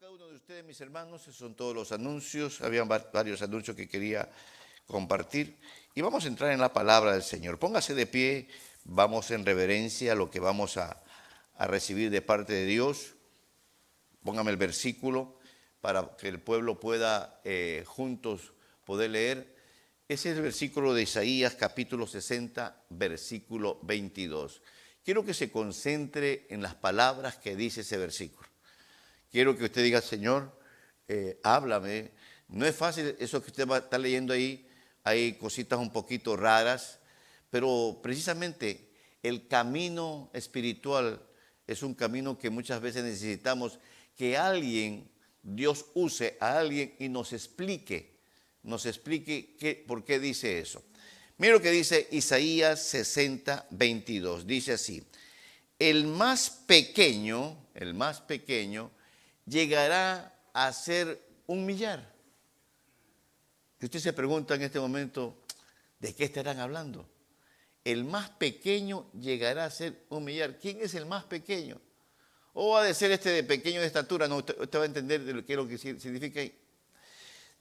cada 0.00 0.12
uno 0.12 0.28
de 0.28 0.36
ustedes, 0.36 0.64
mis 0.64 0.80
hermanos. 0.80 1.22
Esos 1.22 1.34
son 1.34 1.56
todos 1.56 1.74
los 1.74 1.90
anuncios. 1.90 2.60
Habían 2.60 2.86
varios 2.86 3.42
anuncios 3.42 3.76
que 3.76 3.88
quería 3.88 4.30
compartir. 4.86 5.58
Y 5.92 6.02
vamos 6.02 6.24
a 6.24 6.28
entrar 6.28 6.52
en 6.52 6.60
la 6.60 6.72
palabra 6.72 7.14
del 7.14 7.24
Señor. 7.24 7.58
Póngase 7.58 7.94
de 7.94 8.06
pie. 8.06 8.46
Vamos 8.84 9.32
en 9.32 9.44
reverencia 9.44 10.12
a 10.12 10.14
lo 10.14 10.30
que 10.30 10.38
vamos 10.38 10.76
a, 10.76 11.02
recibir 11.58 12.10
de 12.10 12.22
parte 12.22 12.52
de 12.52 12.64
Dios. 12.66 13.14
Póngame 14.22 14.52
el 14.52 14.56
versículo 14.56 15.40
para 15.80 16.16
que 16.16 16.28
el 16.28 16.38
pueblo 16.38 16.78
pueda 16.78 17.40
eh, 17.42 17.82
juntos 17.84 18.52
poder 18.84 19.10
leer. 19.10 19.56
Ese 20.06 20.30
es 20.30 20.36
el 20.36 20.42
versículo 20.42 20.94
de 20.94 21.02
Isaías 21.02 21.56
capítulo 21.56 22.06
60, 22.06 22.84
versículo 22.90 23.80
22. 23.82 24.62
Quiero 25.04 25.24
que 25.24 25.34
se 25.34 25.50
concentre 25.50 26.46
en 26.50 26.62
las 26.62 26.76
palabras 26.76 27.36
que 27.38 27.56
dice 27.56 27.80
ese 27.80 27.96
versículo. 27.96 28.47
Quiero 29.30 29.56
que 29.56 29.64
usted 29.64 29.82
diga, 29.82 30.00
Señor, 30.00 30.58
eh, 31.06 31.38
háblame. 31.42 32.12
No 32.48 32.64
es 32.64 32.74
fácil 32.74 33.14
eso 33.18 33.42
que 33.42 33.50
usted 33.50 33.68
va 33.68 33.76
a 33.76 33.80
estar 33.80 34.00
leyendo 34.00 34.32
ahí. 34.32 34.66
Hay 35.04 35.34
cositas 35.34 35.78
un 35.78 35.92
poquito 35.92 36.36
raras, 36.36 36.98
pero 37.50 38.00
precisamente 38.02 38.90
el 39.22 39.46
camino 39.46 40.30
espiritual 40.32 41.22
es 41.66 41.82
un 41.82 41.94
camino 41.94 42.38
que 42.38 42.50
muchas 42.50 42.80
veces 42.80 43.04
necesitamos 43.04 43.78
que 44.16 44.36
alguien, 44.36 45.10
Dios 45.42 45.86
use 45.94 46.36
a 46.40 46.58
alguien 46.58 46.94
y 46.98 47.08
nos 47.08 47.32
explique, 47.32 48.18
nos 48.62 48.86
explique 48.86 49.56
qué, 49.58 49.84
por 49.86 50.04
qué 50.04 50.18
dice 50.18 50.58
eso. 50.58 50.82
Mira 51.36 51.52
lo 51.52 51.62
que 51.62 51.70
dice 51.70 52.08
Isaías 52.10 52.82
60, 52.82 53.68
22. 53.70 54.46
Dice 54.46 54.72
así, 54.72 55.06
el 55.78 56.06
más 56.06 56.50
pequeño, 56.50 57.68
el 57.74 57.94
más 57.94 58.20
pequeño, 58.20 58.90
llegará 59.48 60.34
a 60.52 60.72
ser 60.72 61.22
un 61.46 61.64
millar. 61.64 62.14
Y 63.80 63.84
usted 63.86 64.00
se 64.00 64.12
pregunta 64.12 64.54
en 64.54 64.62
este 64.62 64.80
momento, 64.80 65.44
¿de 66.00 66.14
qué 66.14 66.24
estarán 66.24 66.58
hablando? 66.58 67.08
El 67.84 68.04
más 68.04 68.30
pequeño 68.30 69.10
llegará 69.12 69.64
a 69.64 69.70
ser 69.70 70.04
un 70.10 70.24
millar. 70.24 70.58
¿Quién 70.58 70.80
es 70.80 70.94
el 70.94 71.06
más 71.06 71.24
pequeño? 71.24 71.80
¿O 72.54 72.70
va 72.72 72.84
a 72.84 72.94
ser 72.94 73.12
este 73.12 73.30
de 73.30 73.44
pequeño 73.44 73.80
de 73.80 73.86
estatura? 73.86 74.26
No, 74.26 74.38
usted, 74.38 74.56
va 74.58 74.82
a 74.82 74.86
entender 74.86 75.22
de 75.24 75.32
lo 75.32 75.46
que 75.46 75.52
es 75.52 75.56
lo 75.56 75.68
que 75.68 75.78
significa 75.78 76.40
ahí. 76.40 76.52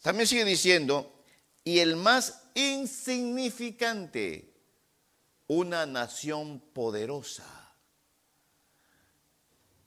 También 0.01 0.27
sigue 0.27 0.43
diciendo, 0.43 1.23
y 1.63 1.79
el 1.79 1.95
más 1.95 2.49
insignificante, 2.55 4.53
una 5.47 5.85
nación 5.85 6.59
poderosa. 6.73 7.45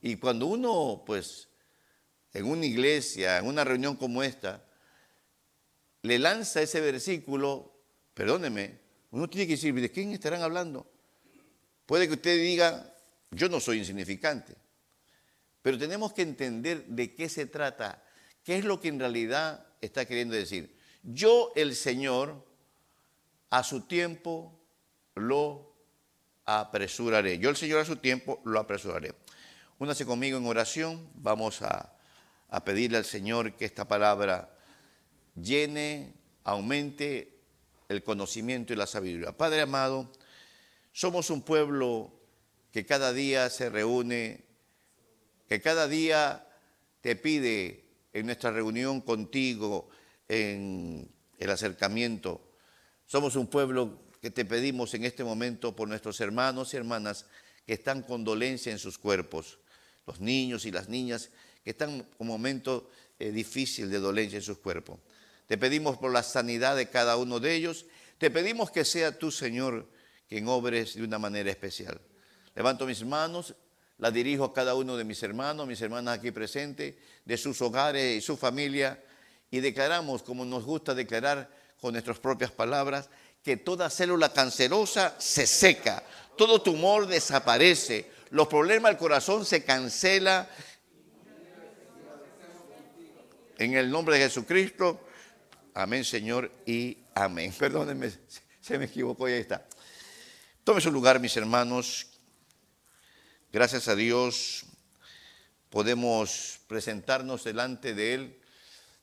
Y 0.01 0.17
cuando 0.17 0.47
uno, 0.47 1.03
pues, 1.05 1.50
en 2.33 2.47
una 2.47 2.67
iglesia, 2.67 3.39
en 3.39 3.47
una 3.47 3.65
reunión 3.65 3.97
como 3.97 4.23
esta, 4.23 4.65
le 6.03 6.19
lanza 6.19 6.63
ese 6.63 6.81
versículo, 6.81 7.73
perdóneme, 8.15 8.79
uno 9.11 9.29
tiene 9.29 9.47
que 9.47 9.55
decir, 9.55 9.75
¿de 9.75 9.91
quién 9.91 10.13
estarán 10.13 10.43
hablando? 10.43 10.91
Puede 11.87 12.07
que 12.07 12.15
usted 12.15 12.39
diga, 12.39 12.95
yo 13.31 13.49
no 13.49 13.61
soy 13.61 13.79
insignificante, 13.79 14.55
pero 15.63 15.79
tenemos 15.79 16.13
que 16.13 16.23
entender 16.23 16.87
de 16.87 17.15
qué 17.15 17.29
se 17.29 17.47
trata, 17.47 18.03
qué 18.45 18.57
es 18.57 18.65
lo 18.65 18.81
que 18.81 18.89
en 18.89 19.01
realidad 19.01 19.67
está 19.81 20.05
queriendo 20.05 20.35
decir. 20.35 20.79
Yo, 21.03 21.53
el 21.57 21.75
Señor, 21.75 22.47
a 23.51 23.65
su 23.65 23.83
tiempo 23.83 24.59
lo 25.15 25.75
apresuraré. 26.45 27.39
Yo, 27.39 27.51
el 27.51 27.57
Señor, 27.57 27.81
a 27.81 27.85
su 27.85 27.97
tiempo 27.97 28.41
lo 28.45 28.61
apresuraré. 28.61 29.15
Únase 29.79 30.07
conmigo 30.07 30.39
en 30.39 30.47
oración, 30.47 31.11
vamos 31.15 31.63
a 31.63 31.97
a 32.51 32.65
pedirle 32.65 32.99
al 32.99 33.05
Señor 33.05 33.55
que 33.55 33.65
esta 33.65 33.87
palabra 33.87 34.57
llene, 35.35 36.15
aumente 36.45 37.39
el 37.89 38.03
conocimiento 38.03 38.73
y 38.73 38.77
la 38.77 38.87
sabiduría. 38.87 39.37
Padre 39.37 39.63
amado, 39.63 40.11
somos 40.93 41.31
un 41.31 41.43
pueblo 41.43 42.13
que 42.73 42.85
cada 42.85 43.13
día 43.13 43.49
se 43.51 43.71
reúne, 43.71 44.45
que 45.49 45.61
cada 45.61 45.89
día 45.89 46.47
te 47.01 47.17
pide 47.17 47.85
en 48.13 48.27
nuestra 48.27 48.51
reunión 48.51 49.01
contigo, 49.01 49.89
en 50.29 51.09
el 51.39 51.51
acercamiento. 51.51 52.41
Somos 53.07 53.37
un 53.37 53.47
pueblo 53.47 54.03
que 54.21 54.31
te 54.31 54.45
pedimos 54.45 54.95
en 54.95 55.05
este 55.05 55.25
momento 55.25 55.75
por 55.75 55.89
nuestros 55.89 56.21
hermanos 56.21 56.75
y 56.75 56.77
hermanas 56.77 57.27
que 57.67 57.75
están 57.75 58.03
con 58.03 58.25
dolencia 58.25 58.71
en 58.73 58.79
sus 58.79 58.99
cuerpos, 58.99 59.59
los 60.07 60.21
niños 60.21 60.65
y 60.67 60.71
las 60.71 60.89
niñas 60.89 61.31
que 61.63 61.71
están 61.71 61.91
en 61.91 62.07
un 62.19 62.27
momento 62.27 62.91
eh, 63.19 63.31
difícil 63.31 63.91
de 63.91 63.99
dolencia 63.99 64.37
en 64.37 64.43
sus 64.43 64.59
cuerpos. 64.59 64.99
Te 65.47 65.59
pedimos 65.59 65.99
por 65.99 66.13
la 66.13 66.23
sanidad 66.23 66.77
de 66.77 66.89
cada 66.89 67.17
uno 67.17 67.41
de 67.41 67.55
ellos. 67.55 67.87
Te 68.19 68.31
pedimos 68.31 68.71
que 68.71 68.85
sea 68.85 69.19
tú, 69.19 69.31
Señor, 69.31 69.89
quien 70.29 70.47
obres 70.49 70.95
de 70.95 71.03
una 71.03 71.19
manera 71.19 71.51
especial. 71.51 72.01
Levanto 72.55 72.87
mis 72.87 73.05
manos, 73.05 73.55
las 73.99 74.13
dirijo 74.13 74.45
a 74.45 74.55
cada 74.55 74.75
uno 74.75 74.97
de 74.97 75.05
mis 75.05 75.23
hermanos, 75.23 75.67
mis 75.67 75.81
hermanas 75.81 76.19
aquí 76.19 76.31
presentes, 76.31 76.95
de 77.25 77.37
sus 77.37 77.61
hogares 77.61 78.17
y 78.17 78.21
su 78.21 78.37
familia, 78.37 79.03
y 79.51 79.61
declaramos, 79.61 80.23
como 80.23 80.45
nos 80.45 80.65
gusta 80.65 80.95
declarar 80.95 81.51
con 81.81 81.93
nuestras 81.93 82.19
propias 82.19 82.51
palabras, 82.51 83.11
que 83.43 83.57
toda 83.57 83.91
célula 83.91 84.33
cancerosa 84.33 85.17
se 85.19 85.47
seca, 85.47 86.03
todo 86.37 86.63
tumor 86.63 87.07
desaparece, 87.07 88.11
los 88.31 88.47
problemas 88.49 88.93
del 88.93 88.99
corazón 88.99 89.45
se 89.45 89.65
cancela 89.65 90.49
en 93.61 93.75
el 93.75 93.91
nombre 93.91 94.17
de 94.17 94.25
Jesucristo. 94.25 95.07
Amén, 95.75 96.03
Señor, 96.03 96.51
y 96.65 96.97
amén. 97.15 97.53
Perdónenme, 97.59 98.11
se 98.61 98.79
me 98.79 98.87
equivocó 98.87 99.29
y 99.29 99.33
ahí 99.33 99.41
está. 99.41 99.67
Tome 100.65 100.81
su 100.81 100.91
lugar, 100.91 101.21
mis 101.21 101.37
hermanos. 101.37 102.07
Gracias 103.53 103.87
a 103.89 103.95
Dios 103.95 104.65
podemos 105.69 106.61
presentarnos 106.69 107.45
delante 107.45 107.95
de 107.95 108.15
Él 108.15 108.41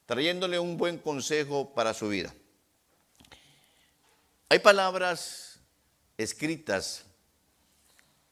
trayéndole 0.07 0.57
un 0.57 0.77
buen 0.77 0.97
consejo 0.97 1.73
para 1.75 1.93
su 1.93 2.09
vida. 2.09 2.33
Hay 4.49 4.59
palabras 4.59 5.59
escritas 6.17 7.05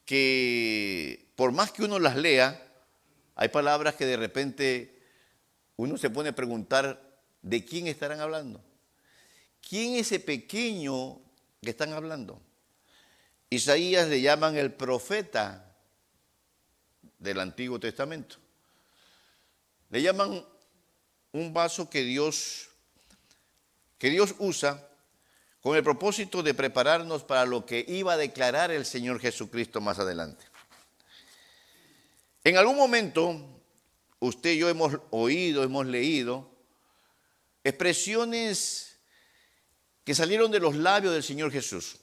que 0.06 1.28
por 1.36 1.52
más 1.52 1.72
que 1.72 1.84
uno 1.84 2.00
las 2.00 2.16
lea, 2.16 2.62
hay 3.36 3.50
palabras 3.50 3.96
que 3.96 4.06
de 4.06 4.18
repente 4.18 4.95
uno 5.78 5.98
se 5.98 6.10
pone 6.10 6.30
a 6.30 6.36
preguntar 6.36 7.02
de 7.42 7.66
quién 7.66 7.88
estarán 7.88 8.20
hablando. 8.20 8.64
¿Quién 9.68 9.94
es 9.94 10.08
ese 10.08 10.20
pequeño 10.20 11.20
que 11.62 11.72
están 11.72 11.94
hablando? 11.94 12.42
Isaías 13.50 14.08
le 14.08 14.22
llaman 14.22 14.58
el 14.58 14.74
profeta 14.74 15.76
del 17.20 17.40
Antiguo 17.40 17.80
Testamento. 17.80 18.38
Le 19.90 20.02
llaman 20.02 20.46
un 21.32 21.54
vaso 21.54 21.90
que 21.90 22.04
Dios, 22.04 22.70
que 23.98 24.10
Dios 24.10 24.36
usa 24.40 24.88
con 25.62 25.76
el 25.76 25.84
propósito 25.84 26.44
de 26.44 26.54
prepararnos 26.54 27.24
para 27.24 27.46
lo 27.46 27.66
que 27.66 27.84
iba 27.88 28.14
a 28.14 28.18
declarar 28.18 28.72
el 28.72 28.86
Señor 28.86 29.20
Jesucristo 29.20 29.82
más 29.82 30.00
adelante. 30.00 30.46
En 32.44 32.58
algún 32.58 32.78
momento 32.78 33.55
usted 34.20 34.52
y 34.52 34.58
yo 34.58 34.70
hemos 34.70 34.98
oído, 35.12 35.64
hemos 35.64 35.86
leído, 35.86 36.50
expresiones 37.64 38.98
que 40.04 40.16
salieron 40.16 40.52
de 40.52 40.60
los 40.60 40.76
labios 40.76 41.14
del 41.14 41.24
Señor 41.24 41.52
Jesús. 41.52 41.98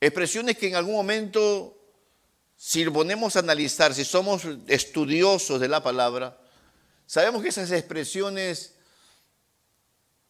Expresiones 0.00 0.56
que 0.56 0.68
en 0.68 0.76
algún 0.76 0.94
momento, 0.94 1.76
si 2.56 2.84
lo 2.84 2.92
ponemos 2.92 3.36
a 3.36 3.40
analizar, 3.40 3.94
si 3.94 4.04
somos 4.04 4.42
estudiosos 4.66 5.60
de 5.60 5.68
la 5.68 5.82
palabra, 5.82 6.40
sabemos 7.06 7.42
que 7.42 7.48
esas 7.48 7.70
expresiones 7.70 8.76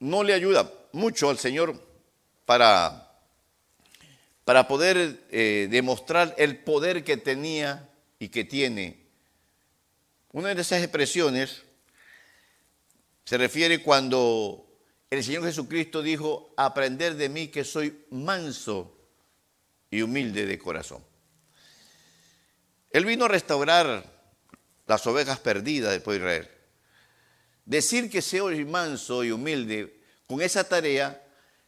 no 0.00 0.22
le 0.22 0.34
ayudan 0.34 0.70
mucho 0.92 1.30
al 1.30 1.38
Señor 1.38 1.80
para, 2.46 3.12
para 4.44 4.66
poder 4.66 5.26
eh, 5.30 5.68
demostrar 5.70 6.34
el 6.38 6.58
poder 6.58 7.04
que 7.04 7.16
tenía 7.16 7.90
y 8.18 8.28
que 8.28 8.44
tiene 8.44 8.97
una 10.32 10.54
de 10.54 10.60
esas 10.60 10.82
expresiones 10.82 11.62
se 13.24 13.38
refiere 13.38 13.82
cuando 13.82 14.66
el 15.10 15.24
Señor 15.24 15.44
Jesucristo 15.44 16.02
dijo, 16.02 16.52
aprender 16.56 17.14
de 17.14 17.28
mí 17.28 17.48
que 17.48 17.64
soy 17.64 18.06
manso 18.10 18.94
y 19.90 20.02
humilde 20.02 20.46
de 20.46 20.58
corazón. 20.58 21.02
Él 22.90 23.04
vino 23.04 23.24
a 23.24 23.28
restaurar 23.28 24.04
las 24.86 25.06
ovejas 25.06 25.38
perdidas 25.38 25.92
del 25.92 26.02
pueblo 26.02 26.26
de 26.26 26.36
Israel. 26.36 26.54
Decir 27.64 28.10
que 28.10 28.22
soy 28.22 28.64
manso 28.64 29.24
y 29.24 29.30
humilde 29.30 30.00
con 30.26 30.40
esa 30.40 30.64
tarea 30.64 31.22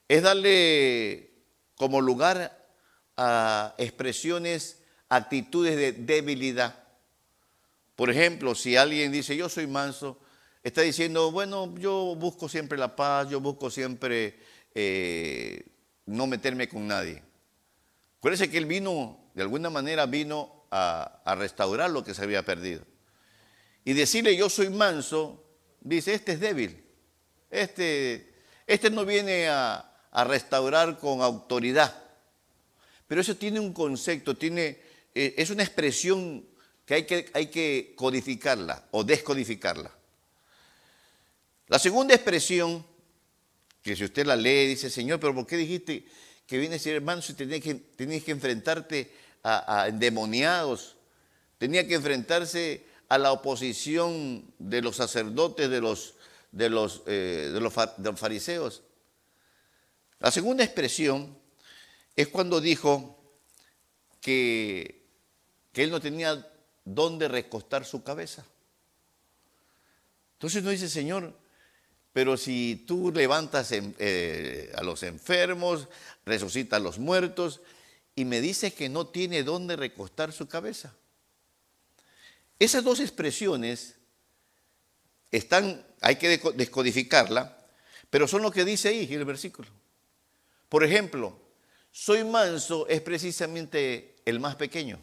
es 0.09 0.23
darle 0.23 1.31
como 1.77 2.01
lugar 2.01 2.69
a 3.17 3.75
expresiones, 3.79 4.83
actitudes 5.09 5.77
de 5.77 5.93
debilidad 5.93 6.80
Por 8.01 8.09
ejemplo, 8.09 8.55
si 8.55 8.77
alguien 8.77 9.13
dice, 9.13 9.37
yo 9.37 9.51
soy 9.51 9.67
manso, 9.67 10.19
está 10.63 10.81
diciendo, 10.81 11.31
bueno, 11.33 11.75
yo 11.77 12.17
busco 12.17 12.49
siempre 12.49 12.79
la 12.79 12.97
paz, 12.97 13.29
yo 13.29 13.43
busco 13.43 13.69
siempre 13.69 14.39
eh, 14.75 15.67
no 16.07 16.27
meterme 16.27 16.67
con 16.67 16.89
nadie. 16.89 17.23
Acuérdense 18.17 18.51
que 18.51 18.57
él 18.57 18.65
vino, 18.65 19.31
de 19.35 19.43
alguna 19.43 19.69
manera 19.69 20.07
vino 20.07 20.65
a, 20.71 21.35
restaurar 21.37 21.91
lo 21.91 22.03
que 22.03 22.15
se 22.15 22.23
había 22.23 22.43
perdido. 22.43 22.87
Y 23.85 23.93
decirle 23.93 24.35
yo 24.35 24.49
soy 24.49 24.71
manso, 24.71 25.45
dice, 25.83 26.15
este 26.15 26.33
es 26.33 26.41
débil. 26.41 26.83
Este, 27.51 28.33
este 28.67 28.89
no 28.89 29.05
viene 29.05 29.49
a, 29.51 29.93
a 30.11 30.25
restaurar 30.25 30.99
con 30.99 31.21
autoridad. 31.21 32.03
Pero 33.07 33.21
eso 33.21 33.37
tiene 33.37 33.61
un 33.61 33.75
concepto, 33.75 34.39
tiene, 34.39 34.81
eh, 35.15 35.35
es 35.37 35.51
una 35.51 35.65
expresión 35.65 36.49
que 36.91 36.95
hay, 36.97 37.05
que 37.05 37.31
hay 37.35 37.47
que 37.47 37.93
codificarla 37.95 38.89
o 38.91 39.05
descodificarla. 39.05 39.93
La 41.69 41.79
segunda 41.79 42.17
expresión, 42.17 42.85
que 43.81 43.95
si 43.95 44.03
usted 44.03 44.27
la 44.27 44.35
lee, 44.35 44.67
dice, 44.67 44.91
Señor, 44.91 45.21
pero 45.21 45.33
¿por 45.33 45.47
qué 45.47 45.57
dijiste 45.57 46.05
que 46.49 46.59
viene 46.59 46.75
a 46.75 46.79
ser 46.81 46.97
hermano 46.97 47.23
si 47.23 47.35
tenías 47.35 47.61
que, 47.61 47.81
que 47.97 48.31
enfrentarte 48.33 49.09
a, 49.45 49.87
endemoniados? 49.87 50.97
Tenía 51.59 51.87
que 51.87 51.95
enfrentarse 51.95 52.85
a 53.09 53.19
la 53.19 53.31
oposición 53.31 54.53
de 54.59 54.83
los 54.83 54.97
sacerdotes, 54.97 55.71
de 55.71 55.81
los, 55.81 56.15
de 56.51 56.71
los, 56.71 57.03
eh, 57.07 57.53
de 57.53 57.61
los 57.61 58.19
fariseos. 58.19 58.83
La 60.19 60.33
segunda 60.33 60.65
expresión 60.65 61.39
es 62.17 62.27
cuando 62.27 62.61
dijo 62.61 63.17
que, 64.21 65.07
que 65.73 65.85
él 65.85 65.93
no 65.93 66.01
tenía 66.01 66.50
dónde 66.95 67.29
recostar 67.29 67.85
su 67.85 68.03
cabeza. 68.03 68.45
Entonces 70.35 70.63
no 70.63 70.71
dice, 70.71 70.89
Señor, 70.89 71.35
pero 72.13 72.37
si 72.37 72.85
tú 72.87 73.13
levantas 73.13 73.73
eh, 73.73 74.73
a 74.77 74.83
los 74.83 75.03
enfermos, 75.03 75.89
resucitas 76.25 76.79
a 76.79 76.83
los 76.83 76.99
muertos, 76.99 77.61
y 78.15 78.25
me 78.25 78.41
dices 78.41 78.75
que 78.75 78.89
no 78.89 79.07
tiene 79.07 79.43
dónde 79.43 79.77
recostar 79.77 80.33
su 80.33 80.49
cabeza. 80.49 80.95
Esas 82.59 82.85
dos 82.85 83.01
expresiones 83.01 83.97
están, 85.31 85.87
hay 86.01 86.17
que 86.17 86.39
descodificarla, 86.55 87.57
pero 88.11 88.27
son 88.27 88.43
lo 88.43 88.51
que 88.51 88.65
dice 88.65 88.89
ahí 88.89 89.13
el 89.13 89.25
versículo. 89.25 89.69
Por 90.69 90.85
ejemplo, 90.85 91.39
soy 91.93 92.25
manso 92.25 92.87
es 92.89 93.01
precisamente 93.01 94.17
el 94.25 94.41
más 94.41 94.57
pequeño. 94.57 95.01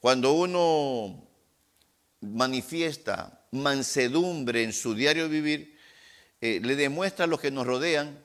Cuando 0.00 0.32
uno 0.32 1.28
manifiesta 2.20 3.46
mansedumbre 3.50 4.62
en 4.62 4.72
su 4.72 4.94
diario 4.94 5.28
vivir, 5.28 5.76
eh, 6.40 6.60
le 6.62 6.76
demuestra 6.76 7.24
a 7.24 7.28
los 7.28 7.40
que 7.40 7.50
nos 7.50 7.66
rodean 7.66 8.18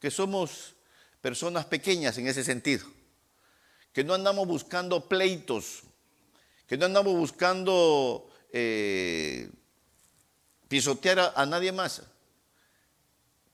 que 0.00 0.10
somos 0.10 0.74
personas 1.20 1.66
pequeñas 1.66 2.18
en 2.18 2.26
ese 2.26 2.42
sentido, 2.42 2.86
que 3.92 4.04
no 4.04 4.14
andamos 4.14 4.46
buscando 4.46 5.08
pleitos, 5.08 5.82
que 6.66 6.76
no 6.76 6.86
andamos 6.86 7.14
buscando 7.14 8.28
eh, 8.52 9.50
pisotear 10.68 11.32
a 11.34 11.46
nadie 11.46 11.70
más, 11.70 12.02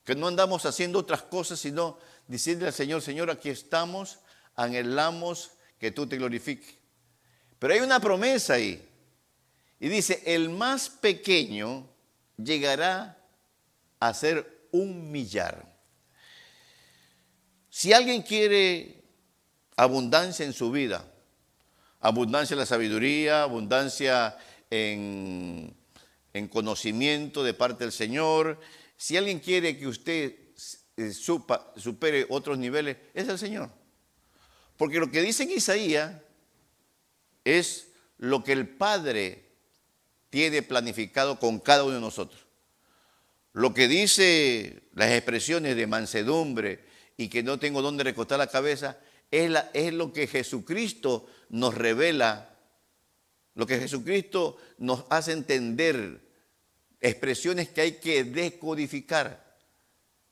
que 0.03 0.15
no 0.15 0.27
andamos 0.27 0.65
haciendo 0.65 0.99
otras 0.99 1.21
cosas, 1.21 1.59
sino 1.59 1.99
diciendo 2.27 2.65
al 2.65 2.73
Señor, 2.73 3.01
Señor, 3.01 3.29
aquí 3.29 3.49
estamos, 3.49 4.19
anhelamos 4.55 5.51
que 5.79 5.91
tú 5.91 6.07
te 6.07 6.17
glorifiques. 6.17 6.80
Pero 7.61 7.75
hay 7.75 7.81
una 7.81 7.99
promesa 7.99 8.55
ahí. 8.55 8.83
Y 9.79 9.87
dice, 9.87 10.23
el 10.25 10.49
más 10.49 10.89
pequeño 10.89 11.87
llegará 12.35 13.23
a 13.99 14.13
ser 14.15 14.65
un 14.71 15.11
millar. 15.11 15.71
Si 17.69 17.93
alguien 17.93 18.23
quiere 18.23 19.03
abundancia 19.75 20.43
en 20.43 20.53
su 20.53 20.71
vida, 20.71 21.05
abundancia 21.99 22.55
en 22.55 22.61
la 22.61 22.65
sabiduría, 22.65 23.43
abundancia 23.43 24.35
en, 24.71 25.71
en 26.33 26.47
conocimiento 26.47 27.43
de 27.43 27.53
parte 27.53 27.83
del 27.83 27.93
Señor, 27.93 28.59
si 28.97 29.17
alguien 29.17 29.39
quiere 29.39 29.77
que 29.77 29.85
usted 29.85 30.33
eh, 30.97 31.11
supere 31.11 32.25
otros 32.27 32.57
niveles, 32.57 32.97
es 33.13 33.27
el 33.27 33.37
Señor. 33.37 33.69
Porque 34.77 34.97
lo 34.97 35.11
que 35.11 35.21
dice 35.21 35.43
en 35.43 35.51
Isaías 35.51 36.11
es 37.43 37.87
lo 38.17 38.43
que 38.43 38.51
el 38.53 38.67
Padre 38.67 39.45
tiene 40.29 40.61
planificado 40.61 41.39
con 41.39 41.59
cada 41.59 41.83
uno 41.83 41.95
de 41.95 42.01
nosotros. 42.01 42.45
Lo 43.53 43.73
que 43.73 43.87
dice 43.87 44.83
las 44.93 45.11
expresiones 45.11 45.75
de 45.75 45.87
mansedumbre 45.87 46.85
y 47.17 47.27
que 47.27 47.43
no 47.43 47.59
tengo 47.59 47.81
dónde 47.81 48.03
recostar 48.03 48.39
la 48.39 48.47
cabeza, 48.47 48.97
es, 49.29 49.51
es 49.73 49.93
lo 49.93 50.13
que 50.13 50.27
Jesucristo 50.27 51.27
nos 51.49 51.75
revela, 51.75 52.57
lo 53.55 53.67
que 53.67 53.79
Jesucristo 53.79 54.57
nos 54.77 55.03
hace 55.09 55.33
entender 55.33 56.21
expresiones 57.01 57.69
que 57.69 57.81
hay 57.81 57.91
que 57.93 58.23
decodificar, 58.23 59.57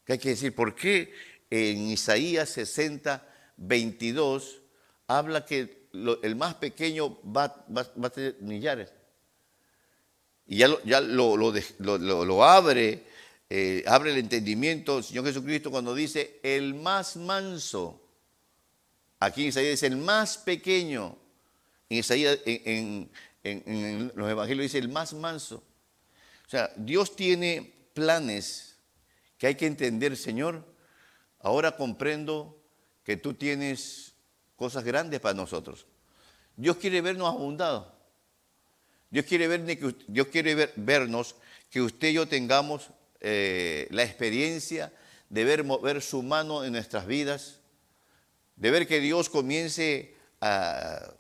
que 0.06 0.14
hay 0.14 0.20
que 0.20 0.30
decir, 0.30 0.56
¿por 0.56 0.76
qué 0.76 1.14
en 1.50 1.90
Isaías 1.90 2.50
60, 2.50 3.28
22 3.58 4.62
habla 5.08 5.46
que 5.46 5.79
el 6.22 6.36
más 6.36 6.56
pequeño 6.56 7.20
va, 7.24 7.66
a 7.76 8.10
tener 8.10 8.38
millares? 8.42 8.92
Y 10.48 10.58
ya 10.58 10.68
lo, 10.68 10.84
ya 10.84 11.00
lo, 11.00 12.44
abre, 12.44 13.04
eh, 13.50 13.84
abre 13.88 14.12
el 14.12 14.18
entendimiento 14.18 14.98
el 14.98 15.04
Señor 15.04 15.26
Jesucristo 15.26 15.70
cuando 15.70 15.94
dice 15.94 16.40
el 16.44 16.74
más 16.74 17.16
manso. 17.16 18.02
Aquí 19.20 19.44
en 19.44 19.48
Isaías 19.50 19.72
dice 19.72 19.88
el 19.88 19.98
más 19.98 20.38
pequeño. 20.38 21.18
En 21.90 21.98
Isaías, 21.98 22.40
en 22.46 23.12
los 24.16 24.30
evangelios 24.30 24.64
dice 24.64 24.80
el 24.80 24.90
más 24.90 25.14
manso. 25.14 25.64
O 26.46 26.50
sea, 26.50 26.72
Dios 26.76 27.16
tiene 27.16 27.72
planes 27.94 28.76
que 29.38 29.48
hay 29.48 29.56
que 29.56 29.68
entender, 29.68 30.18
Señor. 30.18 30.66
Ahora 31.40 31.76
comprendo 31.78 32.60
que 33.04 33.18
tú 33.18 33.34
tienes 33.34 34.14
cosas 34.56 34.84
grandes 34.84 35.20
para 35.20 35.34
nosotros. 35.36 35.86
Dios 36.60 36.76
quiere 36.76 37.00
vernos 37.00 37.34
abundados. 37.34 37.88
Dios 39.10 39.26
quiere, 39.26 39.48
vernos 40.76 41.36
que 41.70 41.82
usted 41.82 42.10
y 42.10 42.14
yo 42.14 42.28
tengamos 42.28 42.90
eh, 43.22 43.88
la 43.92 44.04
experiencia 44.04 44.92
de 45.30 45.44
ver 45.46 45.64
mover 45.64 46.02
su 46.02 46.22
mano 46.22 46.66
en 46.66 46.74
nuestras 46.74 47.08
vidas, 47.08 47.62
de 48.58 48.72
ver 48.72 48.88
que 48.88 49.00
Dios 49.00 49.30
comience 49.30 50.14
a, 50.42 51.16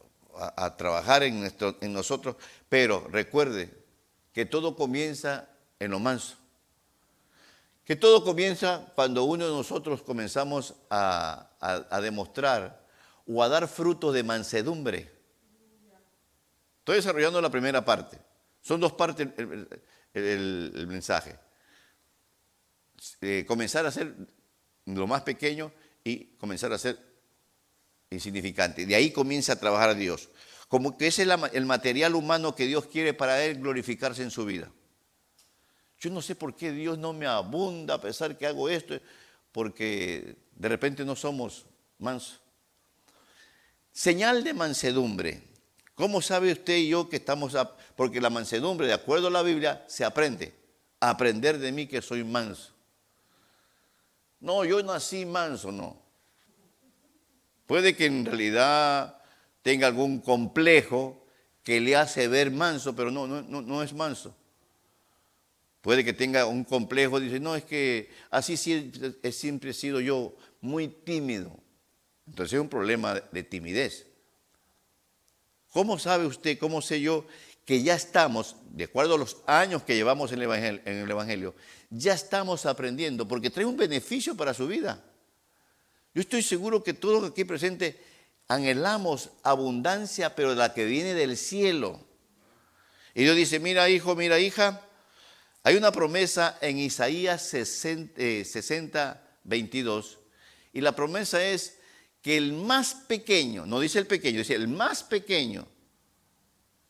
trabajar 0.77 1.23
en, 1.23 1.49
en 1.81 1.93
nosotros. 1.93 2.35
Pero 2.67 3.07
recuerde, 3.09 3.71
que 4.33 4.45
todo 4.45 4.75
comienza 4.75 5.47
en 5.79 5.91
lo 5.91 5.99
manso. 5.99 6.35
Que 7.85 7.95
todo 7.95 8.25
comienza 8.25 8.91
cuando 8.93 9.23
uno 9.23 9.45
de 9.45 9.53
nosotros 9.53 10.01
comenzamos 10.01 10.75
a, 10.89 11.49
demostrar 12.01 12.85
o 13.25 13.41
a 13.41 13.47
dar 13.47 13.69
fruto 13.69 14.11
de 14.11 14.23
mansedumbre. 14.23 15.18
Estoy 16.89 17.03
desarrollando 17.03 17.39
la 17.39 17.51
primera 17.51 17.85
parte. 17.85 18.17
Son 18.63 18.81
dos 18.81 18.93
partes 18.93 19.27
el, 19.37 20.87
mensaje. 20.87 21.35
Eh, 23.21 23.45
comenzar 23.47 23.85
a 23.85 23.91
ser 23.91 24.11
lo 24.85 25.05
más 25.05 25.21
pequeño 25.21 25.71
y 26.03 26.35
comenzar 26.37 26.73
a 26.73 26.79
ser 26.79 26.97
insignificante. 28.09 28.87
De 28.87 28.95
ahí 28.95 29.11
comienza 29.11 29.53
a 29.53 29.59
trabajar 29.59 29.89
a 29.89 29.93
Dios 29.93 30.29
como 30.67 30.97
que 30.97 31.05
es 31.05 31.19
el, 31.19 31.65
material 31.67 32.15
humano 32.15 32.55
que 32.55 32.65
Dios 32.65 32.87
quiere 32.87 33.13
para 33.13 33.45
Él 33.45 33.59
glorificarse 33.59 34.23
en 34.23 34.31
su 34.31 34.45
vida. 34.45 34.71
Yo 35.99 36.09
no 36.09 36.23
sé 36.23 36.33
por 36.33 36.55
qué 36.55 36.71
Dios 36.71 36.97
no 36.97 37.13
me 37.13 37.27
abunda 37.27 37.93
a 37.93 38.01
pesar 38.01 38.35
que 38.35 38.47
hago 38.47 38.67
esto, 38.67 38.99
porque 39.51 40.37
de 40.55 40.67
repente 40.67 41.05
no 41.05 41.15
somos 41.15 41.67
mansos. 41.99 42.39
Señal 43.91 44.43
de 44.43 44.55
mansedumbre. 44.55 45.48
¿Cómo 45.99 46.21
sabe 46.21 46.53
usted 46.53 46.77
y 46.77 46.87
yo 46.87 47.09
que 47.09 47.17
estamos, 47.17 47.57
porque 47.97 48.21
la 48.21 48.29
mansedumbre, 48.29 48.87
de 48.87 48.93
acuerdo 48.93 49.27
a 49.27 49.31
la 49.31 49.41
Biblia, 49.43 49.83
se 49.89 50.05
aprende. 50.05 50.53
Aprender 51.01 51.59
de 51.59 51.73
mí 51.73 51.87
que 51.87 52.01
soy 52.01 52.23
manso. 52.23 52.71
No, 54.39 54.63
yo 54.63 54.81
nací 54.81 55.25
manso, 55.25 55.73
no. 55.73 56.01
Puede 57.65 57.97
que 57.97 58.05
en 58.05 58.23
realidad 58.23 59.21
tenga 59.61 59.87
algún 59.87 60.21
complejo 60.21 61.21
que 61.63 61.81
le 61.81 61.97
hace 61.97 62.29
ver 62.29 62.49
manso, 62.49 62.95
pero 62.95 63.11
no, 63.11 63.27
no, 63.27 63.83
es 63.83 63.91
manso. 63.91 64.33
Puede 65.81 66.05
que 66.05 66.13
tenga 66.13 66.45
un 66.45 66.63
complejo, 66.63 67.19
dice, 67.19 67.41
no, 67.41 67.57
es 67.57 67.65
que 67.65 68.09
así 68.29 68.55
siempre 68.55 69.71
he 69.71 69.73
sido 69.73 69.99
yo 69.99 70.33
muy 70.61 70.87
tímido. 70.87 71.51
Entonces 72.25 72.53
es 72.53 72.61
un 72.61 72.69
problema 72.69 73.15
de 73.15 73.43
timidez. 73.43 74.08
¿Cómo 75.71 75.99
sabe 75.99 76.25
usted, 76.25 76.57
cómo 76.57 76.81
sé 76.81 76.99
yo 77.01 77.25
que 77.65 77.83
ya 77.83 77.93
estamos, 77.93 78.55
de 78.71 78.85
acuerdo 78.85 79.15
a 79.15 79.17
los 79.19 79.37
años 79.45 79.83
que 79.83 79.95
llevamos 79.95 80.31
en 80.31 80.41
el, 80.41 81.11
evangelio, 81.11 81.53
ya 81.91 82.13
estamos 82.13 82.65
aprendiendo? 82.65 83.27
Porque 83.27 83.51
trae 83.51 83.65
un 83.65 83.77
beneficio 83.77 84.35
para 84.35 84.53
su 84.53 84.67
vida. 84.67 85.03
Yo 86.15 86.21
estoy 86.21 86.41
seguro 86.41 86.83
que 86.83 86.93
todos 86.93 87.29
aquí 87.29 87.43
presentes 87.43 87.95
anhelamos 88.47 89.29
abundancia, 89.43 90.35
pero 90.35 90.55
la 90.55 90.73
que 90.73 90.85
viene 90.85 91.13
del 91.13 91.37
cielo. 91.37 91.99
Y 93.13 93.23
Dios 93.23 93.35
dice, 93.35 93.59
mira 93.59 93.89
hijo, 93.89 94.15
mira 94.15 94.39
hija, 94.39 94.81
hay 95.63 95.75
una 95.75 95.91
promesa 95.91 96.57
en 96.61 96.79
Isaías 96.79 97.43
60, 97.43 99.21
22, 99.43 100.13
eh, 100.13 100.17
y 100.73 100.81
la 100.81 100.95
promesa 100.95 101.43
es 101.45 101.78
que 102.21 102.37
el 102.37 102.53
más 102.53 102.93
pequeño, 102.93 103.65
no 103.65 103.79
dice 103.79 103.99
el 103.99 104.07
pequeño, 104.07 104.39
dice 104.39 104.55
el 104.55 104.67
más 104.67 105.03
pequeño, 105.03 105.67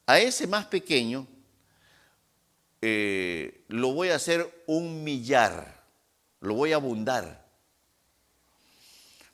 a 0.05 0.19
ese 0.19 0.47
más 0.47 0.65
pequeño 0.65 1.27
eh, 2.81 3.65
lo 3.67 3.93
voy 3.93 4.09
a 4.09 4.15
hacer 4.15 4.63
un 4.65 5.03
millar, 5.03 5.85
lo 6.39 6.55
voy 6.55 6.71
a 6.71 6.77
abundar. 6.77 7.47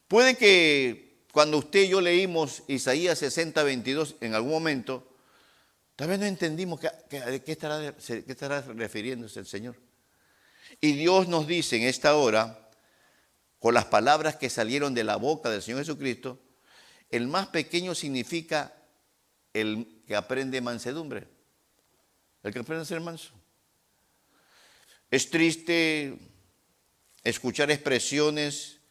Puede 0.07 0.35
que 0.35 1.25
cuando 1.31 1.57
usted 1.57 1.83
y 1.83 1.89
yo 1.89 2.01
leímos 2.01 2.63
Isaías 2.67 3.19
60, 3.19 3.63
22 3.63 4.15
en 4.21 4.35
algún 4.35 4.51
momento, 4.51 5.07
tal 5.95 6.09
vez 6.09 6.19
no 6.19 6.25
entendimos 6.25 6.83
a 6.83 6.91
qué 7.07 7.41
estará, 7.51 7.95
qué 7.95 8.25
estará 8.27 8.61
refiriéndose 8.61 9.39
el 9.39 9.45
Señor. 9.45 9.75
Y 10.81 10.93
Dios 10.93 11.27
nos 11.27 11.47
dice 11.47 11.77
en 11.77 11.83
esta 11.83 12.15
hora, 12.15 12.64
con 13.65 13.73
las 13.73 13.85
palabras 13.85 14.35
que 14.35 14.47
salieron 14.47 14.93
de 14.93 15.03
la 15.03 15.15
boca 15.15 15.49
del 15.49 15.59
Señor 15.59 15.79
Jesucristo, 15.79 16.39
el 17.09 17.27
más 17.27 17.47
pequeño 17.47 17.95
significa 17.95 18.75
el 19.53 20.03
que 20.05 20.15
aprende 20.15 20.61
mansedumbre, 20.61 21.27
el 22.43 22.53
que 22.53 22.59
aprende 22.59 22.83
a 22.83 22.85
ser 22.85 23.01
manso. 23.01 23.31
Es 25.09 25.31
triste 25.31 26.15
escuchar 27.23 27.71
expresiones 27.71 28.81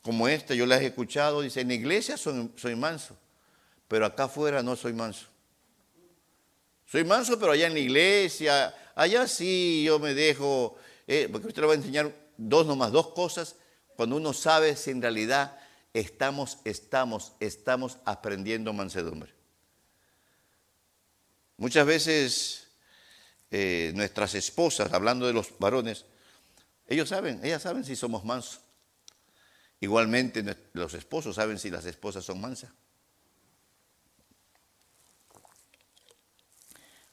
como 0.00 0.26
esta, 0.26 0.54
yo 0.54 0.64
las 0.64 0.80
he 0.80 0.86
escuchado, 0.86 1.42
dice, 1.42 1.60
en 1.60 1.68
la 1.68 1.74
iglesia 1.74 2.16
soy, 2.16 2.50
soy 2.56 2.74
manso, 2.74 3.18
pero 3.88 4.06
acá 4.06 4.24
afuera 4.24 4.62
no 4.62 4.74
soy 4.74 4.94
manso. 4.94 5.26
Soy 6.86 7.04
manso, 7.04 7.38
pero 7.38 7.52
allá 7.52 7.66
en 7.66 7.74
la 7.74 7.80
iglesia, 7.80 8.74
allá 8.94 9.28
sí 9.28 9.84
yo 9.84 9.98
me 9.98 10.14
dejo, 10.14 10.78
eh, 11.06 11.28
porque 11.30 11.48
usted 11.48 11.60
le 11.60 11.66
va 11.66 11.74
a 11.74 11.76
enseñar 11.76 12.10
dos 12.38 12.66
nomás, 12.66 12.90
dos 12.90 13.08
cosas 13.08 13.56
cuando 13.96 14.16
uno 14.16 14.32
sabe 14.32 14.76
si 14.76 14.90
en 14.90 15.02
realidad 15.02 15.58
estamos, 15.92 16.58
estamos, 16.64 17.32
estamos 17.40 17.98
aprendiendo 18.04 18.72
mansedumbre. 18.72 19.32
Muchas 21.56 21.86
veces 21.86 22.68
eh, 23.50 23.92
nuestras 23.94 24.34
esposas, 24.34 24.92
hablando 24.92 25.26
de 25.26 25.32
los 25.32 25.58
varones, 25.58 26.06
ellos 26.88 27.08
saben, 27.08 27.40
ellas 27.44 27.62
saben 27.62 27.84
si 27.84 27.96
somos 27.96 28.24
mansos. 28.24 28.60
Igualmente 29.80 30.44
los 30.72 30.94
esposos 30.94 31.36
saben 31.36 31.58
si 31.58 31.70
las 31.70 31.84
esposas 31.84 32.24
son 32.24 32.40
mansas. 32.40 32.70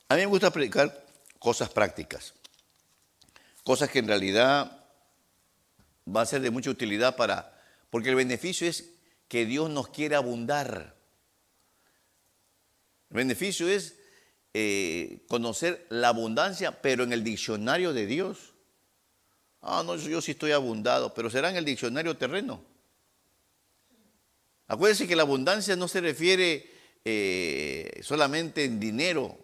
A 0.07 0.15
mí 0.15 0.21
me 0.21 0.27
gusta 0.27 0.51
predicar 0.51 1.05
cosas 1.37 1.69
prácticas, 1.69 2.33
cosas 3.63 3.89
que 3.89 3.99
en 3.99 4.07
realidad 4.07 4.78
va 6.15 6.21
a 6.21 6.25
ser 6.25 6.41
de 6.41 6.49
mucha 6.49 6.69
utilidad 6.69 7.15
para, 7.15 7.59
porque 7.89 8.09
el 8.09 8.15
beneficio 8.15 8.67
es 8.67 8.91
que 9.27 9.45
Dios 9.45 9.69
nos 9.69 9.89
quiere 9.89 10.15
abundar. 10.15 10.95
El 13.09 13.17
beneficio 13.17 13.67
es 13.67 13.95
eh, 14.53 15.25
conocer 15.27 15.85
la 15.89 16.09
abundancia, 16.09 16.81
pero 16.81 17.03
en 17.03 17.13
el 17.13 17.23
diccionario 17.23 17.93
de 17.93 18.05
Dios. 18.05 18.53
Ah, 19.61 19.83
no, 19.85 19.95
yo 19.95 20.21
sí 20.21 20.31
estoy 20.31 20.51
abundado, 20.51 21.13
pero 21.13 21.29
será 21.29 21.49
en 21.49 21.57
el 21.57 21.65
diccionario 21.65 22.17
terreno. 22.17 22.63
Acuérdense 24.67 25.07
que 25.07 25.15
la 25.15 25.23
abundancia 25.23 25.75
no 25.75 25.87
se 25.87 26.01
refiere 26.01 26.69
eh, 27.03 27.99
solamente 28.03 28.63
en 28.63 28.79
dinero. 28.79 29.37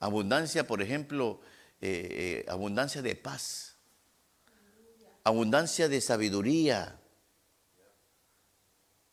Abundancia, 0.00 0.66
por 0.66 0.82
ejemplo, 0.82 1.40
eh, 1.80 2.44
abundancia 2.48 3.02
de 3.02 3.14
paz 3.16 3.67
abundancia 5.24 5.88
de 5.88 6.00
sabiduría. 6.00 6.98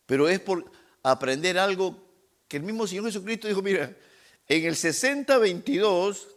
Pero 0.05 0.29
es 0.29 0.39
por 0.39 0.71
aprender 1.03 1.57
algo 1.57 2.03
que 2.47 2.57
el 2.57 2.63
mismo 2.63 2.87
Señor 2.87 3.05
Jesucristo 3.05 3.47
dijo, 3.47 3.61
mira, 3.61 3.95
en 4.47 4.65
el 4.65 4.75
60-22 4.75 6.27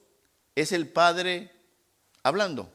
es 0.54 0.72
el 0.72 0.88
Padre 0.88 1.52
hablando. 2.22 2.72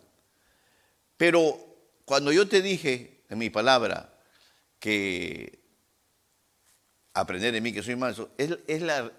Pero 1.17 1.57
cuando 2.05 2.31
yo 2.31 2.47
te 2.47 2.61
dije 2.61 3.23
en 3.29 3.37
mi 3.37 3.49
palabra 3.49 4.13
que 4.79 5.59
aprender 7.13 7.53
de 7.53 7.61
mí 7.61 7.73
que 7.73 7.83
soy 7.83 7.95
manso, 7.95 8.31
es, 8.37 8.81
la, 8.81 9.11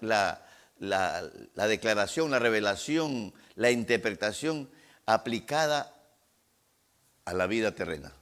la 0.79 1.67
declaración, 1.67 2.31
la 2.31 2.39
revelación, 2.39 3.33
la 3.55 3.71
interpretación 3.71 4.69
aplicada 5.05 5.94
a 7.25 7.33
la 7.33 7.47
vida 7.47 7.73
terrena. 7.73 8.13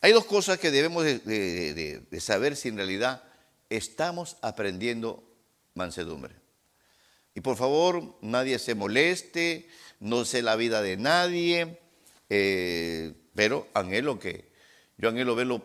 Hay 0.00 0.12
dos 0.12 0.26
cosas 0.26 0.58
que 0.58 0.70
debemos 0.70 1.04
de, 1.04 2.20
saber 2.20 2.56
si 2.56 2.68
en 2.68 2.76
realidad 2.76 3.24
estamos 3.68 4.36
aprendiendo 4.42 5.24
mansedumbre. 5.74 6.34
Y 7.34 7.40
por 7.40 7.56
favor, 7.56 8.16
nadie 8.20 8.58
se 8.58 8.74
moleste, 8.74 9.68
no 10.00 10.24
sé 10.24 10.42
la 10.42 10.56
vida 10.56 10.82
de 10.82 10.96
nadie, 10.96 11.80
eh, 12.28 13.12
pero 13.34 13.68
anhelo 13.74 14.18
que, 14.18 14.50
yo 14.98 15.08
anhelo 15.08 15.34
verlo 15.34 15.62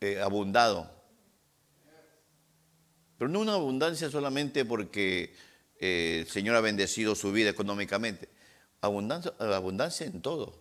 eh, 0.00 0.20
abundado. 0.20 0.90
Pero 3.18 3.28
no 3.28 3.40
una 3.40 3.54
abundancia 3.54 4.10
solamente 4.10 4.64
porque 4.64 5.34
eh, 5.78 6.20
el 6.20 6.28
Señor 6.28 6.56
ha 6.56 6.62
bendecido 6.62 7.14
su 7.14 7.32
vida 7.32 7.50
económicamente, 7.50 8.30
abundancia, 8.80 9.32
abundancia 9.38 10.06
en 10.06 10.20
todo. 10.22 10.54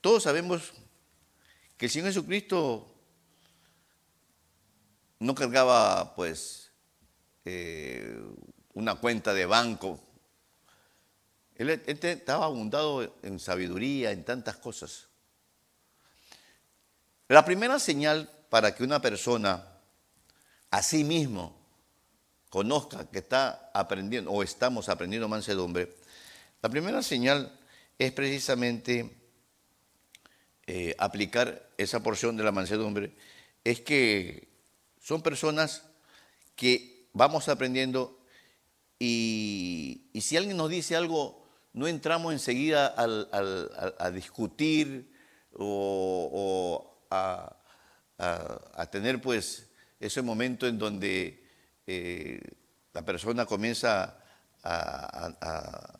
Todos 0.00 0.22
sabemos 0.22 0.72
que 1.76 1.86
el 1.86 1.90
Señor 1.90 2.08
Jesucristo 2.08 2.86
no 5.18 5.34
cargaba 5.34 6.14
pues 6.14 6.70
eh, 7.44 8.16
una 8.74 8.94
cuenta 8.94 9.34
de 9.34 9.46
banco. 9.46 10.00
Él, 11.56 11.70
estaba 11.70 12.44
abundado 12.44 13.16
en 13.22 13.40
sabiduría, 13.40 14.12
en 14.12 14.24
tantas 14.24 14.56
cosas. 14.56 15.08
La 17.26 17.44
primera 17.44 17.78
señal 17.78 18.30
para 18.48 18.74
que 18.74 18.84
una 18.84 19.00
persona 19.00 19.66
a 20.70 20.82
sí 20.82 21.02
mismo 21.02 21.57
conozca 22.48 23.10
que 23.10 23.18
está 23.18 23.70
aprendiendo 23.74 24.30
o 24.30 24.42
estamos 24.42 24.88
aprendiendo 24.88 25.28
mansedumbre, 25.28 25.94
la 26.62 26.68
primera 26.68 27.02
señal 27.02 27.58
es 27.98 28.12
precisamente 28.12 29.16
eh, 30.66 30.94
aplicar 30.98 31.70
esa 31.78 32.02
porción 32.02 32.36
de 32.36 32.44
la 32.44 32.52
mansedumbre, 32.52 33.14
es 33.64 33.80
que 33.80 34.48
son 35.00 35.22
personas 35.22 35.84
que 36.56 37.08
vamos 37.12 37.48
aprendiendo 37.48 38.18
y, 38.98 40.10
si 40.20 40.36
alguien 40.36 40.56
nos 40.56 40.70
dice 40.70 40.96
algo, 40.96 41.46
no 41.72 41.86
entramos 41.86 42.32
enseguida 42.32 42.94
a 42.96 44.10
discutir 44.10 45.12
o, 45.54 46.98
a, 47.10 47.54
tener 48.90 49.20
pues 49.20 49.68
ese 50.00 50.22
momento 50.22 50.66
en 50.66 50.78
donde 50.78 51.47
eh, 51.90 52.38
la 52.92 53.02
persona 53.02 53.46
comienza 53.46 54.18
a, 54.62 55.98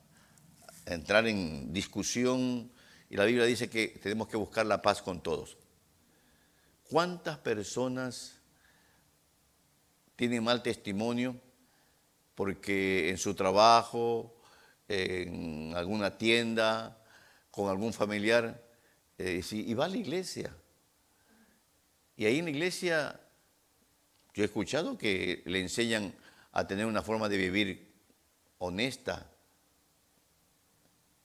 entrar 0.84 1.26
en 1.26 1.72
discusión 1.72 2.70
y 3.08 3.16
la 3.16 3.24
Biblia 3.24 3.46
dice 3.46 3.70
que 3.70 3.98
tenemos 4.02 4.28
que 4.28 4.36
buscar 4.36 4.66
la 4.66 4.82
paz 4.82 5.00
con 5.00 5.22
todos. 5.22 5.56
¿Cuántas 6.90 7.38
personas 7.38 8.36
tienen 10.14 10.44
mal 10.44 10.62
testimonio 10.62 11.40
porque 12.34 13.08
en 13.08 13.16
su 13.16 13.34
trabajo, 13.34 14.36
en 14.88 15.72
alguna 15.74 16.18
tienda, 16.18 17.02
con 17.50 17.70
algún 17.70 17.94
familiar, 17.94 18.62
eh, 19.16 19.42
y 19.50 19.72
va 19.72 19.86
a 19.86 19.88
la 19.88 19.96
iglesia? 19.96 20.54
Y 22.14 22.26
ahí 22.26 22.40
en 22.40 22.44
la 22.44 22.50
iglesia 22.50 23.20
yo 24.38 24.44
he 24.44 24.46
escuchado 24.46 24.96
que 24.96 25.42
le 25.46 25.60
enseñan 25.60 26.14
a 26.52 26.64
tener 26.64 26.86
una 26.86 27.02
forma 27.02 27.28
de 27.28 27.36
vivir 27.36 27.92
honesta, 28.58 29.28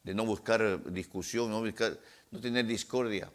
de 0.01 0.15
no 0.15 0.25
buscar 0.25 0.83
discusión, 0.91 1.51
no, 1.51 2.41
tener 2.41 2.65
discordia. 2.65 3.31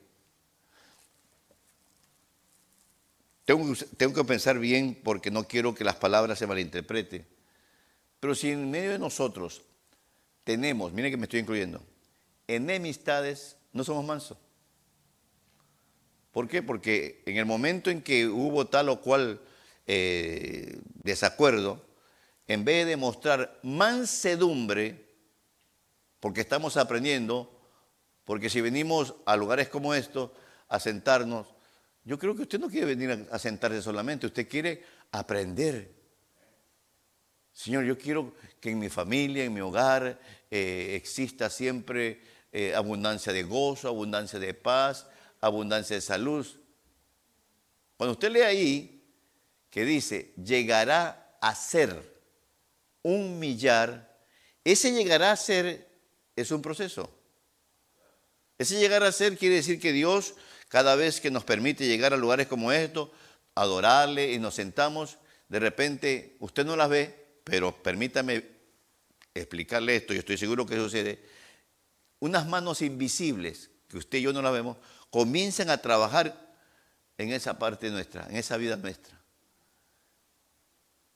tengo, 3.44 3.73
tengo 3.97 4.14
que 4.14 4.25
pensar 4.25 4.58
bien 4.58 4.99
porque 5.04 5.30
no 5.30 5.44
quiero 5.47 5.76
que 5.76 5.85
las 5.85 5.94
palabras 5.94 6.40
se 6.40 6.49
malinterpreten. 6.49 7.25
Pero 8.18 8.35
si 8.35 8.50
en 8.50 8.68
medio 8.73 8.90
de 8.90 8.99
nosotros 8.99 9.62
tenemos, 10.42 10.92
miren 10.92 11.12
que 11.12 11.16
me 11.18 11.26
estoy 11.26 11.38
incluyendo, 11.38 11.80
enemistades, 12.49 13.56
no 13.73 13.85
somos 13.85 14.04
mansos. 14.04 14.38
¿Por 16.32 16.49
qué? 16.49 16.64
Porque 16.64 17.23
en 17.26 17.37
el 17.37 17.47
momento 17.47 17.90
en 17.90 18.02
que 18.02 18.26
hubo 18.26 18.66
tal 18.66 18.88
o 18.88 19.00
cual 19.00 19.40
eh, 19.90 20.83
desacuerdo, 21.02 21.83
en 22.47 22.62
vez 22.62 22.87
de 22.87 22.99
mostrar 22.99 23.59
mansedumbre, 23.62 25.09
porque 26.21 26.42
estamos 26.42 26.76
aprendiendo, 26.76 27.50
porque 28.26 28.50
si 28.50 28.61
venimos 28.61 29.14
a 29.25 29.35
lugares 29.35 29.71
como 29.71 29.95
estos 29.95 30.30
a 30.68 30.78
sentarnos, 30.78 31.47
yo 32.04 32.18
creo 32.18 32.37
que 32.37 32.42
usted 32.42 32.61
no 32.61 32.68
quiere 32.68 32.95
venir 32.95 33.28
a, 33.30 33.38
sentarse 33.38 33.80
solamente, 33.80 34.26
usted 34.26 34.47
quiere 34.47 34.85
aprender. 35.11 35.90
Señor, 37.54 37.85
yo 37.85 37.97
quiero 37.97 38.35
que 38.61 38.71
en 38.73 38.78
mi 38.78 38.90
familia, 38.90 39.45
en 39.45 39.54
mi 39.54 39.61
hogar, 39.61 40.21
eh, 40.50 40.97
exista 40.97 41.49
siempre 41.49 42.21
eh, 42.52 42.75
abundancia 42.75 43.33
de 43.33 43.42
gozo, 43.42 43.88
abundancia 43.88 44.38
de 44.38 44.52
paz, 44.52 45.07
abundancia 45.40 45.97
de 45.97 46.02
salud. 46.02 46.47
Cuando 47.97 48.12
usted 48.12 48.30
lee 48.30 48.42
ahí 48.42 48.97
que 49.78 49.85
dice, 49.85 50.32
llegará 50.44 51.38
a 51.40 51.54
ser 51.54 52.02
un 53.04 53.38
millar, 53.38 54.18
ese 54.64 54.90
llegará 54.90 55.30
a 55.30 55.37
ser 55.37 55.88
es 56.35 56.50
un 56.50 56.62
proceso. 56.62 57.08
Ese 58.58 58.80
llegar 58.80 59.04
a 59.04 59.12
ser 59.12 59.38
quiere 59.38 59.54
decir 59.54 59.78
que 59.78 59.92
Dios, 59.92 60.35
cada 60.66 60.97
vez 60.97 61.20
que 61.20 61.30
nos 61.30 61.44
permite 61.44 61.87
llegar 61.87 62.12
a 62.12 62.16
lugares 62.16 62.49
como 62.49 62.73
estos, 62.73 63.11
adorarle 63.54 64.32
y 64.32 64.40
nos 64.40 64.56
sentamos, 64.56 65.18
de 65.49 65.61
repente 65.61 66.37
usted 66.40 66.66
no 66.66 66.75
las 66.75 66.88
ve, 66.88 67.38
pero 67.44 67.80
permítame 67.80 68.47
explicarle 69.32 69.94
esto, 69.94 70.12
yo 70.12 70.18
estoy 70.18 70.38
seguro 70.38 70.66
que 70.66 70.75
sucede, 70.75 71.25
unas 72.18 72.49
manos 72.49 72.82
invisibles, 72.82 73.70
que 73.87 73.99
usted 73.99 74.18
y 74.18 74.23
yo 74.23 74.32
no 74.32 74.42
las 74.42 74.52
vemos, 74.52 74.76
comienzan 75.11 75.70
a 75.70 75.78
trabajar 75.78 76.37
en 77.16 77.30
esa 77.30 77.61
parte 77.61 77.90
nuestra, 77.90 78.26
en 78.28 78.38
esa 78.38 78.56
vida 78.56 78.76
nuestra. 78.76 79.17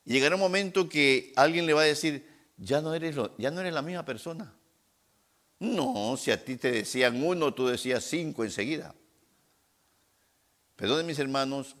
Llegará 0.05 0.35
un 0.35 0.41
momento 0.41 0.89
que 0.89 1.31
alguien 1.35 1.65
le 1.65 1.73
va 1.73 1.81
a 1.81 1.85
decir, 1.85 2.27
ya 2.57 2.81
no 2.81 2.93
eres, 2.93 3.15
ya 3.37 3.51
no 3.51 3.61
eres 3.61 3.73
la 3.73 3.81
misma 3.81 4.05
persona. 4.05 4.53
No, 5.59 6.17
si 6.17 6.31
a 6.31 6.43
ti 6.43 6.57
te 6.57 6.71
decían 6.71 7.23
uno, 7.23 7.53
tú 7.53 7.67
decías 7.67 8.03
cinco 8.03 8.43
enseguida. 8.43 8.93
Perdón, 10.75 11.05
mis 11.05 11.19
hermanos, 11.19 11.77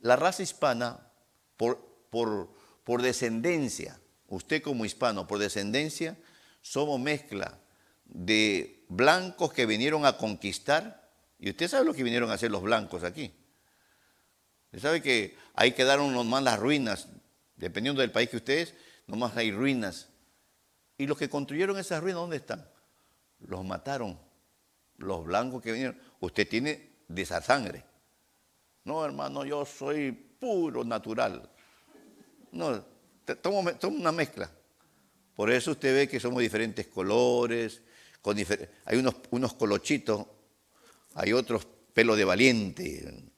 la 0.00 0.16
raza 0.16 0.42
hispana, 0.42 1.08
por, 1.56 1.78
por, 2.10 2.50
por 2.82 3.02
descendencia, 3.02 4.00
usted 4.28 4.62
como 4.62 4.84
hispano, 4.84 5.26
por 5.26 5.38
descendencia, 5.38 6.16
somos 6.60 6.98
mezcla 6.98 7.60
de 8.04 8.84
blancos 8.88 9.52
que 9.52 9.66
vinieron 9.66 10.06
a 10.06 10.16
conquistar, 10.16 11.08
y 11.38 11.50
usted 11.50 11.68
sabe 11.68 11.84
lo 11.84 11.94
que 11.94 12.02
vinieron 12.02 12.30
a 12.30 12.34
hacer 12.34 12.50
los 12.50 12.62
blancos 12.62 13.04
aquí. 13.04 13.32
Usted 14.66 14.80
sabe 14.80 15.02
que 15.02 15.36
ahí 15.54 15.72
quedaron 15.72 16.14
las 16.44 16.58
ruinas, 16.58 17.08
dependiendo 17.64 18.02
del 18.02 18.12
país 18.12 18.28
que 18.28 18.36
ustedes, 18.36 18.74
nomás 19.06 19.34
hay 19.38 19.50
ruinas. 19.50 20.10
Y 20.98 21.06
los 21.06 21.16
que 21.16 21.30
construyeron 21.30 21.78
esas 21.78 22.02
ruinas, 22.02 22.20
¿dónde 22.20 22.36
están? 22.36 22.68
Los 23.40 23.64
mataron. 23.64 24.18
Los 24.98 25.24
blancos 25.24 25.62
que 25.62 25.72
vinieron. 25.72 25.98
Usted 26.20 26.46
tiene 26.46 26.90
de 27.08 27.22
esa 27.22 27.40
sangre. 27.40 27.82
No, 28.84 29.02
hermano, 29.02 29.46
yo 29.46 29.64
soy 29.64 30.12
puro 30.12 30.84
natural. 30.84 31.48
No, 32.52 32.84
tomo, 33.40 33.64
una 33.84 34.12
mezcla. 34.12 34.50
Por 35.34 35.50
eso 35.50 35.70
usted 35.70 35.94
ve 35.96 36.08
que 36.08 36.20
somos 36.20 36.42
diferentes 36.42 36.86
colores, 36.86 37.80
con 38.20 38.36
hay 38.36 38.98
unos, 38.98 39.14
unos 39.30 39.54
colochitos, 39.54 40.26
hay 41.14 41.32
otros 41.32 41.66
pelo 41.94 42.14
de 42.14 42.24
valiente. 42.24 43.32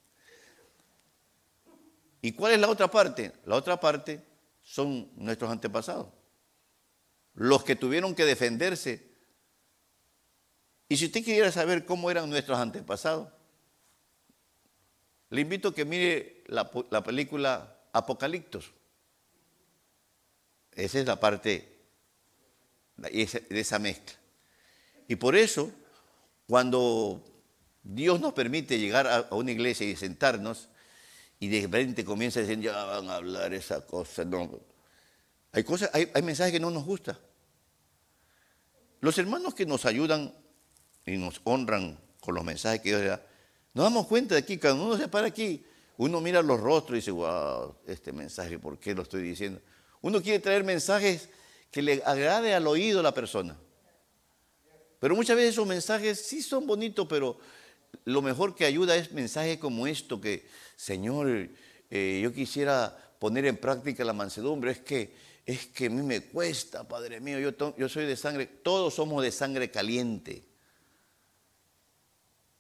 ¿Y 2.26 2.32
cuál 2.32 2.54
es 2.54 2.58
la 2.58 2.68
otra 2.68 2.90
parte? 2.90 3.32
La 3.44 3.54
otra 3.54 3.78
parte 3.78 4.20
son 4.60 5.08
nuestros 5.14 5.48
antepasados. 5.48 6.08
Los 7.34 7.62
que 7.62 7.76
tuvieron 7.76 8.16
que 8.16 8.24
defenderse. 8.24 9.12
Y 10.88 10.96
si 10.96 11.04
usted 11.06 11.20
quisiera 11.20 11.52
saber 11.52 11.84
cómo 11.84 12.10
eran 12.10 12.28
nuestros 12.28 12.58
antepasados, 12.58 13.28
le 15.30 15.40
invito 15.40 15.68
a 15.68 15.74
que 15.76 15.84
mire 15.84 16.42
la, 16.48 16.68
película 17.04 17.78
Apocaliptos. 17.92 18.72
Esa 20.72 20.98
es 20.98 21.06
la 21.06 21.20
parte 21.20 21.78
de 22.96 23.46
esa 23.50 23.78
mezcla. 23.78 24.16
Y 25.06 25.14
por 25.14 25.36
eso, 25.36 25.70
cuando 26.48 27.22
Dios 27.84 28.18
nos 28.20 28.32
permite 28.32 28.80
llegar 28.80 29.06
a 29.06 29.32
una 29.32 29.52
iglesia 29.52 29.88
y 29.88 29.94
sentarnos, 29.94 30.70
y 31.38 31.48
de 31.48 31.62
repente 31.62 32.04
comienza 32.04 32.40
a 32.40 32.42
decir, 32.42 32.60
ya 32.60 32.84
van 32.84 33.10
a 33.10 33.16
hablar 33.16 33.52
esa 33.52 33.84
cosa. 33.84 34.24
No. 34.24 34.60
Hay, 35.52 35.64
cosas, 35.64 35.90
hay, 35.92 36.10
mensajes 36.22 36.52
que 36.52 36.60
no 36.60 36.70
nos 36.70 36.84
gustan. 36.84 37.16
Los 39.00 39.18
hermanos 39.18 39.54
que 39.54 39.66
nos 39.66 39.84
ayudan 39.84 40.34
y 41.04 41.16
nos 41.18 41.40
honran 41.44 41.98
con 42.20 42.34
los 42.34 42.44
mensajes 42.44 42.80
que 42.80 42.88
Dios 42.88 43.02
le 43.02 43.08
da, 43.08 43.22
nos 43.74 43.84
damos 43.84 44.06
cuenta 44.06 44.34
de 44.34 44.40
aquí, 44.40 44.58
cuando 44.58 44.86
uno 44.86 44.96
se 44.96 45.08
para 45.08 45.26
aquí, 45.26 45.64
uno 45.98 46.20
mira 46.20 46.42
los 46.42 46.58
rostros 46.58 46.96
y 46.96 47.00
dice, 47.00 47.10
wow, 47.10 47.74
este 47.86 48.12
mensaje, 48.12 48.58
¿por 48.58 48.78
qué 48.78 48.94
lo 48.94 49.02
estoy 49.02 49.22
diciendo? 49.22 49.60
Uno 50.00 50.22
quiere 50.22 50.38
traer 50.40 50.64
mensajes 50.64 51.28
que 51.70 51.82
le 51.82 52.02
agrade 52.04 52.54
al 52.54 52.66
oído 52.66 53.00
a 53.00 53.02
la 53.02 53.12
persona. 53.12 53.56
Pero 54.98 55.14
muchas 55.14 55.36
veces 55.36 55.52
esos 55.52 55.66
mensajes 55.66 56.26
sí 56.26 56.42
son 56.42 56.66
bonitos, 56.66 57.06
pero 57.06 57.38
lo 58.06 58.22
mejor 58.22 58.54
que 58.54 58.64
ayuda 58.64 58.96
es 58.96 59.12
mensajes 59.12 59.58
como 59.58 59.86
esto, 59.86 60.20
que 60.20 60.48
Señor, 60.76 61.50
eh, 61.90 62.20
yo 62.22 62.32
quisiera 62.32 62.96
poner 63.18 63.46
en 63.46 63.56
práctica 63.56 64.04
la 64.04 64.12
mansedumbre, 64.12 64.70
es 64.70 64.78
que, 64.78 65.12
es 65.44 65.66
que 65.66 65.86
a 65.86 65.90
mí 65.90 66.02
me 66.02 66.22
cuesta, 66.22 66.86
Padre 66.86 67.20
mío, 67.20 67.40
yo, 67.40 67.88
soy 67.88 68.06
de 68.06 68.16
sangre, 68.16 68.46
todos 68.46 68.94
somos 68.94 69.24
de 69.24 69.32
sangre 69.32 69.72
caliente. 69.72 70.44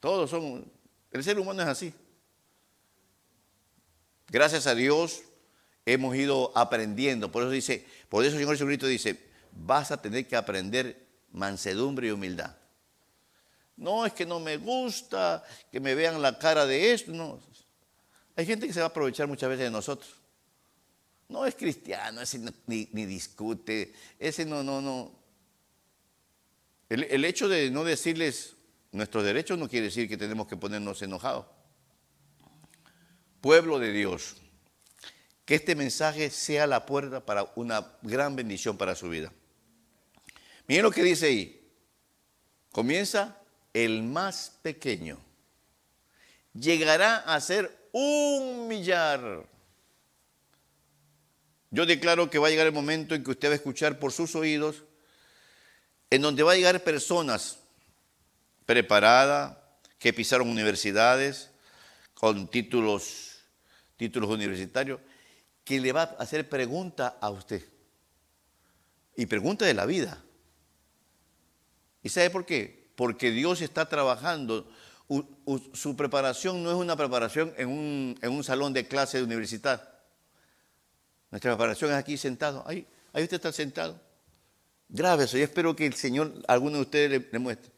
Todos 0.00 0.30
son, 0.30 0.70
el 1.12 1.22
ser 1.22 1.38
humano 1.38 1.62
es 1.62 1.68
así. 1.68 1.94
Gracias 4.28 4.66
a 4.66 4.74
Dios 4.74 5.22
hemos 5.84 6.16
ido 6.16 6.50
aprendiendo, 6.56 7.30
por 7.30 7.44
eso 7.44 7.52
dice, 7.52 7.86
por 8.08 8.24
eso 8.24 8.34
el 8.34 8.40
Señor 8.40 8.56
Jesucristo 8.56 8.88
dice, 8.88 9.16
vas 9.52 9.92
a 9.92 10.02
tener 10.02 10.26
que 10.26 10.34
aprender 10.34 11.06
mansedumbre 11.30 12.08
y 12.08 12.10
humildad. 12.10 12.56
No, 13.76 14.06
es 14.06 14.12
que 14.12 14.24
no 14.24 14.40
me 14.40 14.56
gusta 14.56 15.44
que 15.70 15.80
me 15.80 15.94
vean 15.94 16.20
la 16.22 16.38
cara 16.38 16.66
de 16.66 16.92
esto. 16.92 17.12
No. 17.12 17.40
Hay 18.34 18.46
gente 18.46 18.66
que 18.66 18.72
se 18.72 18.80
va 18.80 18.86
a 18.86 18.88
aprovechar 18.88 19.26
muchas 19.26 19.48
veces 19.48 19.64
de 19.64 19.70
nosotros. 19.70 20.14
No 21.28 21.44
es 21.44 21.54
cristiano, 21.54 22.20
ese 22.20 22.40
ni, 22.66 22.86
discute, 22.86 23.92
ese 24.18 24.44
no, 24.44 24.62
no, 24.62 24.80
no. 24.80 25.12
El, 26.88 27.04
el 27.04 27.24
hecho 27.24 27.48
de 27.48 27.70
no 27.70 27.82
decirles 27.82 28.54
nuestros 28.92 29.24
derechos 29.24 29.58
no 29.58 29.68
quiere 29.68 29.86
decir 29.86 30.08
que 30.08 30.16
tenemos 30.16 30.46
que 30.46 30.56
ponernos 30.56 31.02
enojados. 31.02 31.46
Pueblo 33.40 33.78
de 33.78 33.92
Dios, 33.92 34.36
que 35.44 35.56
este 35.56 35.74
mensaje 35.74 36.30
sea 36.30 36.66
la 36.66 36.86
puerta 36.86 37.24
para 37.24 37.52
una 37.56 37.92
gran 38.02 38.36
bendición 38.36 38.76
para 38.76 38.94
su 38.94 39.08
vida. 39.08 39.32
Miren 40.66 40.84
lo 40.84 40.90
que 40.90 41.02
dice 41.02 41.26
ahí. 41.26 41.70
Comienza 42.70 43.40
el 43.76 44.02
más 44.02 44.56
pequeño, 44.62 45.18
llegará 46.54 47.18
a 47.18 47.38
ser 47.42 47.90
un 47.92 48.68
millar. 48.68 49.46
Yo 51.70 51.84
declaro 51.84 52.30
que 52.30 52.38
va 52.38 52.46
a 52.46 52.50
llegar 52.50 52.66
el 52.66 52.72
momento 52.72 53.14
en 53.14 53.22
que 53.22 53.32
usted 53.32 53.48
va 53.48 53.52
a 53.52 53.56
escuchar 53.56 53.98
por 53.98 54.12
sus 54.12 54.34
oídos, 54.34 54.84
en 56.08 56.22
donde 56.22 56.42
va 56.42 56.52
a 56.52 56.56
llegar 56.56 56.82
personas 56.84 57.58
preparadas, 58.64 59.58
que 59.98 60.14
pisaron 60.14 60.48
universidades, 60.48 61.50
con 62.14 62.48
títulos, 62.48 63.40
títulos 63.98 64.30
universitarios, 64.30 65.00
que 65.64 65.80
le 65.80 65.92
va 65.92 66.02
a 66.02 66.22
hacer 66.22 66.48
pregunta 66.48 67.18
a 67.20 67.28
usted. 67.28 67.62
Y 69.16 69.26
pregunta 69.26 69.66
de 69.66 69.74
la 69.74 69.84
vida. 69.84 70.24
¿Y 72.02 72.08
sabe 72.08 72.30
por 72.30 72.46
qué? 72.46 72.85
Porque 72.96 73.30
Dios 73.30 73.60
está 73.60 73.88
trabajando. 73.88 74.66
su 75.74 75.96
preparación 75.96 76.64
no 76.64 76.70
es 76.70 76.76
una 76.76 76.96
preparación 76.96 77.54
en 77.56 77.68
un, 77.68 78.44
salón 78.44 78.72
de 78.72 78.88
clase 78.88 79.18
de 79.18 79.24
universidad. 79.24 79.88
Nuestra 81.30 81.52
preparación 81.52 81.90
es 81.90 81.96
aquí 81.96 82.16
sentado. 82.16 82.64
Ahí, 82.66 82.86
ahí 83.12 83.22
usted 83.22 83.36
está 83.36 83.52
sentado. 83.52 84.00
Grave 84.88 85.24
eso. 85.24 85.36
Yo 85.36 85.44
espero 85.44 85.76
que 85.76 85.86
el 85.86 85.94
Señor, 85.94 86.32
alguno 86.48 86.76
de 86.76 86.82
ustedes 86.82 87.22
le, 87.30 87.38
muestre. 87.38 87.70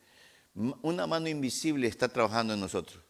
Una 0.55 1.07
mano 1.07 1.29
invisible 1.29 1.89
está 1.89 2.09
trabajando 2.09 2.55
en 2.55 2.61
nosotros. 2.61 3.03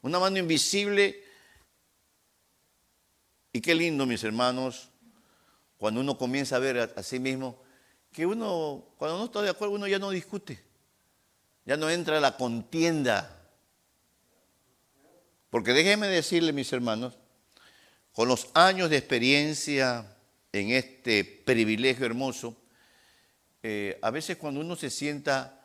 Una 0.00 0.18
mano 0.18 0.38
invisible 0.38 1.22
Y 3.52 3.60
qué 3.60 3.74
lindo, 3.74 4.04
mis 4.04 4.24
hermanos, 4.24 4.88
cuando 5.76 6.00
uno 6.00 6.18
comienza 6.18 6.56
a 6.56 6.58
ver 6.58 6.78
a, 6.78 6.84
a 6.96 7.02
sí 7.02 7.20
mismo 7.20 7.62
que 8.14 8.24
uno, 8.24 8.94
cuando 8.96 9.18
no 9.18 9.24
está 9.24 9.42
de 9.42 9.50
acuerdo, 9.50 9.74
uno 9.74 9.88
ya 9.88 9.98
no 9.98 10.10
discute, 10.10 10.62
ya 11.64 11.76
no 11.76 11.90
entra 11.90 12.20
la 12.20 12.36
contienda. 12.36 13.40
Porque 15.50 15.72
déjenme 15.72 16.08
decirle, 16.08 16.52
mis 16.52 16.72
hermanos, 16.72 17.16
con 18.12 18.28
los 18.28 18.48
años 18.54 18.90
de 18.90 18.96
experiencia 18.96 20.16
en 20.52 20.70
este 20.70 21.24
privilegio 21.24 22.06
hermoso, 22.06 22.56
eh, 23.62 23.98
a 24.02 24.10
veces 24.10 24.36
cuando 24.36 24.60
uno 24.60 24.76
se 24.76 24.90
sienta 24.90 25.64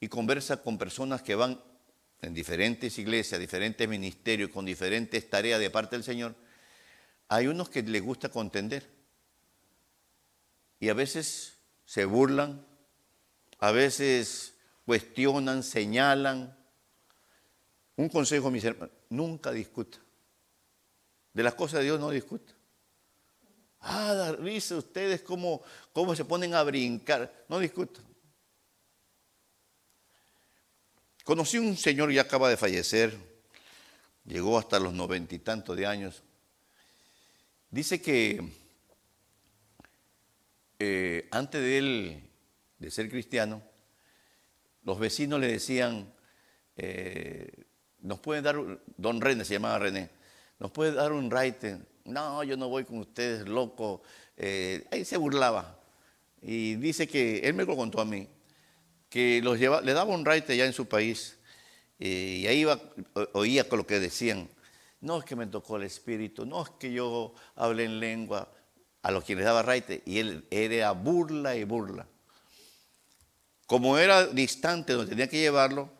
y 0.00 0.08
conversa 0.08 0.62
con 0.62 0.78
personas 0.78 1.22
que 1.22 1.34
van 1.34 1.60
en 2.20 2.34
diferentes 2.34 2.98
iglesias, 2.98 3.40
diferentes 3.40 3.88
ministerios, 3.88 4.50
con 4.50 4.64
diferentes 4.64 5.28
tareas 5.28 5.58
de 5.58 5.70
parte 5.70 5.96
del 5.96 6.04
Señor, 6.04 6.34
hay 7.28 7.46
unos 7.46 7.68
que 7.68 7.82
les 7.82 8.02
gusta 8.02 8.28
contender. 8.28 8.88
Y 10.78 10.88
a 10.88 10.94
veces 10.94 11.58
se 11.84 12.04
burlan, 12.04 12.66
a 13.58 13.72
veces 13.72 14.51
cuestionan, 14.84 15.62
señalan. 15.62 16.56
Un 17.96 18.08
consejo, 18.08 18.50
mis 18.50 18.64
hermanos, 18.64 18.94
nunca 19.10 19.52
discuta. 19.52 19.98
De 21.32 21.42
las 21.42 21.54
cosas 21.54 21.80
de 21.80 21.84
Dios 21.86 22.00
no 22.00 22.10
discuta. 22.10 22.52
Ah, 23.80 24.34
risa 24.38 24.76
ustedes 24.76 25.22
cómo, 25.22 25.62
cómo 25.92 26.14
se 26.14 26.24
ponen 26.24 26.54
a 26.54 26.62
brincar. 26.62 27.44
No 27.48 27.58
discutan. 27.58 28.04
Conocí 31.24 31.58
un 31.58 31.76
señor 31.76 32.10
que 32.10 32.18
acaba 32.18 32.48
de 32.48 32.56
fallecer, 32.56 33.16
llegó 34.24 34.58
hasta 34.58 34.80
los 34.80 34.92
noventa 34.92 35.34
y 35.34 35.38
tantos 35.38 35.76
de 35.76 35.86
años. 35.86 36.22
Dice 37.70 38.02
que 38.02 38.42
eh, 40.80 41.28
antes 41.30 41.60
de 41.60 41.78
él, 41.78 42.30
de 42.78 42.90
ser 42.90 43.08
cristiano, 43.08 43.62
los 44.84 44.98
vecinos 44.98 45.40
le 45.40 45.48
decían, 45.48 46.12
eh, 46.76 47.50
nos 48.00 48.18
puede 48.20 48.42
dar, 48.42 48.56
don 48.96 49.20
René 49.20 49.44
se 49.44 49.54
llamaba 49.54 49.78
René, 49.78 50.10
nos 50.58 50.70
puede 50.70 50.92
dar 50.92 51.12
un 51.12 51.30
raite. 51.30 51.78
No, 52.04 52.42
yo 52.42 52.56
no 52.56 52.68
voy 52.68 52.84
con 52.84 52.98
ustedes, 52.98 53.48
loco. 53.48 54.02
Eh, 54.36 54.86
ahí 54.90 55.04
se 55.04 55.16
burlaba. 55.16 55.78
Y 56.40 56.74
dice 56.76 57.06
que, 57.06 57.40
él 57.40 57.54
me 57.54 57.64
lo 57.64 57.76
contó 57.76 58.00
a 58.00 58.04
mí, 58.04 58.28
que 59.08 59.40
los 59.42 59.58
le 59.58 59.92
daba 59.92 60.14
un 60.14 60.24
raite 60.24 60.56
ya 60.56 60.66
en 60.66 60.72
su 60.72 60.86
país 60.86 61.38
eh, 62.04 62.40
y 62.40 62.46
ahí 62.48 62.58
iba, 62.60 62.80
oía 63.32 63.68
con 63.68 63.78
lo 63.78 63.86
que 63.86 64.00
decían. 64.00 64.48
No 65.00 65.18
es 65.18 65.24
que 65.24 65.36
me 65.36 65.46
tocó 65.46 65.76
el 65.76 65.84
espíritu, 65.84 66.44
no 66.44 66.64
es 66.64 66.70
que 66.70 66.92
yo 66.92 67.32
hablé 67.54 67.84
en 67.84 68.00
lengua 68.00 68.52
a 69.02 69.10
los 69.12 69.22
que 69.22 69.36
les 69.36 69.44
daba 69.44 69.62
raite 69.62 70.02
y 70.04 70.18
él 70.18 70.44
era 70.50 70.90
burla 70.92 71.54
y 71.54 71.62
burla. 71.62 72.08
Como 73.72 73.96
era 73.96 74.26
distante 74.26 74.92
donde 74.92 75.08
tenía 75.08 75.30
que 75.30 75.38
llevarlo, 75.38 75.90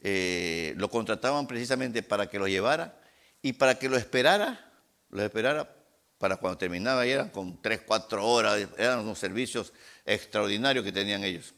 eh, 0.00 0.72
lo 0.78 0.88
contrataban 0.88 1.46
precisamente 1.46 2.02
para 2.02 2.30
que 2.30 2.38
lo 2.38 2.48
llevara 2.48 2.98
y 3.42 3.52
para 3.52 3.78
que 3.78 3.90
lo 3.90 3.98
esperara, 3.98 4.72
lo 5.10 5.22
esperara 5.22 5.76
para 6.16 6.38
cuando 6.38 6.56
terminaba, 6.56 7.06
y 7.06 7.10
eran 7.10 7.28
con 7.28 7.60
tres, 7.60 7.82
cuatro 7.86 8.26
horas, 8.26 8.66
eran 8.78 9.00
unos 9.00 9.18
servicios 9.18 9.74
extraordinarios 10.06 10.82
que 10.82 10.90
tenían 10.90 11.22
ellos. 11.22 11.52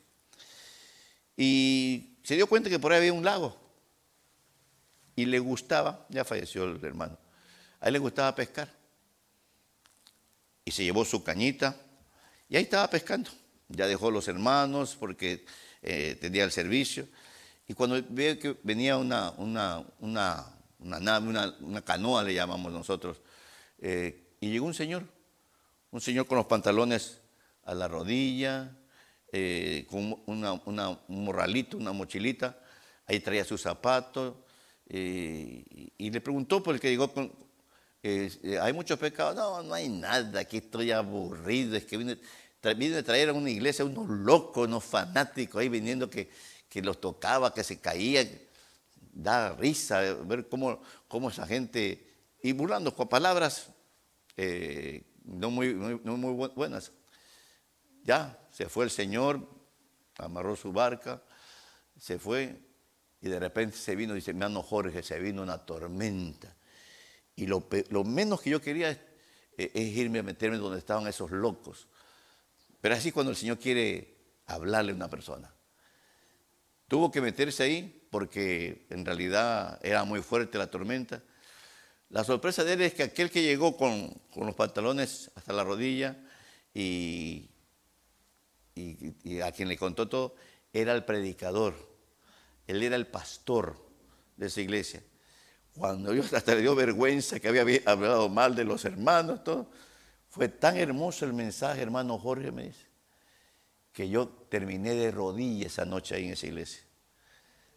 Y 1.37 2.19
se 2.25 2.35
dio 2.35 2.49
cuenta 2.49 2.69
que 2.69 2.81
por 2.81 2.91
ahí 2.91 2.99
había 2.99 3.13
un 3.13 3.25
lago. 3.25 3.57
Y 5.15 5.25
le 5.25 5.39
gustaba, 5.39 6.05
ya 6.09 6.25
falleció 6.25 6.65
el 6.65 6.85
hermano, 6.85 7.17
a 7.79 7.87
él 7.87 7.93
le 7.93 8.01
gustaba 8.01 8.35
pescar. 8.35 8.69
Y 10.65 10.73
se 10.73 10.83
llevó 10.83 11.05
su 11.05 11.23
cañita 11.23 11.77
y 12.49 12.57
ahí 12.57 12.65
estaba 12.65 12.91
pescando. 12.91 13.31
Ya 13.77 13.87
dejó 13.87 14.11
los 14.11 14.29
hermanos 14.29 14.97
porque 14.99 15.45
eh, 15.83 16.17
tenía 16.21 16.45
el 16.45 16.51
servicio. 16.51 17.07
Y 17.67 17.75
cuando 17.75 18.01
ve 18.11 18.39
que 18.39 18.57
venía 18.63 18.97
una, 18.97 19.31
una, 19.33 19.85
una, 20.01 20.47
una 20.79 21.01
nave, 21.01 21.29
una, 21.29 21.83
canoa 21.83 22.23
le 22.23 22.35
llamamos 22.35 22.73
nosotros, 22.73 23.21
eh, 23.79 24.35
y 24.41 24.51
llegó 24.51 24.67
un 24.67 24.75
señor, 24.75 25.05
un 25.91 26.01
señor 26.01 26.27
con 26.27 26.37
los 26.37 26.47
pantalones 26.47 27.21
a 27.65 27.75
la 27.75 27.89
rodilla, 27.89 28.77
eh, 29.33 29.87
con 29.91 30.23
un 30.27 30.99
morralito, 31.09 31.79
una 31.79 31.93
mochilita, 31.93 32.59
ahí 33.07 33.21
traía 33.21 33.45
sus 33.45 33.63
zapatos, 33.63 34.35
y, 34.89 36.11
le 36.11 36.21
preguntó 36.21 36.63
por 36.63 36.75
el 36.75 36.81
que 36.81 36.91
llegó 36.91 37.13
con, 37.13 37.33
eh, 38.03 38.59
¿hay 38.61 38.73
muchos 38.75 38.99
pecados? 38.99 39.35
No, 39.35 39.63
no 39.63 39.73
hay 39.73 39.89
nada, 39.89 40.41
aquí 40.41 40.59
estoy 40.59 40.91
aburrido, 40.91 41.77
es 41.77 41.87
que 41.87 41.97
vine, 41.97 42.19
vine 42.73 42.97
a 42.97 43.03
traer 43.03 43.29
a 43.29 43.33
una 43.33 43.51
iglesia 43.51 43.85
unos 43.85 44.09
locos, 44.09 44.67
unos 44.67 44.85
fanáticos 44.85 45.61
ahí 45.61 45.69
viniendo 45.69 46.09
que, 46.09 46.31
que 46.69 46.81
los 46.81 47.01
tocaba, 47.01 47.53
que 47.53 47.63
se 47.63 47.81
caían, 47.81 48.29
da 49.13 49.55
risa 49.55 50.01
ver 50.25 50.49
cómo, 50.49 50.81
cómo 51.09 51.29
esa 51.29 51.47
gente, 51.47 52.11
y 52.43 52.53
burlando 52.53 52.95
con 52.95 53.09
palabras 53.09 53.69
no, 55.25 55.51
muy, 55.51 55.75
no 55.75 56.17
muy 56.17 56.49
buenas. 56.55 56.93
Ya, 58.03 58.39
se 58.51 58.69
fue 58.69 58.85
el 58.85 58.91
Señor, 58.91 59.49
amarró 60.19 60.57
su 60.57 60.73
barca, 60.73 61.23
se 61.99 62.19
fue 62.19 62.61
y 63.21 63.29
de 63.29 63.41
repente 63.41 63.77
se 63.77 63.97
vino, 63.97 64.13
dice 64.13 64.35
mi 64.35 64.43
hermano 64.43 64.63
Jorge, 64.63 65.03
se 65.03 65.19
vino 65.19 65.43
una 65.43 65.57
tormenta. 65.57 66.55
Y 67.35 67.47
lo, 67.47 67.65
menos 68.05 68.43
que 68.43 68.51
yo 68.51 68.61
quería 68.61 68.91
eh, 68.91 69.71
es, 69.73 69.97
irme 69.97 70.19
a 70.19 70.23
meterme 70.23 70.59
donde 70.59 70.79
estaban 70.79 71.07
esos 71.07 71.31
locos. 71.31 71.89
Pero 72.85 72.97
así 72.97 73.13
cuando 73.13 73.31
el 73.31 73.37
Señor 73.39 73.59
quiere 73.59 74.15
hablarle 74.45 74.93
a 74.93 74.95
una 74.95 75.09
persona. 75.09 75.51
Tuvo 76.87 77.11
que 77.11 77.23
meterse 77.23 77.63
ahí 77.63 78.07
porque 78.11 78.87
en 78.91 79.07
realidad 79.07 79.81
era 79.83 80.05
muy 80.05 80.21
fuerte 80.21 80.59
la 80.59 80.67
tormenta. 80.67 81.23
La 82.11 82.25
sorpresa 82.25 82.63
de 82.63 82.75
él 82.75 82.83
es 82.83 82.93
que 82.93 83.05
aquel 83.05 83.31
que 83.31 83.41
llegó 83.41 83.75
con, 83.79 84.11
con 84.31 84.45
los 84.45 84.55
pantalones 84.55 85.31
hasta 85.35 85.55
la 85.55 85.65
rodilla 85.65 86.15
y 86.75 87.49
a 89.43 89.51
quien 89.53 89.69
le 89.69 89.79
contó 89.79 90.07
todo, 90.07 90.35
era 90.71 90.93
el 90.93 91.07
predicador. 91.07 91.75
Él 92.67 92.83
era 92.83 92.97
el 92.97 93.07
pastor 93.07 93.83
de 94.37 94.49
esa 94.49 94.61
iglesia. 94.61 95.03
Cuando 95.75 96.13
yo 96.13 96.23
hasta 96.23 96.55
le 96.55 96.61
dio 96.61 96.75
vergüenza 96.75 97.41
que 97.41 97.49
había 97.49 97.81
hablado 97.87 98.29
mal 98.29 98.55
de 98.55 98.65
los 98.65 98.85
hermanos, 98.85 99.43
todo, 99.43 99.71
fue 100.35 100.49
tan 100.49 100.77
hermoso 100.77 101.25
el 101.25 101.33
mensaje, 101.33 101.81
hermano 101.81 102.19
Jorge 102.19 102.51
me 102.51 102.73
que 103.93 104.09
yo 104.09 104.27
terminé 104.27 104.93
de 104.93 105.13
rodillas 105.13 105.75
esa 105.75 105.85
noche 105.85 106.17
ahí 106.17 106.25
en 106.25 106.33
esa 106.33 106.49
iglesia. 106.49 106.83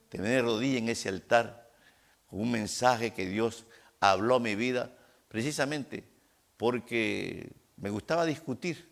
Terminé 0.10 0.38
de 0.38 0.42
rodillas 0.42 0.82
en 0.82 0.90
ese 0.90 1.10
altar 1.10 1.72
con 2.26 2.40
un 2.40 2.50
mensaje 2.50 3.14
que 3.14 3.28
Dios 3.28 3.68
habló 4.00 4.38
a 4.38 4.40
mi 4.40 4.56
vida, 4.56 4.92
precisamente 5.28 6.04
porque 6.58 7.52
me 7.76 7.92
gustaba 7.92 8.26
discutir. 8.26 8.90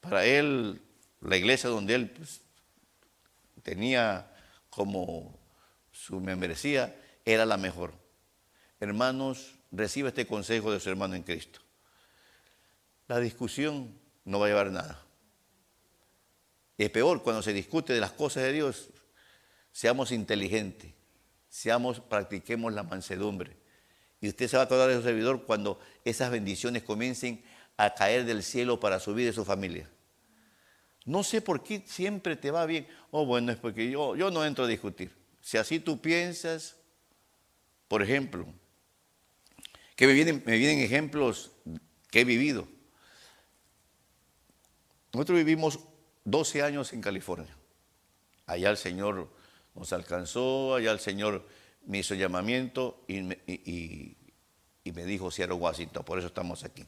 Para 0.00 0.24
él 0.24 0.80
la 1.20 1.36
iglesia 1.36 1.68
donde 1.68 1.94
él 1.94 2.08
pues, 2.08 2.40
tenía 3.62 4.34
como 4.70 5.38
su 5.90 6.20
membresía 6.20 6.96
era 7.26 7.44
la 7.44 7.58
mejor. 7.58 7.92
Hermanos, 8.80 9.56
reciba 9.70 10.08
este 10.08 10.26
consejo 10.26 10.72
de 10.72 10.80
su 10.80 10.88
hermano 10.88 11.14
en 11.14 11.22
Cristo. 11.22 11.61
La 13.08 13.18
discusión 13.20 13.98
no 14.24 14.38
va 14.38 14.46
a 14.46 14.48
llevar 14.48 14.70
nada. 14.70 15.04
es 16.78 16.90
peor 16.90 17.22
cuando 17.22 17.42
se 17.42 17.52
discute 17.52 17.92
de 17.92 18.00
las 18.00 18.12
cosas 18.12 18.42
de 18.44 18.52
Dios. 18.52 18.90
Seamos 19.70 20.12
inteligentes, 20.12 20.92
seamos, 21.48 22.00
practiquemos 22.00 22.72
la 22.72 22.82
mansedumbre. 22.82 23.56
Y 24.20 24.28
usted 24.28 24.48
se 24.48 24.56
va 24.56 24.62
a 24.62 24.66
acordar 24.66 24.88
de 24.88 24.96
su 24.96 25.02
servidor 25.02 25.44
cuando 25.44 25.80
esas 26.04 26.30
bendiciones 26.30 26.82
comiencen 26.82 27.44
a 27.76 27.94
caer 27.94 28.24
del 28.24 28.42
cielo 28.42 28.78
para 28.78 29.00
su 29.00 29.14
vida 29.14 29.30
y 29.30 29.32
su 29.32 29.44
familia. 29.44 29.88
No 31.04 31.24
sé 31.24 31.40
por 31.40 31.62
qué 31.62 31.82
siempre 31.86 32.36
te 32.36 32.50
va 32.50 32.66
bien. 32.66 32.86
Oh, 33.10 33.26
bueno, 33.26 33.50
es 33.50 33.58
porque 33.58 33.90
yo, 33.90 34.14
yo 34.14 34.30
no 34.30 34.44
entro 34.44 34.64
a 34.64 34.68
discutir. 34.68 35.10
Si 35.40 35.56
así 35.56 35.80
tú 35.80 36.00
piensas, 36.00 36.76
por 37.88 38.02
ejemplo, 38.02 38.46
que 39.96 40.06
me 40.06 40.12
vienen, 40.12 40.42
me 40.46 40.56
vienen 40.56 40.78
ejemplos 40.78 41.50
que 42.10 42.20
he 42.20 42.24
vivido. 42.24 42.68
Nosotros 45.12 45.38
vivimos 45.38 45.78
12 46.24 46.62
años 46.62 46.92
en 46.92 47.02
California. 47.02 47.54
Allá 48.46 48.70
el 48.70 48.76
Señor 48.76 49.28
nos 49.74 49.92
alcanzó, 49.92 50.74
allá 50.74 50.90
el 50.90 51.00
Señor 51.00 51.46
me 51.84 51.98
hizo 51.98 52.14
llamamiento 52.14 53.04
y 53.08 53.22
me, 53.22 55.04
dijo 55.04 55.30
Seattle 55.30 55.56
Washington, 55.56 56.04
por 56.04 56.18
eso 56.18 56.28
estamos 56.28 56.64
aquí. 56.64 56.86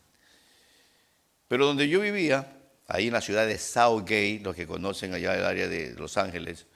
Pero 1.49 1.67
donde 1.67 1.89
yo 1.89 2.01
vivía, 2.01 2.61
ahí 2.87 3.09
en 3.09 3.13
la 3.13 3.21
ciudad 3.21 3.47
de 3.47 3.59
Southgate, 3.59 4.41
los 4.43 4.57
que 4.57 4.67
conocen 4.67 5.13
allá 5.13 5.35
el 5.35 5.45
área 5.45 5.69
de 5.69 5.95
Los 5.95 6.17
Ángeles, 6.17 6.67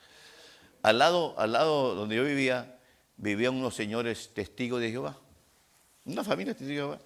al 0.83 0.99
lado, 0.99 1.37
al 1.39 1.51
lado 1.53 1.95
donde 1.95 2.15
yo 2.15 2.23
vivía, 2.23 2.79
vivían 3.17 3.55
unos 3.55 3.75
señores 3.75 4.31
testigos 4.33 4.81
de 4.81 4.91
Jehová, 4.91 5.17
una 6.05 6.23
familia 6.23 6.53
testigos 6.53 6.69
de 6.69 6.75
Jehová. 6.75 6.99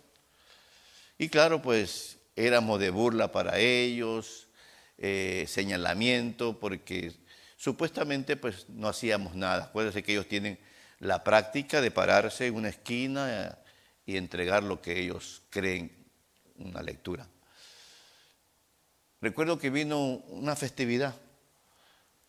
Y 1.17 1.29
claro, 1.29 1.61
pues 1.61 2.17
éramos 2.35 2.79
de 2.79 2.89
burla 2.89 3.31
para 3.31 3.59
ellos, 3.59 4.47
eh, 4.97 5.45
señalamiento, 5.47 6.59
porque 6.59 7.13
supuestamente 7.57 8.37
pues 8.37 8.67
no 8.69 8.87
hacíamos 8.87 9.35
nada. 9.35 9.65
Acuérdense 9.65 10.03
que 10.03 10.13
ellos 10.13 10.27
tienen 10.27 10.59
la 10.99 11.23
práctica 11.23 11.81
de 11.81 11.91
pararse 11.91 12.47
en 12.47 12.55
una 12.55 12.69
esquina 12.69 13.57
y 14.05 14.17
entregar 14.17 14.63
lo 14.63 14.81
que 14.81 14.99
ellos 14.99 15.43
creen, 15.49 15.91
una 16.57 16.81
lectura. 16.81 17.27
Recuerdo 19.21 19.57
que 19.57 19.69
vino 19.69 19.99
una 20.27 20.55
festividad, 20.55 21.15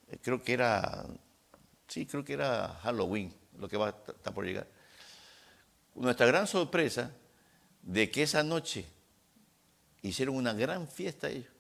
eh, 0.09 0.19
creo 0.23 0.43
que 0.43 0.53
era, 0.53 1.05
sí, 1.89 2.07
creo 2.07 2.25
que 2.25 2.35
era 2.35 2.69
Halloween, 2.83 3.35
lo 3.59 3.69
que 3.69 3.77
va 3.77 3.89
a 3.89 4.13
estar 4.13 4.33
por 4.33 4.45
llegar. 4.45 4.69
Nuestra 5.95 6.27
gran 6.27 6.47
sorpresa 6.47 7.13
de 7.83 8.11
que 8.11 8.23
esa 8.23 8.43
noche 8.43 8.87
hicieron 10.09 10.37
una 10.37 10.53
gran 10.53 10.87
fiesta 10.87 11.29
ellos. 11.29 11.51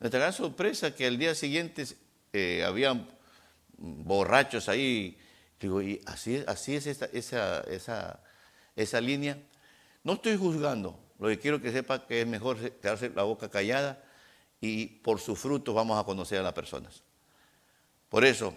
Nuestra 0.00 0.20
gran 0.20 0.32
sorpresa 0.32 0.94
que 0.94 1.06
al 1.06 1.18
día 1.18 1.34
siguiente 1.34 1.84
eh, 2.32 2.64
habían 2.64 3.08
borrachos 3.76 4.68
ahí. 4.68 5.18
Digo, 5.60 5.82
y 5.82 6.00
así, 6.06 6.42
así 6.46 6.76
es 6.76 6.86
esa, 6.86 7.06
esa, 7.06 8.20
esa 8.76 9.00
línea. 9.00 9.38
No 10.04 10.14
estoy 10.14 10.36
juzgando, 10.36 10.98
lo 11.18 11.28
que 11.28 11.38
quiero 11.38 11.60
que 11.60 11.72
sepa 11.72 12.06
que 12.06 12.22
es 12.22 12.26
mejor 12.26 12.58
quedarse 12.58 13.10
la 13.10 13.24
boca 13.24 13.48
callada 13.48 14.02
y 14.60 14.86
por 14.86 15.20
sus 15.20 15.38
frutos 15.38 15.74
vamos 15.74 16.00
a 16.00 16.04
conocer 16.04 16.38
a 16.38 16.42
las 16.42 16.52
personas. 16.52 17.02
Por 18.08 18.24
eso, 18.24 18.54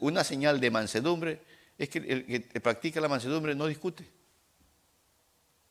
una 0.00 0.24
señal 0.24 0.58
de 0.58 0.70
mansedumbre 0.70 1.40
es 1.78 1.88
que 1.90 1.98
el 1.98 2.24
que 2.26 2.60
practica 2.60 3.00
la 3.00 3.08
mansedumbre 3.08 3.54
no 3.54 3.66
discute. 3.66 4.08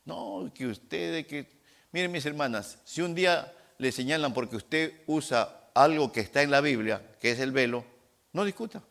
No, 0.04 0.50
que 0.54 0.66
ustedes, 0.66 1.26
que... 1.26 1.55
Miren 1.96 2.12
mis 2.12 2.26
hermanas, 2.26 2.78
si 2.84 3.00
un 3.00 3.14
día 3.14 3.54
le 3.78 3.90
señalan 3.90 4.34
porque 4.34 4.56
usted 4.56 5.00
usa 5.06 5.70
algo 5.72 6.12
que 6.12 6.20
está 6.20 6.42
en 6.42 6.50
la 6.50 6.60
Biblia, 6.60 7.00
que 7.18 7.30
es 7.30 7.40
el 7.40 7.52
velo, 7.52 7.86
no 8.34 8.44
discuta. 8.44 8.82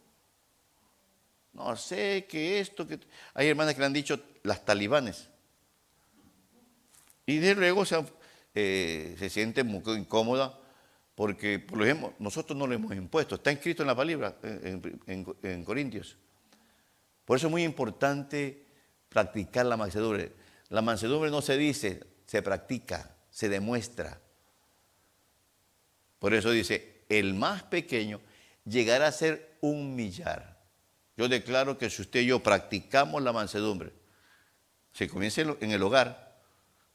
No 1.54 1.76
sé 1.76 2.26
que 2.28 2.60
esto, 2.60 2.88
que... 2.88 3.00
Hay 3.36 3.48
hermanas 3.48 3.76
que 3.76 3.82
le 3.82 3.86
han 3.86 3.94
dicho 3.94 4.20
las 4.42 4.66
talibanes. 4.66 5.30
Y 7.28 7.38
de 7.38 7.54
luego 7.54 7.86
se, 7.86 8.04
eh, 8.56 9.16
se 9.20 9.30
siente 9.30 9.64
muy 9.64 9.84
incómoda 9.96 10.60
porque, 11.14 11.60
por 11.60 11.84
ejemplo, 11.84 12.16
nosotros 12.18 12.58
no 12.58 12.66
lo 12.66 12.74
hemos 12.74 12.92
impuesto. 12.96 13.36
Está 13.36 13.52
escrito 13.52 13.84
en 13.84 13.88
la 13.88 13.96
palabra, 13.96 14.36
en, 14.42 15.64
Corintios. 15.64 16.18
Por 17.24 17.38
eso 17.38 17.46
es 17.46 17.52
muy 17.52 17.66
importante 17.66 18.66
practicar 19.10 19.68
la 19.68 19.78
mansedumbre. 19.78 20.32
La 20.70 20.82
mansedumbre 20.82 21.30
no 21.30 21.44
se 21.44 21.56
dice, 21.56 22.15
se 22.26 22.42
practica, 22.42 23.16
se 23.30 23.50
demuestra. 23.50 24.20
Por 26.20 26.34
eso 26.34 26.52
dice, 26.52 27.04
el 27.10 27.34
más 27.34 27.64
pequeño 27.64 28.20
llegará 28.66 29.08
a 29.08 29.12
ser 29.12 29.58
un 29.62 29.96
millar. 29.96 30.58
Yo 31.18 31.28
declaro 31.28 31.78
que 31.78 31.90
si 31.90 32.02
usted 32.02 32.22
y 32.22 32.28
yo 32.28 32.42
practicamos 32.42 33.22
la 33.22 33.32
mansedumbre, 33.32 33.94
se 34.94 35.08
comienza 35.08 35.42
en 35.42 35.72
el 35.72 35.84
hogar, 35.84 36.42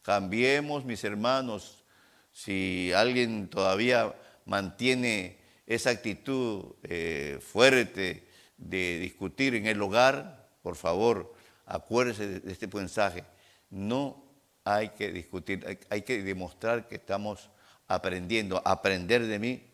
cambiemos, 0.02 0.84
mis 0.84 1.04
hermanos, 1.04 1.84
si 2.32 2.92
alguien 2.92 3.48
todavía 3.48 4.14
mantiene 4.46 5.38
esa 5.66 5.90
actitud 5.90 6.74
eh, 6.82 7.38
fuerte 7.40 8.26
de 8.56 8.98
discutir 8.98 9.54
en 9.54 9.66
el 9.66 9.80
hogar, 9.80 10.48
por 10.62 10.76
favor, 10.76 11.34
acuérdese 11.66 12.40
de 12.40 12.52
este 12.52 12.66
mensaje. 12.66 13.24
No 13.70 14.29
hay 14.64 14.90
que 14.90 15.10
discutir, 15.12 15.78
hay 15.88 16.02
que 16.02 16.22
demostrar 16.22 16.88
que 16.88 16.96
estamos 16.96 17.50
aprendiendo, 17.88 18.62
aprender 18.64 19.26
de 19.26 19.38
mí, 19.38 19.66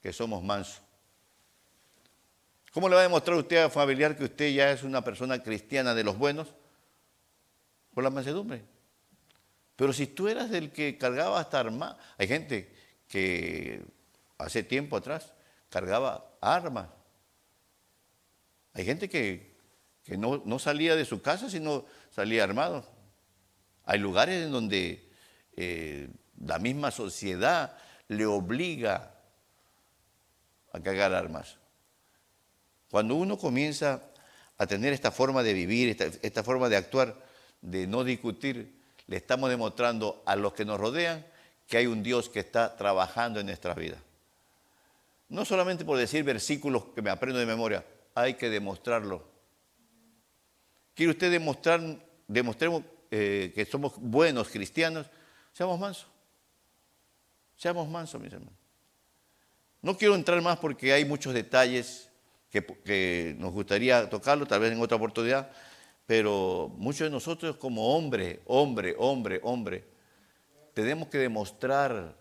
que 0.00 0.12
somos 0.12 0.42
mansos. 0.42 0.82
¿Cómo 2.72 2.88
le 2.88 2.94
va 2.94 3.00
a 3.00 3.04
demostrar 3.04 3.36
usted 3.36 3.56
a 3.64 3.70
familiar 3.70 4.16
que 4.16 4.24
usted 4.24 4.52
ya 4.52 4.70
es 4.70 4.82
una 4.82 5.02
persona 5.02 5.42
cristiana 5.42 5.94
de 5.94 6.04
los 6.04 6.18
buenos? 6.18 6.48
Por 7.94 8.04
la 8.04 8.10
mansedumbre. 8.10 8.62
Pero 9.76 9.92
si 9.92 10.06
tú 10.06 10.28
eras 10.28 10.50
del 10.50 10.70
que 10.70 10.98
cargaba 10.98 11.40
hasta 11.40 11.58
armas, 11.58 11.96
hay 12.18 12.28
gente 12.28 12.74
que 13.08 13.82
hace 14.38 14.62
tiempo 14.62 14.96
atrás 14.96 15.32
cargaba 15.68 16.30
armas. 16.40 16.88
Hay 18.72 18.84
gente 18.84 19.08
que, 19.08 19.56
no, 20.18 20.58
salía 20.58 20.96
de 20.96 21.04
su 21.04 21.22
casa, 21.22 21.48
sino 21.48 21.86
salía 22.10 22.44
armado. 22.44 22.86
Hay 23.86 24.00
lugares 24.00 24.44
en 24.44 24.52
donde 24.52 25.08
eh, 25.56 26.08
la 26.44 26.58
misma 26.58 26.90
sociedad 26.90 27.78
le 28.08 28.26
obliga 28.26 29.14
a 30.72 30.80
cargar 30.80 31.14
armas. 31.14 31.56
Cuando 32.90 33.14
uno 33.14 33.38
comienza 33.38 34.02
a 34.58 34.66
tener 34.66 34.92
esta 34.92 35.10
forma 35.10 35.42
de 35.42 35.54
vivir, 35.54 35.88
esta, 35.88 36.06
esta 36.20 36.42
forma 36.42 36.68
de 36.68 36.76
actuar, 36.76 37.16
de 37.62 37.86
no 37.86 38.04
discutir, 38.04 38.76
le 39.06 39.16
estamos 39.16 39.50
demostrando 39.50 40.22
a 40.26 40.34
los 40.34 40.52
que 40.52 40.64
nos 40.64 40.80
rodean 40.80 41.24
que 41.66 41.78
hay 41.78 41.86
un 41.86 42.02
Dios 42.02 42.28
que 42.28 42.40
está 42.40 42.76
trabajando 42.76 43.40
en 43.40 43.46
nuestra 43.46 43.74
vida. 43.74 43.98
No 45.28 45.44
solamente 45.44 45.84
por 45.84 45.96
decir 45.96 46.24
versículos 46.24 46.86
que 46.94 47.02
me 47.02 47.10
aprendo 47.10 47.38
de 47.38 47.46
memoria, 47.46 47.84
hay 48.14 48.34
que 48.34 48.50
demostrarlo. 48.50 49.28
¿Quiere 50.94 51.12
usted 51.12 51.30
demostrar, 51.30 51.80
demostremos 52.26 52.82
eh, 53.10 53.52
que 53.54 53.64
somos 53.64 53.94
buenos 53.98 54.48
cristianos? 54.48 55.06
Seamos 55.52 55.78
mansos. 55.78 56.08
Seamos 57.56 57.88
mansos, 57.88 58.20
mis 58.20 58.32
hermanos. 58.32 58.54
No 59.82 59.96
quiero 59.96 60.14
entrar 60.14 60.40
más 60.42 60.58
porque 60.58 60.92
hay 60.92 61.04
muchos 61.04 61.32
detalles 61.32 62.10
que, 62.50 63.36
nos 63.38 63.52
gustaría 63.52 64.08
tocarlo, 64.08 64.46
tal 64.46 64.60
vez 64.60 64.72
en 64.72 64.80
otra 64.80 64.96
oportunidad, 64.96 65.50
pero 66.06 66.72
muchos 66.76 67.06
de 67.06 67.10
nosotros 67.10 67.56
como 67.56 67.96
hombre, 67.96 68.40
hombre, 68.46 68.94
hombre, 68.98 69.40
hombre, 69.42 69.84
tenemos 70.72 71.08
que 71.08 71.18
demostrar 71.18 72.16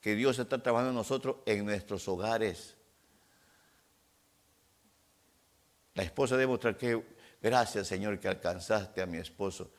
que 0.00 0.14
Dios 0.14 0.38
está 0.38 0.62
trabajando 0.62 0.90
en 0.90 0.96
nosotros 0.96 1.36
en 1.46 1.64
nuestros 1.64 2.06
hogares. 2.08 2.76
La 5.94 6.02
esposa 6.02 6.36
debe 6.36 6.48
mostrar 6.48 6.76
que, 6.76 7.02
gracias 7.40 7.86
Señor 7.86 8.18
que 8.18 8.28
alcanzaste 8.28 9.00
a 9.00 9.06
mi 9.06 9.18
esposo. 9.18 9.70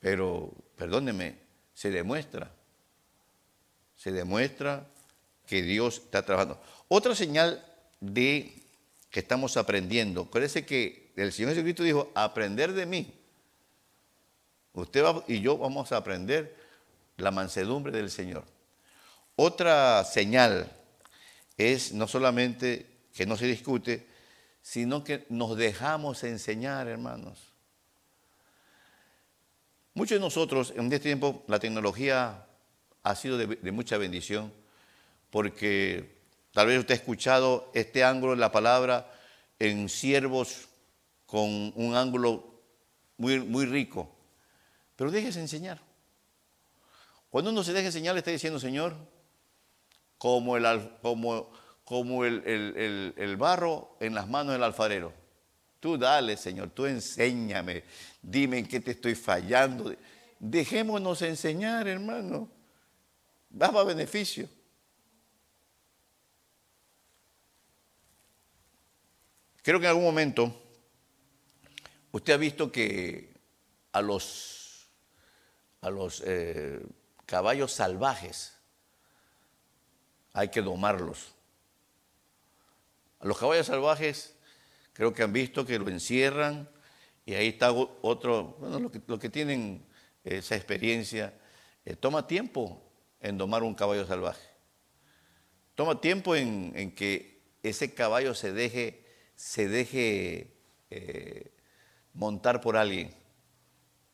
Pero, 0.00 0.52
perdóneme, 0.76 1.38
se 1.74 1.90
demuestra, 1.90 2.50
se 3.96 4.12
demuestra 4.12 4.86
que 5.46 5.62
Dios 5.62 6.02
está 6.04 6.24
trabajando. 6.24 6.60
Otra 6.88 7.14
señal 7.14 7.64
de 8.00 8.54
que 9.10 9.20
estamos 9.20 9.56
aprendiendo. 9.56 10.26
Parece 10.26 10.64
que 10.64 11.12
el 11.16 11.32
Señor 11.32 11.52
Jesucristo 11.52 11.82
dijo, 11.82 12.12
aprender 12.14 12.72
de 12.72 12.86
mí. 12.86 13.14
Usted 14.72 15.04
y 15.26 15.40
yo 15.40 15.58
vamos 15.58 15.90
a 15.92 15.96
aprender 15.96 16.56
la 17.16 17.30
mansedumbre 17.30 17.90
del 17.90 18.10
Señor. 18.10 18.44
Otra 19.34 20.04
señal 20.04 20.70
es 21.56 21.92
no 21.92 22.06
solamente 22.06 22.86
que 23.14 23.26
no 23.26 23.36
se 23.36 23.46
discute, 23.46 24.06
sino 24.62 25.02
que 25.02 25.26
nos 25.28 25.56
dejamos 25.56 26.22
enseñar, 26.22 26.86
hermanos. 26.86 27.47
Muchos 29.98 30.16
de 30.16 30.20
nosotros 30.20 30.72
en 30.76 30.84
este 30.84 31.00
tiempo 31.00 31.44
la 31.48 31.58
tecnología 31.58 32.46
ha 33.02 33.14
sido 33.14 33.36
de 33.36 33.72
mucha 33.72 33.98
bendición 33.98 34.52
porque 35.30 36.18
Tal 36.58 36.66
vez 36.66 36.80
usted 36.80 36.94
ha 36.94 36.96
escuchado 36.96 37.70
este 37.72 38.02
ángulo 38.02 38.32
de 38.34 38.40
la 38.40 38.50
palabra 38.50 39.12
en 39.60 39.88
siervos 39.88 40.68
con 41.24 41.72
un 41.76 41.94
ángulo 41.94 42.62
muy, 43.16 43.38
muy 43.38 43.64
rico. 43.64 44.10
Pero 44.96 45.12
déjese 45.12 45.40
enseñar. 45.40 45.80
Cuando 47.30 47.52
uno 47.52 47.62
se 47.62 47.72
deja 47.72 47.86
enseñar, 47.86 48.14
le 48.14 48.18
está 48.18 48.32
diciendo, 48.32 48.58
Señor, 48.58 48.96
como 50.16 50.56
el, 50.56 50.90
como, 51.02 51.48
como 51.84 52.24
el, 52.24 52.42
el, 52.44 53.36
barro 53.36 53.96
en 54.00 54.16
las 54.16 54.26
manos 54.26 54.54
del 54.54 54.64
alfarero. 54.64 55.12
Tú 55.80 55.96
dale, 55.96 56.36
Señor, 56.36 56.70
tú 56.70 56.86
enséñame. 56.86 57.84
Dime 58.20 58.58
en 58.58 58.66
qué 58.66 58.80
te 58.80 58.92
estoy 58.92 59.14
fallando. 59.14 59.94
Dejémonos 60.38 61.22
enseñar, 61.22 61.86
hermano. 61.86 62.48
Daba 63.48 63.84
beneficio. 63.84 64.48
Creo 69.62 69.78
que 69.78 69.86
en 69.86 69.90
algún 69.90 70.04
momento 70.04 70.62
usted 72.10 72.32
ha 72.32 72.38
visto 72.38 72.72
que 72.72 73.34
a 73.92 74.00
los, 74.00 74.88
a 75.80 75.90
los 75.90 76.22
eh, 76.24 76.80
caballos 77.26 77.72
salvajes 77.72 78.56
hay 80.32 80.48
que 80.48 80.62
domarlos. 80.62 81.34
A 83.20 83.26
los 83.26 83.38
caballos 83.38 83.66
salvajes 83.66 84.37
creo 84.98 85.14
que 85.14 85.22
han 85.22 85.32
visto 85.32 85.64
que 85.64 85.78
lo 85.78 85.88
encierran 85.88 86.68
y 87.24 87.34
ahí 87.34 87.50
está 87.50 87.70
otro, 87.70 88.56
bueno, 88.58 88.90
que, 88.90 89.00
que 89.00 89.30
tienen 89.30 89.86
esa 90.24 90.56
experiencia, 90.56 91.32
eh, 91.84 91.94
toma 91.94 92.26
tiempo 92.26 92.82
en 93.20 93.38
domar 93.38 93.62
un 93.62 93.76
caballo 93.76 94.04
salvaje. 94.04 94.42
Toma 95.76 96.00
tiempo 96.00 96.34
en, 96.34 96.96
que 96.96 97.40
ese 97.62 97.94
caballo 97.94 98.34
se 98.34 98.52
deje, 98.52 99.04
se 99.36 99.68
deje 99.68 100.56
eh, 100.90 101.52
montar 102.12 102.60
por 102.60 102.76
alguien. 102.76 103.14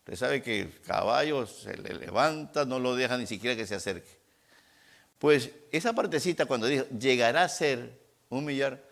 Usted 0.01 0.17
sabe 0.17 0.43
que 0.43 0.59
el 0.61 0.81
caballo 0.81 1.47
se 1.47 1.77
le 1.77 1.95
levanta, 1.95 2.63
no 2.63 2.77
lo 2.77 2.95
deja 2.95 3.17
ni 3.17 3.25
siquiera 3.25 3.55
que 3.55 3.65
se 3.65 3.73
acerque. 3.73 4.19
Pues 5.17 5.49
esa 5.71 5.93
partecita 5.93 6.45
cuando 6.45 6.67
dijo, 6.67 6.85
llegará 6.89 7.43
a 7.43 7.49
ser 7.49 7.99
un 8.29 8.45
millar, 8.45 8.87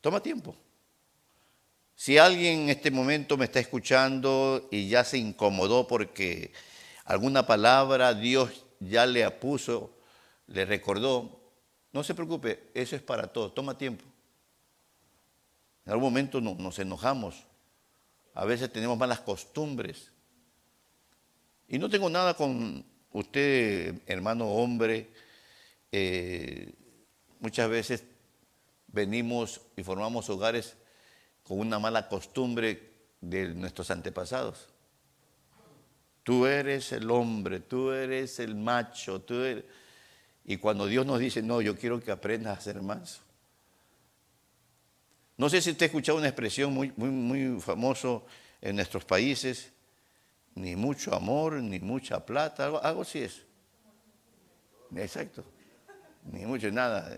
toma 0.00 0.20
tiempo. 0.20 0.56
Si 2.00 2.16
alguien 2.16 2.60
en 2.60 2.70
este 2.70 2.90
momento 2.90 3.36
me 3.36 3.44
está 3.44 3.60
escuchando 3.60 4.68
y 4.70 4.88
ya 4.88 5.04
se 5.04 5.18
incomodó 5.18 5.86
porque 5.86 6.50
alguna 7.04 7.46
palabra 7.46 8.14
Dios 8.14 8.64
ya 8.78 9.04
le 9.04 9.30
puso, 9.32 9.98
le 10.46 10.64
recordó, 10.64 11.52
no 11.92 12.02
se 12.02 12.14
preocupe, 12.14 12.70
eso 12.72 12.96
es 12.96 13.02
para 13.02 13.26
todos, 13.26 13.54
toma 13.54 13.76
tiempo. 13.76 14.06
En 15.84 15.92
algún 15.92 16.04
momento 16.04 16.40
nos 16.40 16.78
enojamos, 16.78 17.44
a 18.32 18.46
veces 18.46 18.72
tenemos 18.72 18.96
malas 18.96 19.20
costumbres. 19.20 20.10
Y 21.68 21.78
no 21.78 21.90
tengo 21.90 22.08
nada 22.08 22.32
con 22.32 22.82
usted, 23.12 24.00
hermano 24.06 24.46
hombre, 24.46 25.10
eh, 25.92 26.72
muchas 27.40 27.68
veces 27.68 28.04
venimos 28.86 29.60
y 29.76 29.82
formamos 29.82 30.30
hogares 30.30 30.79
con 31.50 31.58
una 31.58 31.80
mala 31.80 32.06
costumbre 32.06 32.92
de 33.20 33.48
nuestros 33.48 33.90
antepasados. 33.90 34.68
Tú 36.22 36.46
eres 36.46 36.92
el 36.92 37.10
hombre, 37.10 37.58
tú 37.58 37.90
eres 37.90 38.38
el 38.38 38.54
macho, 38.54 39.22
tú 39.22 39.34
eres... 39.34 39.64
Y 40.44 40.58
cuando 40.58 40.86
Dios 40.86 41.04
nos 41.04 41.18
dice, 41.18 41.42
no, 41.42 41.60
yo 41.60 41.76
quiero 41.76 41.98
que 41.98 42.12
aprendas 42.12 42.56
a 42.56 42.60
ser 42.60 42.80
manso. 42.80 43.22
No 45.38 45.50
sé 45.50 45.60
si 45.60 45.72
usted 45.72 45.82
ha 45.82 45.86
escuchado 45.86 46.18
una 46.18 46.28
expresión 46.28 46.72
muy, 46.72 46.92
muy, 46.96 47.08
muy 47.08 47.60
famoso 47.60 48.26
en 48.60 48.76
nuestros 48.76 49.04
países, 49.04 49.72
ni 50.54 50.76
mucho 50.76 51.16
amor, 51.16 51.54
ni 51.54 51.80
mucha 51.80 52.24
plata, 52.24 52.66
algo, 52.66 52.80
algo 52.80 53.02
así 53.02 53.22
es. 53.22 53.42
Exacto 54.94 55.44
ni 56.24 56.46
mucho, 56.46 56.70
nada. 56.70 57.16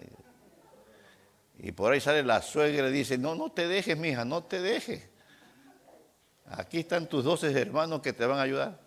Y 1.59 1.73
por 1.73 1.93
ahí 1.93 2.01
sale 2.01 2.23
la 2.23 2.43
suegra 2.43 2.88
y 2.88 2.93
dice, 2.93 3.19
no, 3.19 3.35
no 3.35 3.53
te 3.53 3.69
dejes, 3.69 3.97
mija, 3.97 4.25
no 4.25 4.43
te 4.45 4.61
dejes. 4.61 5.09
Aquí 6.47 6.81
están 6.81 7.09
tus 7.09 7.25
doce 7.25 7.51
hermanos 7.53 8.03
que 8.03 8.12
te 8.12 8.27
van 8.27 8.38
a 8.38 8.43
ayudar. 8.43 8.81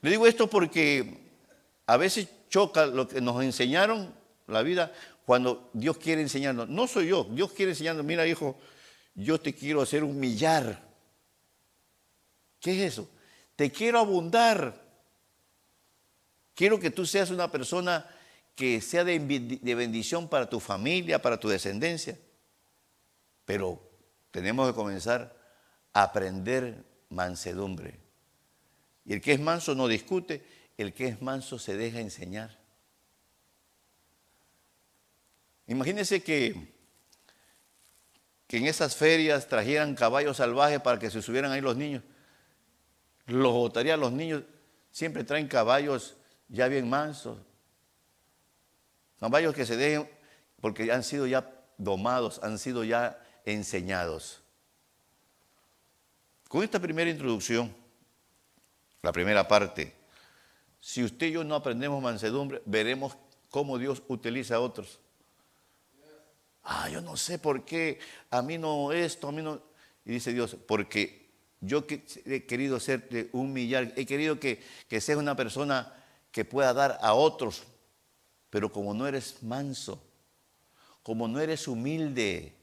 Le 0.00 0.10
digo 0.10 0.26
esto 0.26 0.48
porque 0.48 1.18
a 1.86 1.96
veces 1.96 2.28
choca 2.48 2.86
lo 2.86 3.06
que 3.06 3.20
nos 3.20 3.42
enseñaron 3.42 4.12
la 4.48 4.62
vida 4.62 4.92
cuando 5.24 5.70
Dios 5.72 5.96
quiere 5.98 6.20
enseñarnos. 6.20 6.68
No 6.68 6.86
soy 6.86 7.08
yo, 7.08 7.24
Dios 7.24 7.52
quiere 7.52 7.72
enseñarnos. 7.72 8.04
Mira, 8.04 8.26
hijo, 8.26 8.58
yo 9.14 9.40
te 9.40 9.54
quiero 9.54 9.82
hacer 9.82 10.02
humillar. 10.02 10.82
¿Qué 12.60 12.72
es 12.72 12.92
eso? 12.92 13.08
Te 13.56 13.70
quiero 13.70 13.98
abundar. 13.98 14.80
Quiero 16.54 16.78
que 16.78 16.90
tú 16.90 17.06
seas 17.06 17.30
una 17.30 17.50
persona 17.50 18.06
que 18.54 18.80
sea 18.80 19.04
de 19.04 19.18
bendición 19.74 20.28
para 20.28 20.48
tu 20.48 20.60
familia, 20.60 21.20
para 21.22 21.38
tu 21.38 21.48
descendencia. 21.48 22.18
Pero 23.44 23.82
tenemos 24.30 24.68
que 24.68 24.74
comenzar 24.74 25.36
a 25.92 26.02
aprender 26.02 26.84
mansedumbre. 27.08 28.00
Y 29.04 29.12
el 29.14 29.20
que 29.20 29.32
es 29.32 29.40
manso 29.40 29.74
no 29.74 29.88
discute, 29.88 30.44
el 30.76 30.92
que 30.92 31.08
es 31.08 31.22
manso 31.22 31.58
se 31.58 31.76
deja 31.76 32.00
enseñar. 32.00 32.58
Imagínense 35.66 36.22
que, 36.22 36.72
que 38.46 38.58
en 38.58 38.66
esas 38.66 38.96
ferias 38.96 39.48
trajeran 39.48 39.94
caballos 39.94 40.38
salvajes 40.38 40.80
para 40.80 40.98
que 40.98 41.10
se 41.10 41.22
subieran 41.22 41.52
ahí 41.52 41.60
los 41.60 41.76
niños. 41.76 42.02
Los 43.26 43.52
botarían 43.52 44.00
los 44.00 44.12
niños, 44.12 44.42
siempre 44.90 45.24
traen 45.24 45.46
caballos 45.46 46.16
ya 46.48 46.68
bien 46.68 46.88
mansos. 46.88 47.38
Caballos 49.22 49.54
que 49.54 49.64
se 49.64 49.76
dejen 49.76 50.10
porque 50.60 50.90
han 50.90 51.04
sido 51.04 51.28
ya 51.28 51.48
domados, 51.78 52.40
han 52.42 52.58
sido 52.58 52.82
ya 52.82 53.24
enseñados. 53.44 54.42
Con 56.48 56.64
esta 56.64 56.80
primera 56.80 57.08
introducción, 57.08 57.72
la 59.00 59.12
primera 59.12 59.46
parte, 59.46 59.94
si 60.80 61.04
usted 61.04 61.28
y 61.28 61.32
yo 61.34 61.44
no 61.44 61.54
aprendemos 61.54 62.02
mansedumbre, 62.02 62.62
veremos 62.64 63.16
cómo 63.48 63.78
Dios 63.78 64.02
utiliza 64.08 64.56
a 64.56 64.60
otros. 64.60 64.98
Ah, 66.64 66.88
yo 66.88 67.00
no 67.00 67.16
sé 67.16 67.38
por 67.38 67.64
qué, 67.64 68.00
a 68.28 68.42
mí 68.42 68.58
no 68.58 68.90
esto, 68.90 69.28
a 69.28 69.32
mí 69.32 69.40
no... 69.40 69.62
Y 70.04 70.10
dice 70.10 70.32
Dios, 70.32 70.56
porque 70.66 71.30
yo 71.60 71.84
he 71.88 72.44
querido 72.44 72.74
hacerte 72.74 73.30
humillar, 73.30 73.92
he 73.94 74.04
querido 74.04 74.40
que, 74.40 74.60
que 74.88 75.00
seas 75.00 75.18
una 75.18 75.36
persona 75.36 75.94
que 76.32 76.44
pueda 76.44 76.74
dar 76.74 76.98
a 77.00 77.14
otros, 77.14 77.62
pero 78.52 78.70
como 78.70 78.92
no 78.92 79.06
eres 79.06 79.42
manso, 79.42 79.98
como 81.02 81.26
no 81.26 81.40
eres 81.40 81.66
humilde, 81.66 82.54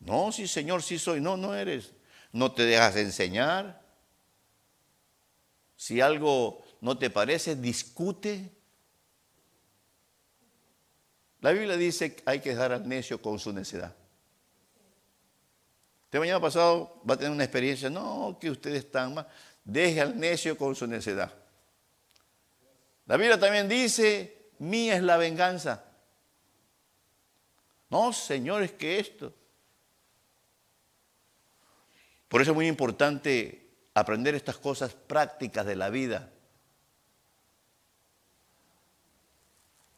no, 0.00 0.32
sí 0.32 0.48
Señor, 0.48 0.82
sí 0.82 0.98
soy, 0.98 1.20
no, 1.20 1.36
no 1.36 1.54
eres, 1.54 1.92
no 2.32 2.52
te 2.52 2.62
dejas 2.62 2.96
enseñar. 2.96 3.82
Si 5.76 6.00
algo 6.00 6.64
no 6.80 6.96
te 6.96 7.10
parece, 7.10 7.54
discute. 7.54 8.50
La 11.42 11.52
Biblia 11.52 11.76
dice 11.76 12.14
que 12.14 12.22
hay 12.24 12.40
que 12.40 12.54
dejar 12.54 12.72
al 12.72 12.88
necio 12.88 13.20
con 13.20 13.38
su 13.38 13.52
necedad. 13.52 13.94
Este 16.04 16.18
mañana 16.18 16.40
pasado 16.40 17.02
va 17.08 17.12
a 17.12 17.18
tener 17.18 17.32
una 17.32 17.44
experiencia, 17.44 17.90
no, 17.90 18.38
que 18.40 18.50
ustedes 18.50 18.86
están 18.86 19.12
mal. 19.12 19.28
Deje 19.64 20.00
al 20.00 20.18
necio 20.18 20.56
con 20.56 20.74
su 20.74 20.86
necedad. 20.86 21.30
La 23.04 23.18
Biblia 23.18 23.38
también 23.38 23.68
dice, 23.68 24.37
mía 24.58 24.96
es 24.96 25.02
la 25.02 25.16
venganza. 25.16 25.84
No, 27.90 28.12
señores, 28.12 28.72
que 28.72 28.98
esto. 28.98 29.34
Por 32.28 32.42
eso 32.42 32.50
es 32.50 32.54
muy 32.54 32.66
importante 32.66 33.68
aprender 33.94 34.34
estas 34.34 34.58
cosas 34.58 34.94
prácticas 34.94 35.64
de 35.66 35.76
la 35.76 35.88
vida. 35.88 36.30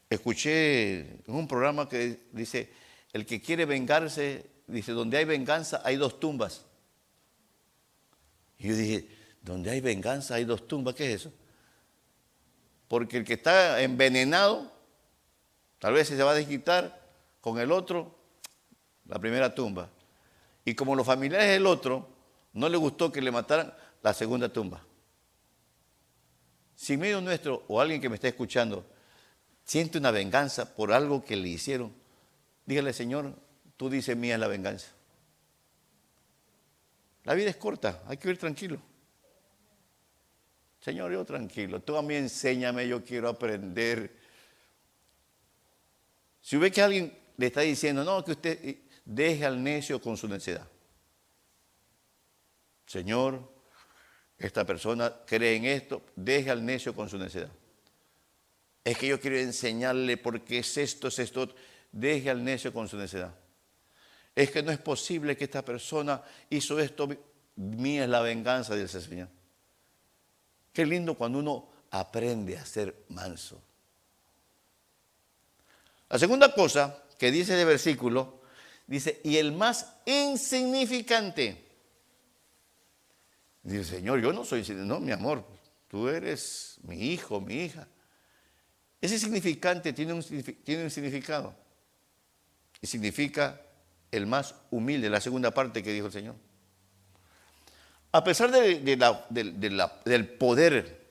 Escuché 0.08 1.22
un 1.26 1.46
programa 1.46 1.88
que 1.88 2.26
dice, 2.32 2.72
el 3.12 3.26
que 3.26 3.40
quiere 3.40 3.64
vengarse, 3.64 4.46
dice, 4.66 4.92
donde 4.92 5.18
hay 5.18 5.24
venganza 5.24 5.82
hay 5.84 5.96
dos 5.96 6.18
tumbas. 6.18 6.64
Y 8.58 8.68
yo 8.68 8.76
dije, 8.76 9.08
donde 9.40 9.70
hay 9.70 9.80
venganza 9.80 10.34
hay 10.34 10.44
dos 10.44 10.66
tumbas, 10.66 10.94
¿qué 10.94 11.12
es 11.12 11.20
eso? 11.20 11.32
Porque 12.90 13.18
el 13.18 13.24
que 13.24 13.34
está 13.34 13.80
envenenado, 13.82 14.68
tal 15.78 15.92
vez 15.92 16.08
se 16.08 16.20
va 16.20 16.32
a 16.32 16.34
desquitar 16.34 17.00
con 17.40 17.60
el 17.60 17.70
otro 17.70 18.18
la 19.06 19.16
primera 19.20 19.54
tumba. 19.54 19.88
Y 20.64 20.74
como 20.74 20.96
los 20.96 21.06
familiares 21.06 21.50
del 21.50 21.66
otro 21.66 22.08
no 22.52 22.68
le 22.68 22.76
gustó 22.76 23.12
que 23.12 23.22
le 23.22 23.30
mataran 23.30 23.72
la 24.02 24.12
segunda 24.12 24.52
tumba. 24.52 24.82
Si 26.74 26.96
medio 26.96 27.20
nuestro 27.20 27.62
o 27.68 27.80
alguien 27.80 28.00
que 28.00 28.08
me 28.08 28.16
está 28.16 28.26
escuchando 28.26 28.84
siente 29.62 29.96
una 29.96 30.10
venganza 30.10 30.74
por 30.74 30.92
algo 30.92 31.24
que 31.24 31.36
le 31.36 31.48
hicieron, 31.48 31.94
dígale, 32.66 32.92
Señor, 32.92 33.36
tú 33.76 33.88
dices 33.88 34.16
mía 34.16 34.34
es 34.34 34.40
la 34.40 34.48
venganza. 34.48 34.88
La 37.22 37.34
vida 37.34 37.50
es 37.50 37.56
corta, 37.56 38.02
hay 38.08 38.16
que 38.16 38.30
ir 38.30 38.38
tranquilo. 38.38 38.82
Señor, 40.80 41.12
yo 41.12 41.24
tranquilo, 41.24 41.80
tú 41.80 41.96
a 41.96 42.02
mí 42.02 42.14
enséñame, 42.14 42.88
yo 42.88 43.04
quiero 43.04 43.28
aprender. 43.28 44.16
Si 46.40 46.56
ve 46.56 46.70
que 46.70 46.80
alguien 46.80 47.18
le 47.36 47.46
está 47.46 47.60
diciendo, 47.60 48.02
no, 48.02 48.24
que 48.24 48.32
usted 48.32 48.76
deje 49.04 49.44
al 49.44 49.62
necio 49.62 50.00
con 50.00 50.16
su 50.16 50.26
necedad. 50.26 50.66
Señor, 52.86 53.52
esta 54.38 54.64
persona 54.64 55.14
cree 55.26 55.56
en 55.56 55.66
esto, 55.66 56.02
deje 56.16 56.50
al 56.50 56.64
necio 56.64 56.94
con 56.94 57.08
su 57.08 57.18
necedad. 57.18 57.50
Es 58.82 58.96
que 58.96 59.06
yo 59.06 59.20
quiero 59.20 59.36
enseñarle 59.36 60.16
por 60.16 60.42
qué 60.42 60.58
es 60.58 60.76
esto, 60.78 61.08
es 61.08 61.18
esto. 61.18 61.54
Deje 61.92 62.30
al 62.30 62.42
necio 62.42 62.72
con 62.72 62.88
su 62.88 62.96
necedad. 62.96 63.34
Es 64.34 64.50
que 64.50 64.62
no 64.62 64.72
es 64.72 64.78
posible 64.78 65.36
que 65.36 65.44
esta 65.44 65.64
persona 65.64 66.22
hizo 66.48 66.78
esto. 66.80 67.08
Mía 67.56 68.04
es 68.04 68.10
la 68.10 68.20
venganza, 68.20 68.74
dice 68.74 68.98
el 68.98 69.04
Señor. 69.04 69.28
Qué 70.72 70.86
lindo 70.86 71.14
cuando 71.14 71.38
uno 71.38 71.68
aprende 71.90 72.56
a 72.58 72.64
ser 72.64 73.04
manso. 73.08 73.60
La 76.08 76.18
segunda 76.18 76.52
cosa 76.54 77.04
que 77.18 77.30
dice 77.30 77.58
el 77.60 77.66
versículo, 77.66 78.42
dice, 78.86 79.20
y 79.24 79.36
el 79.36 79.52
más 79.52 79.94
insignificante, 80.06 81.70
Dice, 83.62 83.84
Señor, 83.84 84.20
yo 84.20 84.32
no 84.32 84.44
soy, 84.44 84.64
no, 84.70 85.00
mi 85.00 85.12
amor, 85.12 85.44
tú 85.88 86.08
eres 86.08 86.78
mi 86.82 87.12
hijo, 87.12 87.40
mi 87.40 87.64
hija. 87.64 87.86
Ese 89.00 89.18
significante 89.18 89.92
tiene 89.92 90.12
un, 90.12 90.22
tiene 90.64 90.84
un 90.84 90.90
significado. 90.90 91.54
Y 92.80 92.86
significa 92.86 93.60
el 94.10 94.26
más 94.26 94.54
humilde, 94.70 95.10
la 95.10 95.20
segunda 95.20 95.50
parte 95.50 95.82
que 95.82 95.92
dijo 95.92 96.06
el 96.06 96.12
Señor. 96.12 96.36
A 98.12 98.24
pesar 98.24 98.50
del 98.50 100.28
poder 100.38 101.08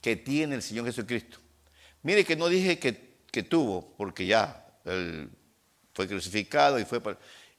que 0.00 0.16
tiene 0.16 0.54
el 0.54 0.62
Señor 0.62 0.86
Jesucristo, 0.86 1.38
mire 2.02 2.24
que 2.24 2.36
no 2.36 2.48
dije 2.48 2.78
que, 2.78 3.42
tuvo, 3.42 3.94
porque 3.96 4.26
ya 4.26 4.66
él 4.84 5.30
fue 5.92 6.06
crucificado 6.06 6.78
y 6.78 6.84
fue... 6.84 7.00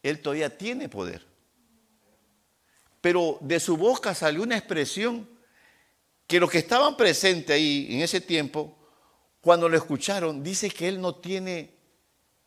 Él 0.01 0.21
todavía 0.21 0.57
tiene 0.57 0.89
poder. 0.89 1.25
Pero 3.01 3.37
de 3.41 3.59
su 3.59 3.77
boca 3.77 4.15
salió 4.15 4.43
una 4.43 4.57
expresión 4.57 5.27
que 6.25 6.39
los 6.39 6.49
que 6.49 6.59
estaban 6.59 6.95
presentes 6.95 7.53
ahí 7.53 7.87
en 7.89 8.01
ese 8.01 8.21
tiempo, 8.21 8.77
cuando 9.41 9.67
lo 9.67 9.75
escucharon, 9.75 10.41
dice 10.41 10.69
que 10.69 10.87
él 10.87 11.01
no 11.01 11.15
tiene 11.15 11.75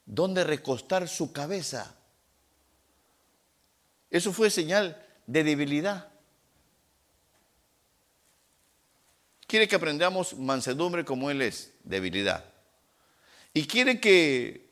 dónde 0.06 0.42
recostar 0.42 1.06
su 1.06 1.32
cabeza. 1.32 1.94
Eso 4.10 4.32
fue 4.32 4.48
señal 4.48 5.04
de 5.26 5.44
debilidad. 5.44 6.13
Quiere 9.54 9.68
que 9.68 9.76
aprendamos 9.76 10.36
mansedumbre 10.36 11.04
como 11.04 11.30
Él 11.30 11.40
es, 11.40 11.70
debilidad. 11.84 12.44
Y 13.52 13.68
quiere 13.68 14.00
que, 14.00 14.68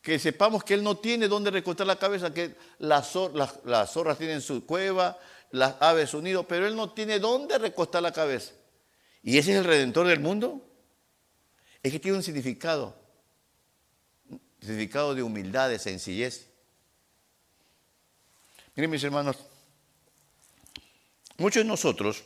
que 0.00 0.20
sepamos 0.20 0.62
que 0.62 0.74
Él 0.74 0.84
no 0.84 0.98
tiene 0.98 1.26
dónde 1.26 1.50
recostar 1.50 1.88
la 1.88 1.96
cabeza, 1.96 2.32
que 2.32 2.54
las, 2.78 3.12
las, 3.64 3.90
zorras 3.90 4.18
tienen 4.18 4.40
su 4.40 4.64
cueva, 4.66 5.18
las 5.50 5.82
aves 5.82 6.10
su 6.10 6.22
nido, 6.22 6.46
pero 6.46 6.68
Él 6.68 6.76
no 6.76 6.92
tiene 6.92 7.18
dónde 7.18 7.58
recostar 7.58 8.04
la 8.04 8.12
cabeza. 8.12 8.52
¿Y 9.20 9.36
ese 9.36 9.50
es 9.50 9.58
el 9.58 9.64
redentor 9.64 10.06
del 10.06 10.20
mundo? 10.20 10.64
Es 11.82 11.90
que 11.90 11.98
tiene 11.98 12.18
un 12.18 12.22
significado, 12.22 12.96
un 14.30 14.40
significado 14.60 15.12
de 15.12 15.24
humildad, 15.24 15.68
de 15.68 15.80
sencillez. 15.80 16.46
Miren 18.76 18.92
mis 18.92 19.02
hermanos, 19.02 19.38
muchos 21.36 21.64
de 21.64 21.68
nosotros, 21.68 22.22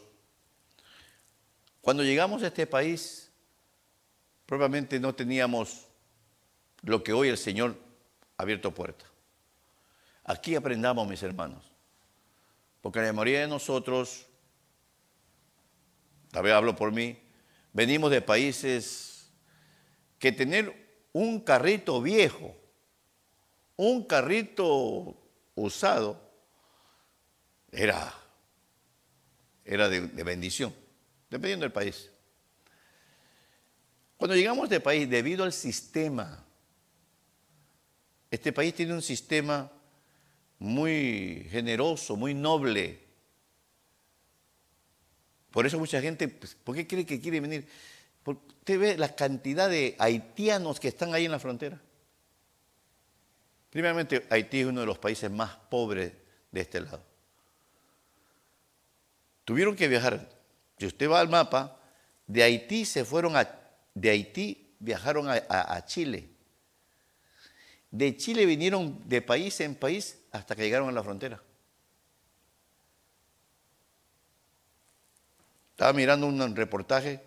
cuando 1.86 2.02
llegamos 2.02 2.42
a 2.42 2.48
este 2.48 2.66
país, 2.66 3.30
probablemente 4.44 4.98
no 4.98 5.14
teníamos 5.14 5.86
lo 6.82 7.04
que 7.04 7.12
hoy 7.12 7.28
el 7.28 7.38
Señor 7.38 7.76
ha 8.36 8.42
abierto 8.42 8.74
puertas. 8.74 9.08
Aquí 10.24 10.56
aprendamos, 10.56 11.06
mis 11.06 11.22
hermanos, 11.22 11.62
porque 12.80 13.00
la 13.00 13.12
mayoría 13.12 13.42
de 13.42 13.46
nosotros, 13.46 14.26
tal 16.32 16.42
vez 16.42 16.54
hablo 16.54 16.74
por 16.74 16.90
mí, 16.90 17.22
venimos 17.72 18.10
de 18.10 18.20
países 18.20 19.30
que 20.18 20.32
tener 20.32 21.06
un 21.12 21.38
carrito 21.38 22.02
viejo, 22.02 22.56
un 23.76 24.02
carrito 24.02 25.16
usado, 25.54 26.20
era, 27.70 28.12
era 29.64 29.88
de, 29.88 30.00
bendición, 30.24 30.74
dependiendo 31.30 31.64
del 31.64 31.72
país. 31.72 32.10
Cuando 34.16 34.34
llegamos 34.34 34.64
este 34.64 34.80
país, 34.80 35.08
debido 35.08 35.44
al 35.44 35.52
sistema, 35.52 36.44
este 38.30 38.52
país 38.52 38.74
tiene 38.74 38.94
un 38.94 39.02
sistema 39.02 39.70
muy 40.58 41.46
generoso, 41.50 42.16
muy 42.16 42.34
noble. 42.34 43.04
Por 45.50 45.66
eso 45.66 45.78
mucha 45.78 46.00
gente, 46.00 46.28
pues, 46.28 46.54
¿por 46.54 46.74
qué 46.74 46.86
cree 46.86 47.04
que 47.04 47.20
quiere 47.20 47.40
venir? 47.40 47.68
Porque 48.22 48.48
usted 48.48 48.78
ve 48.78 48.98
la 48.98 49.14
cantidad 49.14 49.68
de 49.68 49.94
haitianos 49.98 50.80
que 50.80 50.88
están 50.88 51.14
ahí 51.14 51.26
en 51.26 51.32
la 51.32 51.38
frontera. 51.38 51.80
Primeramente, 53.70 54.26
Haití 54.30 54.60
es 54.60 54.66
uno 54.66 54.80
de 54.80 54.86
los 54.86 54.98
países 54.98 55.30
más 55.30 55.54
pobres 55.54 56.10
de 56.50 56.60
este 56.62 56.80
lado. 56.80 57.02
Tuvieron 59.44 59.76
que 59.76 59.86
viajar. 59.86 60.35
Si 60.78 60.86
usted 60.86 61.08
va 61.08 61.20
al 61.20 61.28
mapa, 61.28 61.80
de 62.26 62.42
Haití 62.42 62.84
se 62.84 63.04
fueron 63.04 63.36
a, 63.36 63.48
de 63.94 64.10
Haití 64.10 64.74
viajaron 64.78 65.28
a, 65.28 65.84
Chile. 65.86 66.28
De 67.90 68.16
Chile 68.16 68.44
vinieron 68.44 69.08
de 69.08 69.22
país 69.22 69.60
en 69.60 69.74
país 69.74 70.18
hasta 70.32 70.54
que 70.54 70.62
llegaron 70.62 70.88
a 70.88 70.92
la 70.92 71.02
frontera. 71.02 71.42
Estaba 75.70 75.92
mirando 75.92 76.26
un 76.26 76.56
reportaje 76.56 77.22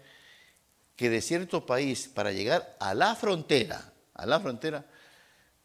que 0.96 1.10
de 1.10 1.22
cierto 1.22 1.66
país 1.66 2.08
para 2.08 2.32
llegar 2.32 2.76
a 2.80 2.94
la 2.94 3.16
frontera, 3.16 3.94
a 4.14 4.26
la 4.26 4.40
frontera, 4.40 4.86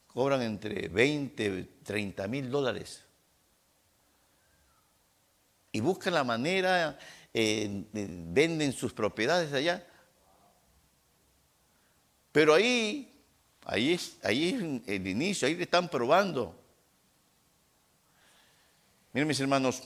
cobran 0.07 0.43
entre 0.43 0.89
20, 0.89 1.81
30 1.83 2.29
mil 2.29 2.51
dólares 2.51 3.05
y 5.75 5.81
buscan 5.81 6.15
la 6.15 6.23
manera, 6.23 6.97
venden 7.35 8.73
sus 8.73 8.93
propiedades 8.93 9.53
allá. 9.53 9.85
Pero 12.31 12.55
ahí, 12.55 13.13
ahí 13.65 13.93
es, 13.93 14.17
ahí 14.23 14.49
es 14.49 14.89
el 14.89 15.07
inicio, 15.07 15.47
ahí 15.49 15.55
le 15.55 15.65
están 15.65 15.89
probando. 15.89 16.61
Miren 19.13 19.29
mis 19.29 19.41
hermanos, 19.41 19.83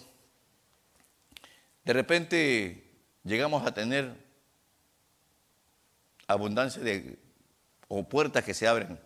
de 1.85 1.93
repente 1.93 2.91
llegamos 3.25 3.67
a 3.67 3.73
tener 3.73 4.15
abundancia 6.27 6.83
de, 6.83 7.19
o 7.89 8.07
puertas 8.07 8.45
que 8.45 8.55
se 8.55 8.67
abren. 8.67 9.01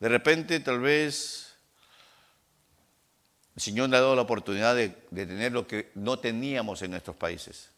De 0.00 0.08
repente 0.08 0.58
tal 0.60 0.80
vez 0.80 1.49
el 3.56 3.62
Señor 3.62 3.88
nos 3.88 3.98
ha 3.98 4.02
dado 4.02 4.16
la 4.16 4.22
oportunidad 4.22 4.74
de, 4.74 4.88
tener 4.88 5.52
lo 5.52 5.66
que 5.66 5.90
no 5.94 6.18
teníamos 6.18 6.82
en 6.82 6.92
nuestros 6.92 7.16
países. 7.16 7.70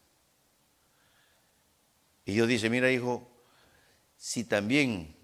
Y 2.25 2.35
Dios 2.35 2.47
dice, 2.47 2.71
mira 2.71 2.91
hijo, 2.91 3.29
si 4.17 4.45
también 4.45 5.17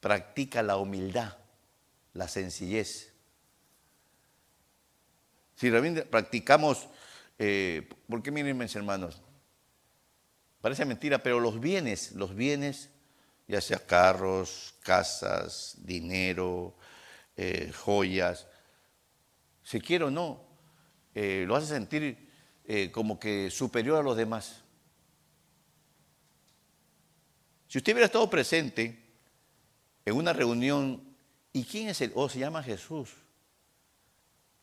practica 0.00 0.62
la 0.62 0.76
humildad, 0.76 1.38
la 2.12 2.28
sencillez, 2.28 3.12
si 5.56 5.70
realmente 5.70 6.02
practicamos, 6.02 6.88
eh, 7.38 7.88
porque 8.08 8.30
miren 8.30 8.58
mis 8.58 8.74
hermanos, 8.74 9.22
parece 10.60 10.84
mentira, 10.84 11.22
pero 11.22 11.40
los 11.40 11.60
bienes, 11.60 12.12
los 12.12 12.34
bienes, 12.34 12.90
ya 13.46 13.60
sea 13.60 13.78
carros, 13.78 14.74
casas, 14.82 15.76
dinero, 15.78 16.74
eh, 17.36 17.72
joyas, 17.74 18.46
si 19.72 19.80
quiere 19.80 20.04
o 20.04 20.10
no, 20.10 20.38
eh, 21.14 21.44
lo 21.48 21.56
hace 21.56 21.68
sentir 21.68 22.28
eh, 22.66 22.90
como 22.92 23.18
que 23.18 23.50
superior 23.50 23.98
a 23.98 24.02
los 24.02 24.14
demás. 24.14 24.60
Si 27.68 27.78
usted 27.78 27.94
hubiera 27.94 28.04
estado 28.04 28.28
presente 28.28 29.02
en 30.04 30.14
una 30.14 30.34
reunión, 30.34 31.02
¿y 31.54 31.64
quién 31.64 31.88
es 31.88 32.02
él? 32.02 32.12
Oh, 32.14 32.28
se 32.28 32.38
llama 32.38 32.62
Jesús. 32.62 33.14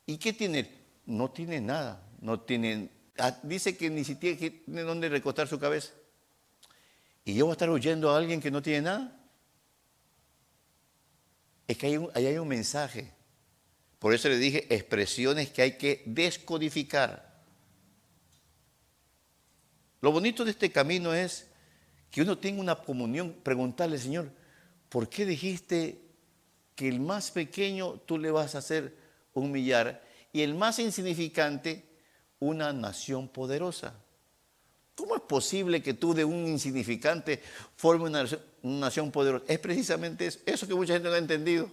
¿Y 0.06 0.18
qué 0.20 0.32
tiene? 0.32 0.78
No 1.08 1.32
tiene 1.32 1.60
nada. 1.60 2.08
No 2.22 2.42
tiene, 2.42 2.92
ah, 3.18 3.36
dice 3.42 3.76
que 3.76 3.90
ni 3.90 4.04
siquiera 4.04 4.38
tiene 4.38 4.82
dónde 4.84 5.10
recostar 5.10 5.48
su 5.48 5.60
cabeza. 5.60 5.92
¿Y 7.26 7.34
yo 7.34 7.46
voy 7.46 7.54
a 7.54 7.54
estar 7.54 7.70
oyendo 7.72 8.12
a 8.12 8.18
alguien 8.20 8.40
que 8.40 8.52
no 8.52 8.62
tiene 8.62 8.84
nada? 8.84 9.20
Es 11.68 11.80
que 11.80 11.88
ahí 11.88 12.28
hay 12.28 12.38
un 12.38 12.48
mensaje. 12.48 13.18
Por 14.00 14.14
eso 14.14 14.30
le 14.30 14.38
dije 14.38 14.74
expresiones 14.74 15.50
que 15.50 15.62
hay 15.62 15.78
que 15.78 16.02
descodificar. 16.06 17.30
Lo 20.02 20.14
bonito 20.14 20.46
de 20.46 20.52
este 20.52 20.72
camino 20.72 21.14
es 21.14 21.48
que 22.10 22.22
uno 22.22 22.38
tenga 22.38 22.62
una 22.62 22.76
comunión, 22.76 23.36
preguntarle, 23.44 23.98
Señor, 23.98 24.32
¿por 24.88 25.10
qué 25.10 25.26
dijiste 25.26 26.02
que 26.76 26.88
el 26.88 27.02
más 27.02 27.32
pequeño 27.32 28.00
tú 28.06 28.18
le 28.18 28.32
vas 28.32 28.56
a 28.56 28.60
hacer 28.60 28.96
humillar 29.34 30.02
y 30.32 30.42
el 30.42 30.56
más 30.56 30.80
insignificante 30.80 31.84
una 32.40 32.72
nación 32.72 33.28
poderosa? 33.28 33.94
¿Cómo 34.96 35.16
es 35.16 35.22
posible 35.22 35.84
que 35.84 35.94
tú 35.94 36.14
de 36.14 36.24
un 36.24 36.48
insignificante 36.48 37.42
formes 37.76 38.10
una, 38.10 38.26
una 38.62 38.80
nación 38.80 39.12
poderosa? 39.12 39.46
Es 39.48 39.60
precisamente 39.60 40.26
eso, 40.26 40.40
eso 40.46 40.68
que 40.68 40.74
mucha 40.74 40.94
gente 40.94 41.10
no 41.10 41.16
ha 41.16 41.20
entendido. 41.20 41.70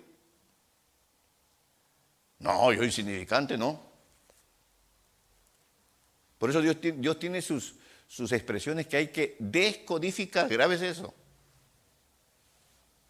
No, 2.38 2.72
yo 2.72 2.84
insignificante, 2.84 3.56
no. 3.56 3.82
Por 6.38 6.50
eso 6.50 6.60
Dios, 6.60 6.76
Dios 6.80 7.18
tiene 7.18 7.40
sus, 7.40 7.74
sus 8.06 8.30
expresiones 8.32 8.86
que 8.86 8.96
hay 8.96 9.08
que 9.08 9.36
descodificar. 9.38 10.48
Grave 10.48 10.74
es 10.74 10.82
eso. 10.82 11.14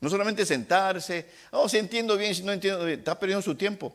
No 0.00 0.10
solamente 0.10 0.44
sentarse, 0.44 1.30
oh, 1.52 1.68
si 1.68 1.78
entiendo 1.78 2.16
bien, 2.16 2.34
si 2.34 2.42
no 2.42 2.52
entiendo 2.52 2.84
bien, 2.84 2.98
está 2.98 3.18
perdiendo 3.18 3.42
su 3.42 3.54
tiempo. 3.54 3.94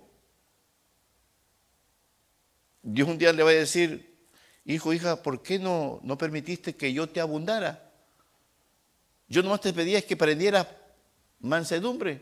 Dios 2.81 3.07
un 3.07 3.17
día 3.17 3.31
le 3.31 3.43
va 3.43 3.51
a 3.51 3.53
decir, 3.53 4.27
hijo, 4.65 4.91
hija, 4.93 5.21
¿por 5.21 5.43
qué 5.43 5.59
no, 5.59 5.99
no 6.03 6.17
permitiste 6.17 6.75
que 6.75 6.91
yo 6.91 7.07
te 7.07 7.21
abundara? 7.21 7.91
Yo 9.27 9.43
nomás 9.43 9.61
te 9.61 9.71
pedía 9.71 10.01
que 10.01 10.15
aprendieras 10.15 10.67
mansedumbre. 11.39 12.21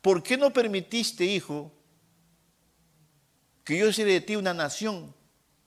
¿Por 0.00 0.22
qué 0.22 0.36
no 0.36 0.52
permitiste, 0.52 1.24
hijo, 1.24 1.72
que 3.64 3.78
yo 3.78 3.88
hiciera 3.88 4.10
de 4.10 4.20
ti 4.20 4.36
una 4.36 4.54
nación 4.54 5.14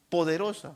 poderosa? 0.09 0.75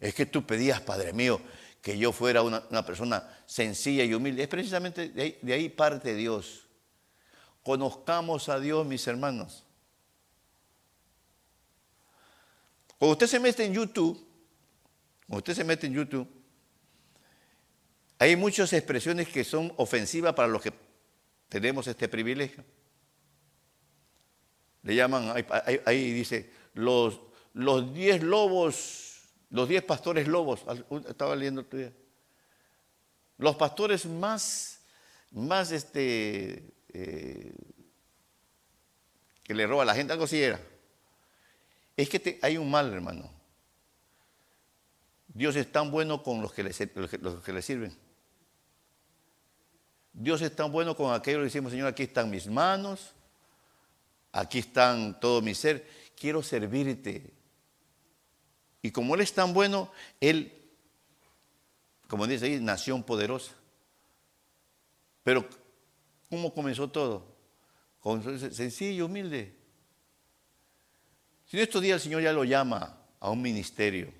Es 0.00 0.14
que 0.14 0.26
tú 0.26 0.44
pedías, 0.46 0.80
Padre 0.80 1.12
mío, 1.12 1.40
que 1.80 1.96
yo 1.98 2.12
fuera 2.12 2.42
una, 2.42 2.84
persona 2.84 3.28
sencilla 3.46 4.04
y 4.04 4.14
humilde. 4.14 4.42
Es 4.42 4.48
precisamente 4.48 5.08
de 5.08 5.22
ahí, 5.22 5.38
de 5.42 5.52
ahí 5.52 5.68
parte 5.68 6.14
Dios. 6.14 6.66
Conozcamos 7.62 8.48
a 8.48 8.58
Dios, 8.58 8.86
mis 8.86 9.06
hermanos. 9.06 9.64
Cuando 12.98 13.12
usted 13.12 13.26
se 13.26 13.40
mete 13.40 13.64
en 13.64 13.74
YouTube, 13.74 14.16
cuando 15.26 15.38
usted 15.38 15.54
se 15.54 15.64
mete 15.64 15.86
en 15.86 15.94
YouTube, 15.94 16.28
hay 18.18 18.36
muchas 18.36 18.72
expresiones 18.72 19.28
que 19.28 19.42
son 19.42 19.72
ofensivas 19.76 20.34
para 20.34 20.46
los 20.46 20.62
que 20.62 20.72
tenemos 21.48 21.86
este 21.88 22.08
privilegio. 22.08 22.64
Le 24.82 24.94
llaman, 24.94 25.32
ahí, 25.84 26.12
dice, 26.12 26.50
los, 26.74 27.20
los 27.54 27.94
diez 27.94 28.22
lobos, 28.22 29.22
los 29.50 29.68
diez 29.68 29.82
pastores 29.82 30.26
lobos, 30.26 30.64
estaba 31.08 31.36
leyendo 31.36 31.60
otro 31.60 31.78
día. 31.78 31.92
Los 33.38 33.56
pastores 33.56 34.06
más, 34.06 34.80
más 35.30 35.70
este, 35.70 36.72
eh, 36.92 37.54
que 39.44 39.54
le 39.54 39.66
roba 39.66 39.82
a 39.82 39.86
la 39.86 39.94
gente, 39.94 40.12
algo 40.12 40.24
así 40.24 40.42
era. 40.42 40.60
Es 41.96 42.08
que 42.08 42.38
hay 42.42 42.56
un 42.56 42.70
mal, 42.70 42.92
hermano. 42.92 43.30
Dios 45.28 45.56
es 45.56 45.70
tan 45.70 45.90
bueno 45.90 46.22
con 46.22 46.42
los 46.42 46.52
que 46.52 46.62
le, 46.62 46.72
los 47.20 47.42
que 47.42 47.62
sirven. 47.62 47.96
Dios 50.12 50.42
es 50.42 50.54
tan 50.54 50.70
bueno 50.70 50.94
con 50.94 51.14
aquellos 51.14 51.40
que 51.40 51.44
decimos, 51.44 51.72
Señor, 51.72 51.88
aquí 51.88 52.02
están 52.02 52.30
mis 52.30 52.46
manos, 52.46 53.14
aquí 54.32 54.58
están 54.58 55.20
todo 55.20 55.42
mi 55.42 55.54
ser, 55.54 55.86
quiero 56.16 56.42
servirte. 56.42 57.32
Y 58.80 58.90
como 58.90 59.14
Él 59.14 59.20
es 59.20 59.32
tan 59.32 59.52
bueno, 59.52 59.92
Él, 60.20 60.52
como 62.08 62.26
dice 62.26 62.46
ahí, 62.46 62.58
nación 62.58 63.02
poderosa. 63.04 63.52
Pero, 65.22 65.48
¿cómo 66.28 66.52
comenzó 66.52 66.90
todo? 66.90 67.36
Con 68.00 68.40
sencillo, 68.52 69.06
humilde. 69.06 69.54
Si 71.46 71.56
en 71.56 71.62
estos 71.62 71.82
días 71.82 71.96
el 71.96 72.00
Señor 72.00 72.22
ya 72.22 72.32
lo 72.32 72.42
llama 72.42 72.98
a 73.20 73.30
un 73.30 73.40
ministerio, 73.40 74.12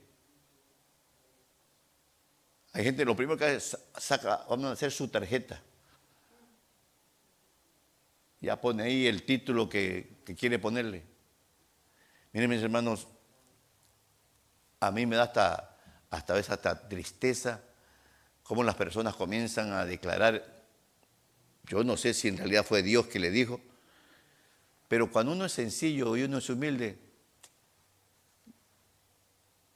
hay 2.74 2.84
gente, 2.84 3.04
lo 3.04 3.16
primero 3.16 3.36
que 3.36 3.44
hace, 3.44 3.76
saca, 3.98 4.46
vamos 4.48 4.66
a 4.66 4.72
hacer 4.72 4.92
su 4.92 5.08
tarjeta 5.08 5.62
ya 8.42 8.60
pone 8.60 8.82
ahí 8.82 9.06
el 9.06 9.22
título 9.22 9.68
que, 9.68 10.20
quiere 10.36 10.58
ponerle. 10.58 11.04
Miren 12.32 12.50
mis 12.50 12.62
hermanos, 12.62 13.06
a 14.80 14.90
mí 14.90 15.06
me 15.06 15.16
da 15.16 15.24
hasta, 15.24 15.78
hasta 16.10 16.34
hasta 16.34 16.88
tristeza 16.88 17.62
cómo 18.42 18.64
las 18.64 18.74
personas 18.74 19.14
comienzan 19.14 19.72
a 19.72 19.86
declarar, 19.86 20.64
yo 21.64 21.84
no 21.84 21.96
sé 21.96 22.12
si 22.12 22.28
en 22.28 22.36
realidad 22.36 22.66
fue 22.66 22.82
Dios 22.82 23.06
que 23.06 23.20
le 23.20 23.30
dijo, 23.30 23.60
pero 24.88 25.10
cuando 25.10 25.32
uno 25.32 25.44
es 25.44 25.52
sencillo 25.52 26.16
y 26.16 26.22
uno 26.24 26.38
es 26.38 26.50
humilde, 26.50 26.98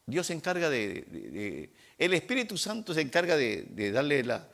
Dios 0.06 0.26
se 0.26 0.32
encarga 0.32 0.68
de, 0.70 1.72
el 1.98 2.14
Espíritu 2.14 2.58
Santo 2.58 2.92
se 2.92 3.00
encarga 3.00 3.36
de 3.36 3.92
darle 3.92 4.24
la, 4.24 4.48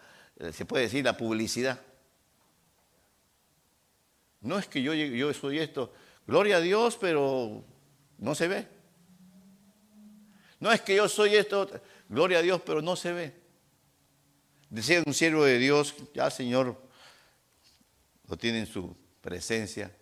se 0.52 0.64
puede 0.66 0.84
decir, 0.84 1.04
la 1.04 1.16
publicidad. 1.16 1.80
No 4.42 4.58
es 4.58 4.66
que 4.66 4.82
yo, 4.82 4.92
yo 4.92 5.32
soy 5.32 5.58
esto. 5.58 5.92
Gloria 6.26 6.56
a 6.56 6.60
Dios, 6.60 6.98
pero 7.00 7.64
no 8.18 8.34
se 8.34 8.48
ve. 8.48 8.68
No 10.60 10.70
es 10.70 10.80
que 10.80 10.96
yo 10.96 11.08
soy 11.08 11.36
esto. 11.36 11.70
Gloria 12.08 12.38
a 12.38 12.42
Dios, 12.42 12.60
pero 12.64 12.82
no 12.82 12.96
se 12.96 13.12
ve. 13.12 13.34
Decía 14.68 15.02
un 15.04 15.14
siervo 15.14 15.44
de 15.44 15.58
Dios, 15.58 15.94
ya 16.14 16.30
Señor 16.30 16.80
lo 18.28 18.36
tiene 18.36 18.60
en 18.60 18.66
su 18.66 18.96
presencia. 19.20 19.94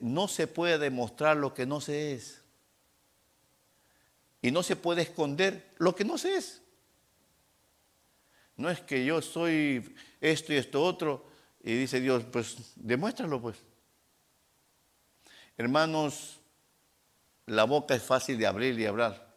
No 0.00 0.28
se 0.28 0.46
puede 0.46 0.78
demostrar 0.78 1.36
lo 1.36 1.52
que 1.52 1.66
no 1.66 1.80
se 1.80 2.14
es. 2.14 2.42
Y 4.40 4.50
no 4.50 4.62
se 4.62 4.76
puede 4.76 5.02
esconder 5.02 5.74
lo 5.78 5.94
que 5.94 6.04
no 6.04 6.16
se 6.16 6.36
es. 6.36 6.62
No 8.56 8.70
es 8.70 8.80
que 8.80 9.04
yo 9.04 9.20
soy 9.22 9.94
esto 10.20 10.52
y 10.52 10.56
esto 10.56 10.82
otro, 10.82 11.26
y 11.68 11.76
dice 11.76 12.00
Dios, 12.00 12.24
pues 12.32 12.56
demuéstralo 12.76 13.42
pues. 13.42 13.58
Hermanos, 15.58 16.40
la 17.44 17.64
boca 17.64 17.94
es 17.94 18.02
fácil 18.02 18.38
de 18.38 18.46
abrir 18.46 18.80
y 18.80 18.86
hablar. 18.86 19.36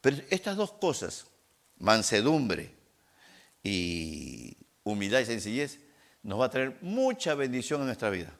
Pero 0.00 0.18
estas 0.30 0.56
dos 0.56 0.70
cosas, 0.70 1.26
mansedumbre 1.78 2.72
y 3.64 4.56
humildad 4.84 5.18
y 5.18 5.24
sencillez, 5.24 5.80
nos 6.22 6.38
va 6.38 6.44
a 6.44 6.50
traer 6.50 6.78
mucha 6.80 7.34
bendición 7.34 7.80
en 7.80 7.86
nuestra 7.86 8.10
vida. 8.10 8.32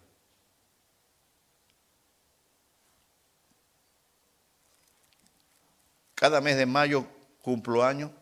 Cada 6.14 6.40
mes 6.40 6.56
de 6.56 6.66
mayo 6.66 7.04
cumplo 7.40 7.82
año 7.82 8.21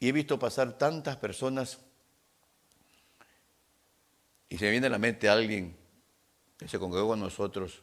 Y 0.00 0.08
he 0.08 0.12
visto 0.12 0.38
pasar 0.38 0.78
tantas 0.78 1.16
personas 1.16 1.78
y 4.48 4.56
se 4.56 4.64
me 4.64 4.70
viene 4.70 4.86
a 4.86 4.90
la 4.90 4.98
mente 4.98 5.28
alguien 5.28 5.76
que 6.56 6.68
se 6.68 6.78
congregó 6.78 7.08
con 7.08 7.20
nosotros, 7.20 7.82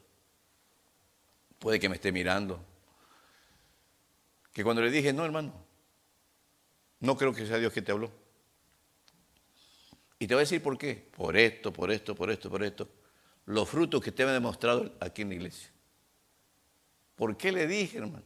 puede 1.59 1.80
que 1.80 1.89
me 1.89 1.95
esté 1.95 2.11
mirando, 2.11 2.63
que 4.51 4.63
cuando 4.63 4.82
le 4.82 4.89
dije, 4.89 5.13
no 5.13 5.26
hermano, 5.26 5.53
no 6.99 7.16
creo 7.18 7.34
que 7.34 7.45
sea 7.45 7.57
Dios 7.57 7.72
que 7.72 7.82
te 7.82 7.91
habló. 7.91 8.11
Y 10.18 10.28
te 10.28 10.34
voy 10.34 10.39
a 10.39 10.43
decir 10.43 10.63
por 10.63 10.78
qué. 10.78 11.09
Por 11.16 11.36
esto, 11.38 11.72
por 11.74 11.91
esto, 11.91 12.16
por 12.16 12.32
esto, 12.32 12.49
por 12.49 12.63
esto. 12.63 12.89
Los 13.45 13.70
frutos 13.70 14.01
que 14.01 14.11
te 14.11 14.24
han 14.24 14.30
demostrado 14.30 14.93
aquí 14.99 15.22
en 15.22 15.30
la 15.30 15.36
iglesia. 15.36 15.70
¿Por 17.16 17.38
qué 17.38 17.51
le 17.51 17.68
dije, 17.68 17.97
hermano? 17.97 18.24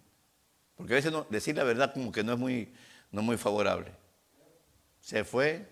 Porque 0.75 0.93
a 0.93 0.95
veces 0.95 1.13
decir 1.29 1.55
la 1.57 1.63
verdad 1.63 1.93
como 1.93 2.11
que 2.11 2.23
no 2.23 2.33
es 2.33 2.39
muy, 2.39 2.71
no 3.12 3.22
muy 3.22 3.38
favorable. 3.38 3.91
Se 4.99 5.24
fue, 5.24 5.68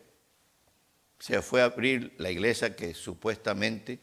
se 1.19 1.41
fue 1.41 1.61
a 1.61 1.65
abrir 1.65 2.15
la 2.17 2.31
iglesia 2.31 2.75
que 2.75 2.93
supuestamente, 2.93 3.99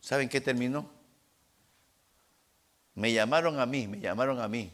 ¿saben 0.00 0.28
qué 0.28 0.40
terminó? 0.40 0.90
Me 2.94 3.12
llamaron 3.12 3.58
a 3.58 3.66
mí, 3.66 3.88
me 3.88 3.98
llamaron 3.98 4.40
a 4.40 4.48
mí, 4.48 4.72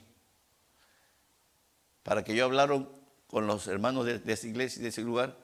para 2.02 2.22
que 2.22 2.34
yo 2.34 2.44
hablara 2.44 2.86
con 3.26 3.46
los 3.46 3.66
hermanos 3.66 4.04
de, 4.04 4.20
esa 4.26 4.46
iglesia, 4.46 4.82
de 4.82 4.88
ese 4.88 5.02
lugar, 5.02 5.38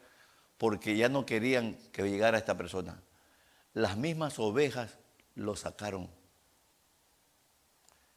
porque 0.59 0.97
ya 0.97 1.09
no 1.09 1.25
querían 1.25 1.77
que 1.93 2.03
llegara 2.03 2.39
esta 2.39 2.57
persona. 2.57 3.01
Las 3.73 3.97
mismas 3.97 4.39
ovejas 4.39 4.99
lo 5.35 5.55
sacaron. 5.55 6.11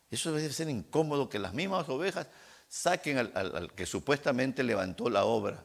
Eso 0.09 0.33
debe 0.33 0.51
ser 0.51 0.69
incómodo 0.69 1.29
que 1.29 1.39
las 1.39 1.53
mismas 1.53 1.87
ovejas 1.89 2.27
saquen 2.67 3.17
al, 3.17 3.71
que 3.75 3.85
supuestamente 3.85 4.63
levantó 4.63 5.09
la 5.09 5.25
obra. 5.25 5.63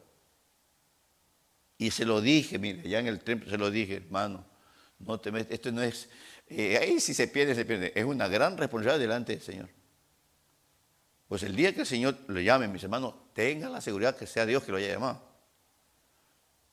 Y 1.77 1.91
se 1.91 2.05
lo 2.05 2.21
dije, 2.21 2.57
mire, 2.57 2.87
ya 2.87 2.99
en 2.99 3.07
el 3.07 3.19
templo 3.19 3.49
se 3.49 3.57
lo 3.57 3.69
dije, 3.69 3.97
hermano, 3.97 4.45
no 4.99 5.19
te 5.19 5.31
esto 5.53 5.71
no 5.71 5.81
es, 5.81 6.09
eh, 6.47 6.77
ahí 6.77 6.99
si 6.99 7.13
se 7.13 7.27
pierde, 7.27 7.55
se 7.55 7.65
pierde. 7.65 7.91
Es 7.95 8.05
una 8.05 8.27
gran 8.27 8.57
responsabilidad 8.57 8.99
delante 8.99 9.33
del 9.33 9.41
Señor. 9.41 9.69
Pues 11.27 11.43
el 11.43 11.55
día 11.55 11.73
que 11.73 11.81
el 11.81 11.87
Señor 11.87 12.17
le 12.27 12.43
llame, 12.43 12.67
mis 12.67 12.83
hermanos, 12.83 13.15
tengan 13.33 13.71
la 13.71 13.81
seguridad 13.81 14.15
que 14.15 14.27
sea 14.27 14.45
Dios 14.45 14.63
que 14.63 14.71
lo 14.71 14.77
haya 14.77 14.93
llamado. 14.93 15.21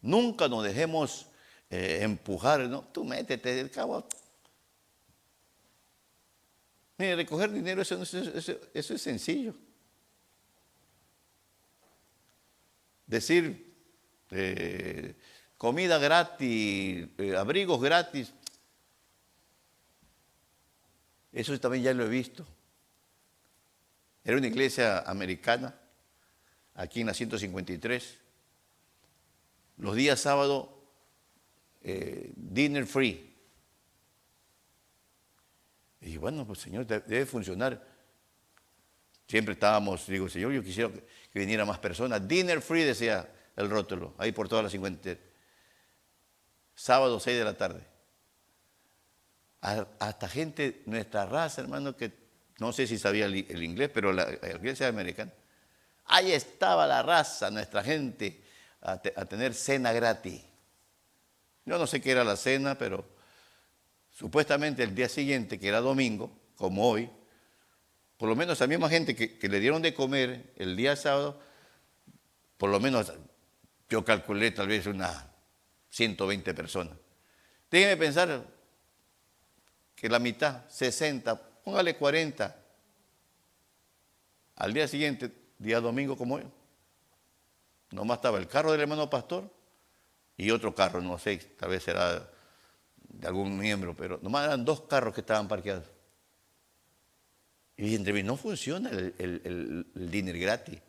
Nunca 0.02 0.48
nos 0.48 0.64
dejemos 0.64 1.26
eh, 1.70 2.00
empujar, 2.02 2.60
¿no? 2.68 2.82
Tú 2.92 3.04
métete, 3.04 3.58
el 3.58 3.70
cabo, 3.70 4.06
recoger 6.98 7.50
dinero, 7.50 7.82
eso, 7.82 8.02
es 8.02 9.02
sencillo. 9.02 9.54
Decir 13.06 13.74
eh, 14.30 15.14
comida 15.58 15.98
gratis, 15.98 17.08
eh, 17.18 17.36
abrigos 17.36 17.80
gratis, 17.80 18.32
eso 21.32 21.58
también 21.60 21.84
ya 21.84 21.94
lo 21.94 22.04
he 22.04 22.08
visto. 22.08 22.46
Era 24.24 24.36
una 24.36 24.46
iglesia 24.46 25.00
americana, 25.00 25.74
aquí 26.74 27.00
en 27.00 27.08
la 27.08 27.14
153. 27.14 28.18
Los 29.78 29.96
días 29.96 30.20
sábados 30.20 30.68
eh, 31.82 32.32
dinner 32.36 32.86
free. 32.86 33.31
Y 36.02 36.16
bueno, 36.16 36.46
pues 36.46 36.58
Señor, 36.58 36.86
debe 36.86 37.24
funcionar. 37.26 37.80
Siempre 39.28 39.54
estábamos, 39.54 40.06
digo, 40.06 40.28
Señor, 40.28 40.52
yo 40.52 40.62
quisiera 40.62 40.90
que 40.90 41.38
viniera 41.38 41.64
más 41.64 41.78
personas. 41.78 42.26
Dinner 42.26 42.60
free, 42.60 42.82
decía 42.82 43.28
el 43.56 43.70
rótulo, 43.70 44.14
ahí 44.18 44.32
por 44.32 44.48
todas 44.48 44.64
las 44.64 44.72
50. 44.72 45.16
Sábado 46.74 47.20
6 47.20 47.38
de 47.38 47.44
la 47.44 47.56
tarde. 47.56 47.86
Hasta 49.60 50.28
gente, 50.28 50.82
nuestra 50.86 51.24
raza, 51.24 51.60
hermano, 51.60 51.96
que 51.96 52.12
no 52.58 52.72
sé 52.72 52.86
si 52.88 52.98
sabía 52.98 53.26
el, 53.26 53.62
inglés, 53.62 53.90
pero 53.94 54.12
la, 54.12 54.28
iglesia 54.54 54.88
americana. 54.88 55.32
Ahí 56.06 56.32
estaba 56.32 56.86
la 56.86 57.02
raza, 57.02 57.48
nuestra 57.50 57.84
gente, 57.84 58.42
a 58.80 58.98
tener 58.98 59.54
cena 59.54 59.92
gratis. 59.92 60.42
Yo 61.64 61.78
no 61.78 61.86
sé 61.86 62.00
qué 62.00 62.10
era 62.10 62.24
la 62.24 62.36
cena, 62.36 62.76
pero 62.76 63.06
supuestamente 64.22 64.84
el 64.84 64.94
día 64.94 65.08
siguiente, 65.08 65.58
que 65.58 65.66
era 65.66 65.80
domingo, 65.80 66.30
como 66.54 66.88
hoy, 66.88 67.10
por 68.16 68.28
lo 68.28 68.36
menos 68.36 68.56
esa 68.56 68.68
misma 68.68 68.88
gente 68.88 69.16
que, 69.16 69.48
le 69.48 69.58
dieron 69.58 69.82
de 69.82 69.94
comer 69.94 70.52
el 70.54 70.76
día 70.76 70.94
sábado, 70.94 71.40
por 72.56 72.70
lo 72.70 72.78
menos 72.78 73.12
yo 73.88 74.04
calculé 74.04 74.52
tal 74.52 74.68
vez 74.68 74.86
unas 74.86 75.24
120 75.90 76.54
personas. 76.54 76.96
Déjenme 77.68 77.96
pensar 77.96 78.46
que 79.96 80.08
la 80.08 80.20
mitad, 80.20 80.68
60, 80.68 81.64
póngale 81.64 81.96
40, 81.96 82.56
al 84.54 84.72
día 84.72 84.86
siguiente, 84.86 85.32
día 85.58 85.80
domingo 85.80 86.16
como 86.16 86.36
hoy, 86.36 86.44
nomás 87.90 88.18
estaba 88.18 88.38
el 88.38 88.46
carro 88.46 88.70
del 88.70 88.82
hermano 88.82 89.10
pastor 89.10 89.50
y 90.36 90.52
otro 90.52 90.76
carro, 90.76 91.00
no 91.00 91.18
sé, 91.18 91.38
tal 91.58 91.70
vez 91.70 91.82
será 91.82 92.30
de 93.12 93.28
algún 93.28 93.58
miembro, 93.58 93.94
pero 93.94 94.18
nomás 94.22 94.46
eran 94.46 94.64
dos 94.64 94.82
carros 94.82 95.14
que 95.14 95.20
estaban 95.20 95.48
parqueados. 95.48 95.84
Y 97.76 97.94
entre 97.94 98.12
mí, 98.12 98.22
no 98.22 98.36
funciona 98.36 98.90
el, 98.90 99.14
el, 99.18 100.10
dinner 100.10 100.38
gratis. 100.38 100.80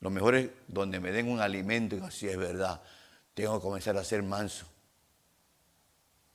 Lo 0.00 0.10
mejor 0.10 0.34
es 0.34 0.50
donde 0.66 0.98
me 0.98 1.12
den 1.12 1.28
un 1.28 1.40
alimento 1.40 1.96
y 1.96 2.00
así 2.00 2.26
es 2.26 2.36
verdad, 2.36 2.82
tengo 3.34 3.58
que 3.58 3.62
comenzar 3.62 3.96
a 3.96 4.04
ser 4.04 4.22
manso. 4.22 4.66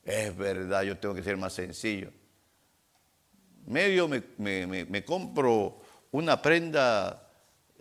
Es 0.03 0.35
verdad, 0.37 0.83
yo 0.83 0.97
tengo 0.99 1.15
que 1.15 1.23
ser 1.23 1.35
más 1.35 1.53
sencillo. 1.53 2.11
Medio 3.65 4.07
me, 4.07 4.21
me 4.37 5.03
compro 5.03 5.81
una 6.11 6.41
prenda, 6.41 7.29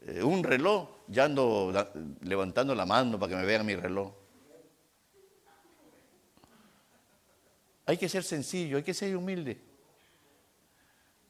eh, 0.07 0.23
un 0.23 0.43
reloj, 0.43 0.89
ya 1.07 1.25
ando 1.25 1.73
levantando 2.23 2.75
la 2.75 2.87
mano 2.87 3.19
para 3.19 3.31
que 3.31 3.37
me 3.37 3.47
vean 3.47 3.65
mi 3.65 3.77
reloj. 3.77 4.13
Hay 7.87 7.97
que 7.97 8.09
ser 8.09 8.25
sencillo, 8.25 8.77
hay 8.77 8.83
que 8.83 8.95
ser 8.95 9.17
humilde. 9.17 9.61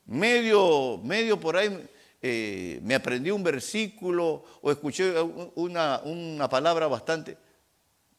Medio, 0.06 0.98
medio 1.02 1.40
por 1.40 1.56
ahí 1.56 1.88
eh, 2.20 2.78
me 2.82 2.94
aprendí 2.94 3.30
un 3.30 3.42
versículo 3.42 4.44
o 4.60 4.70
escuché 4.70 5.20
una, 5.56 6.00
una 6.04 6.48
palabra 6.48 6.86
bastante, 6.86 7.36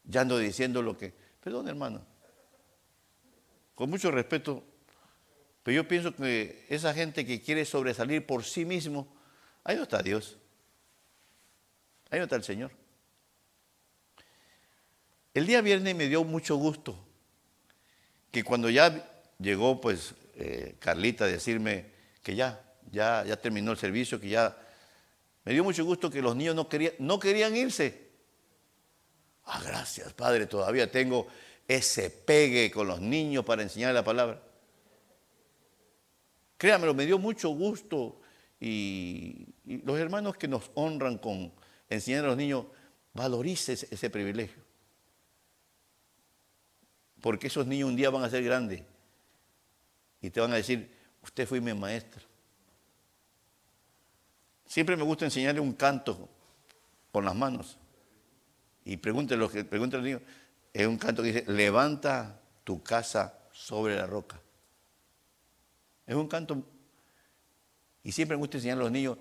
ya 0.03 0.21
ando 0.21 0.37
diciendo 0.37 0.81
lo 0.81 0.97
que... 0.97 1.13
Perdón, 1.41 1.67
hermano. 1.67 2.05
Con 3.75 3.89
mucho 3.89 4.09
respeto, 4.09 4.63
pero 5.61 5.75
yo 5.75 5.87
pienso 5.87 6.15
que 6.15 6.65
esa 6.69 6.93
gente 6.93 7.25
que 7.25 7.41
quiere 7.41 7.65
sobresalir 7.65 8.25
por 8.25 8.43
sí 8.43 8.65
mismo, 8.65 9.07
ahí 9.63 9.75
no 9.75 9.83
está 9.83 10.01
Dios. 10.01 10.37
Ahí 12.09 12.19
no 12.19 12.23
está 12.23 12.35
el 12.35 12.43
Señor. 12.43 12.71
El 15.33 15.45
día 15.45 15.61
viernes 15.61 15.95
me 15.95 16.07
dio 16.07 16.23
mucho 16.23 16.55
gusto 16.55 17.04
que 18.35 18.43
cuando 18.43 18.69
ya 18.69 19.01
llegó 19.39 19.79
pues 19.79 20.13
eh, 20.35 20.75
Carlita 20.79 21.23
a 21.23 21.27
decirme 21.29 21.85
que 22.21 22.35
ya, 22.35 22.61
ya, 22.91 23.23
ya 23.25 23.37
terminó 23.37 23.71
el 23.71 23.77
servicio, 23.77 24.19
que 24.19 24.27
ya 24.27 24.57
me 25.45 25.53
dio 25.53 25.63
mucho 25.63 25.85
gusto 25.85 26.11
que 26.11 26.21
los 26.21 26.35
niños 26.35 26.53
no 26.53 26.67
querían, 26.67 26.91
no 26.99 27.17
querían 27.17 27.55
irse. 27.55 28.09
Ah, 29.45 29.61
gracias, 29.65 30.11
Padre, 30.11 30.47
todavía 30.47 30.91
tengo 30.91 31.27
ese 31.65 32.09
pegue 32.09 32.69
con 32.71 32.87
los 32.87 32.99
niños 32.99 33.45
para 33.45 33.63
enseñar 33.63 33.93
la 33.93 34.03
palabra. 34.03 34.43
Créamelo, 36.57 36.93
me 36.93 37.05
dio 37.05 37.17
mucho 37.17 37.51
gusto 37.51 38.19
y, 38.59 39.47
y 39.65 39.77
los 39.85 39.97
hermanos 39.97 40.35
que 40.35 40.49
nos 40.49 40.71
honran 40.73 41.19
con 41.19 41.53
enseñar 41.89 42.25
a 42.25 42.27
los 42.27 42.37
niños, 42.37 42.65
valorice 43.13 43.71
ese, 43.71 44.09
privilegio. 44.09 44.61
Porque 47.25 47.47
esos 47.47 47.65
niños 47.65 47.89
un 47.89 47.95
día 47.95 48.11
van 48.11 48.23
a 48.23 48.29
ser 48.29 48.43
grandes 48.43 48.83
y 50.21 50.29
te 50.29 50.39
van 50.39 50.51
a 50.51 50.57
decir, 50.57 50.91
usted 51.23 51.47
fue 51.47 51.59
mi 51.59 51.73
maestro. 51.73 52.21
Siempre 54.67 54.95
me 54.95 55.01
gusta 55.01 55.25
enseñarle 55.25 55.59
un 55.59 55.73
canto 55.73 56.29
con 57.11 57.25
las 57.25 57.33
manos. 57.33 57.79
Y 58.83 58.97
pregúntale, 58.97 59.39
los 59.39 59.49
que, 59.49 59.65
pregúntale 59.65 60.01
al 60.01 60.05
niño, 60.05 60.21
es 60.71 60.85
un 60.85 60.99
canto 60.99 61.23
que 61.23 61.31
dice, 61.31 61.51
levanta 61.51 62.39
tu 62.63 62.83
casa 62.83 63.33
sobre 63.51 63.95
la 63.95 64.05
roca. 64.05 64.39
Es 66.05 66.13
un 66.13 66.27
canto, 66.27 66.61
y 68.03 68.11
siempre 68.11 68.37
me 68.37 68.41
gusta 68.41 68.57
enseñar 68.57 68.77
a 68.77 68.81
los 68.81 68.91
niños, 68.91 69.17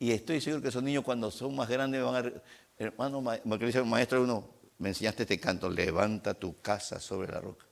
y 0.00 0.10
estoy 0.10 0.40
seguro 0.40 0.60
que 0.60 0.70
esos 0.70 0.82
niños 0.82 1.04
cuando 1.04 1.30
son 1.30 1.54
más 1.54 1.68
grandes 1.68 2.02
van 2.02 2.26
a... 2.26 2.32
Hermano, 2.76 3.20
maestro 3.20 4.24
uno, 4.24 4.53
me 4.78 4.90
enseñaste 4.90 5.22
este 5.22 5.38
canto, 5.38 5.68
levanta 5.68 6.34
tu 6.34 6.60
casa 6.60 7.00
sobre 7.00 7.32
la 7.32 7.40
roca. 7.40 7.66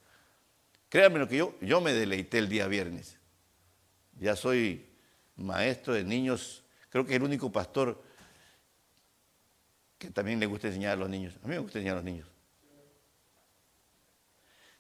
Créanme 0.89 1.19
lo 1.19 1.29
que 1.29 1.39
yo, 1.39 1.55
yo 1.61 1.81
me 1.81 1.93
deleité 1.93 2.39
el 2.39 2.49
día 2.49 2.67
viernes. 2.67 3.19
Ya 4.19 4.37
soy 4.37 4.91
maestro 5.37 5.95
de 5.95 6.05
niños, 6.05 6.65
creo 6.91 7.05
que 7.05 7.13
es 7.13 7.17
el 7.17 7.23
único 7.23 7.51
pastor 7.51 8.03
que 9.99 10.11
también 10.11 10.39
le 10.39 10.47
gusta 10.47 10.67
enseñar 10.67 10.93
a 10.93 10.97
los 10.97 11.09
niños. 11.09 11.35
A 11.43 11.47
mí 11.47 11.55
me 11.55 11.59
gusta 11.59 11.79
enseñar 11.79 11.95
a 11.95 11.97
los 11.97 12.05
niños. 12.05 12.29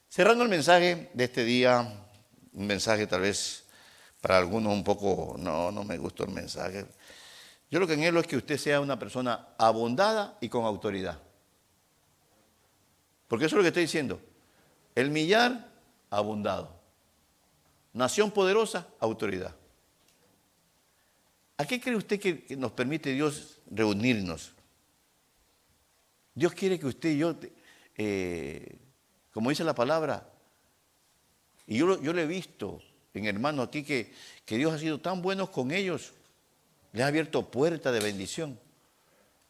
Cerrando 0.08 0.44
el 0.44 0.50
mensaje 0.50 1.10
de 1.14 1.24
este 1.24 1.44
día, 1.44 1.80
un 2.52 2.66
mensaje 2.66 3.06
tal 3.06 3.22
vez 3.22 3.64
para 4.20 4.36
algunos 4.36 4.72
un 4.72 4.84
poco, 4.84 5.36
no, 5.38 5.72
no 5.72 5.84
me 5.84 5.96
gustó 5.96 6.24
el 6.24 6.30
mensaje. 6.30 6.86
Yo 7.70 7.80
lo 7.80 7.86
que 7.86 7.94
anhelo 7.94 8.20
es 8.20 8.26
que 8.26 8.36
usted 8.36 8.58
sea 8.58 8.80
una 8.80 8.98
persona 8.98 9.54
abondada 9.56 10.36
y 10.40 10.50
con 10.50 10.64
autoridad. 10.66 11.18
Porque 13.32 13.46
eso 13.46 13.56
es 13.56 13.60
lo 13.60 13.62
que 13.62 13.68
estoy 13.68 13.84
diciendo. 13.84 14.20
El 14.94 15.10
millar, 15.10 15.72
abundado. 16.10 16.78
Nación 17.94 18.30
poderosa, 18.30 18.86
autoridad. 19.00 19.56
¿A 21.56 21.64
qué 21.64 21.80
cree 21.80 21.96
usted 21.96 22.20
que, 22.20 22.54
nos 22.58 22.72
permite 22.72 23.10
Dios 23.14 23.58
reunirnos? 23.70 24.52
Dios 26.34 26.52
quiere 26.52 26.78
que 26.78 26.84
usted 26.84 27.08
y 27.08 27.16
yo, 27.16 27.34
eh, 27.96 28.76
como 29.32 29.48
dice 29.48 29.64
la 29.64 29.74
palabra, 29.74 30.30
y 31.66 31.78
yo, 31.78 32.02
yo 32.02 32.12
he 32.12 32.26
visto 32.26 32.82
en 33.14 33.24
hermanos 33.24 33.68
aquí 33.68 33.82
que, 33.82 34.12
que 34.44 34.58
Dios 34.58 34.74
ha 34.74 34.78
sido 34.78 35.00
tan 35.00 35.22
bueno 35.22 35.50
con 35.50 35.70
ellos 35.70 36.12
le 36.92 37.02
ha 37.02 37.06
abierto 37.06 37.50
puertas 37.50 37.94
de 37.94 38.00
bendición. 38.00 38.60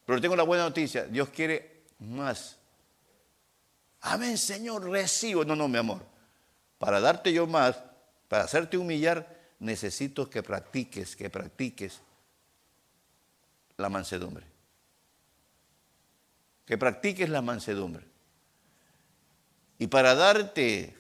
Pero 0.07 0.21
tengo 0.21 0.37
la 0.37 0.45
buena 0.45 0.63
noticia, 0.63 1.05
Dios 1.07 1.31
quiere 1.31 1.83
más. 1.99 2.62
Amén, 4.03 4.37
Señor, 4.37 4.89
recibo. 4.89 5.45
No, 5.45 5.57
no, 5.57 5.69
mi 5.69 5.79
amor. 5.79 6.05
Para 6.79 7.01
darte 7.01 7.33
yo 7.33 7.47
más, 7.47 7.77
para 8.29 8.45
hacerte 8.45 8.77
humillar, 8.77 9.41
necesito 9.61 10.29
que 10.29 10.43
practiques, 10.43 11.15
que 11.15 11.31
practiques 11.31 12.01
la 13.77 13.89
mansedumbre. 13.89 14.45
Que 16.67 16.77
practiques 16.77 17.29
la 17.29 17.43
mansedumbre. 17.43 18.05
Y 19.79 19.87
para 19.87 20.15
darte 20.15 20.99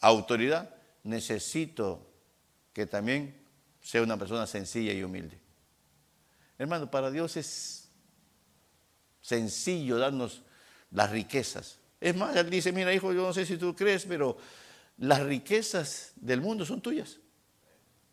autoridad, 0.00 0.74
necesito 1.02 2.06
que 2.74 2.86
también 2.86 3.42
sea 3.80 4.02
una 4.02 4.18
persona 4.18 4.46
sencilla 4.46 4.92
y 4.92 5.02
humilde. 5.02 5.38
Hermano, 6.58 6.90
para 6.90 7.10
Dios 7.10 7.36
es 7.36 7.88
sencillo 9.22 9.98
darnos 9.98 10.42
las 10.90 11.10
riquezas. 11.10 11.78
Es 12.04 12.14
más, 12.14 12.36
Él 12.36 12.50
dice, 12.50 12.70
mira 12.70 12.92
hijo, 12.92 13.14
yo 13.14 13.22
no 13.22 13.32
sé 13.32 13.46
si 13.46 13.56
tú 13.56 13.74
crees, 13.74 14.04
pero 14.04 14.36
las 14.98 15.22
riquezas 15.22 16.12
del 16.16 16.42
mundo 16.42 16.66
son 16.66 16.82
tuyas. 16.82 17.16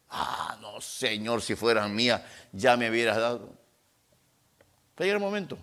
Ah, 0.07 0.57
no, 0.61 0.79
Señor, 0.79 1.41
si 1.41 1.55
fueran 1.55 1.93
mías, 1.93 2.21
ya 2.53 2.77
me 2.77 2.89
hubieras 2.89 3.17
dado. 3.17 3.47
Va 4.97 4.99
a 4.99 5.03
llegar 5.03 5.17
el 5.17 5.21
momento. 5.21 5.57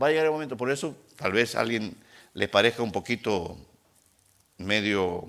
Va 0.00 0.08
a 0.08 0.10
llegar 0.10 0.26
el 0.26 0.30
momento. 0.30 0.58
Por 0.58 0.70
eso, 0.70 0.94
tal 1.16 1.32
vez 1.32 1.54
a 1.54 1.60
alguien 1.60 1.96
le 2.34 2.48
parezca 2.48 2.82
un 2.82 2.92
poquito 2.92 3.56
medio 4.58 5.26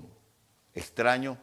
extraño. 0.74 1.38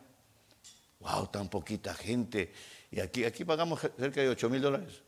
Wow, 0.99 1.25
tan 1.29 1.49
poquita 1.49 1.95
gente 1.95 2.53
y 2.91 2.99
aquí, 2.99 3.25
aquí 3.25 3.43
pagamos 3.45 3.79
cerca 3.81 4.21
de 4.21 4.29
8 4.29 4.47
mil 4.47 4.61
dólares 4.61 5.01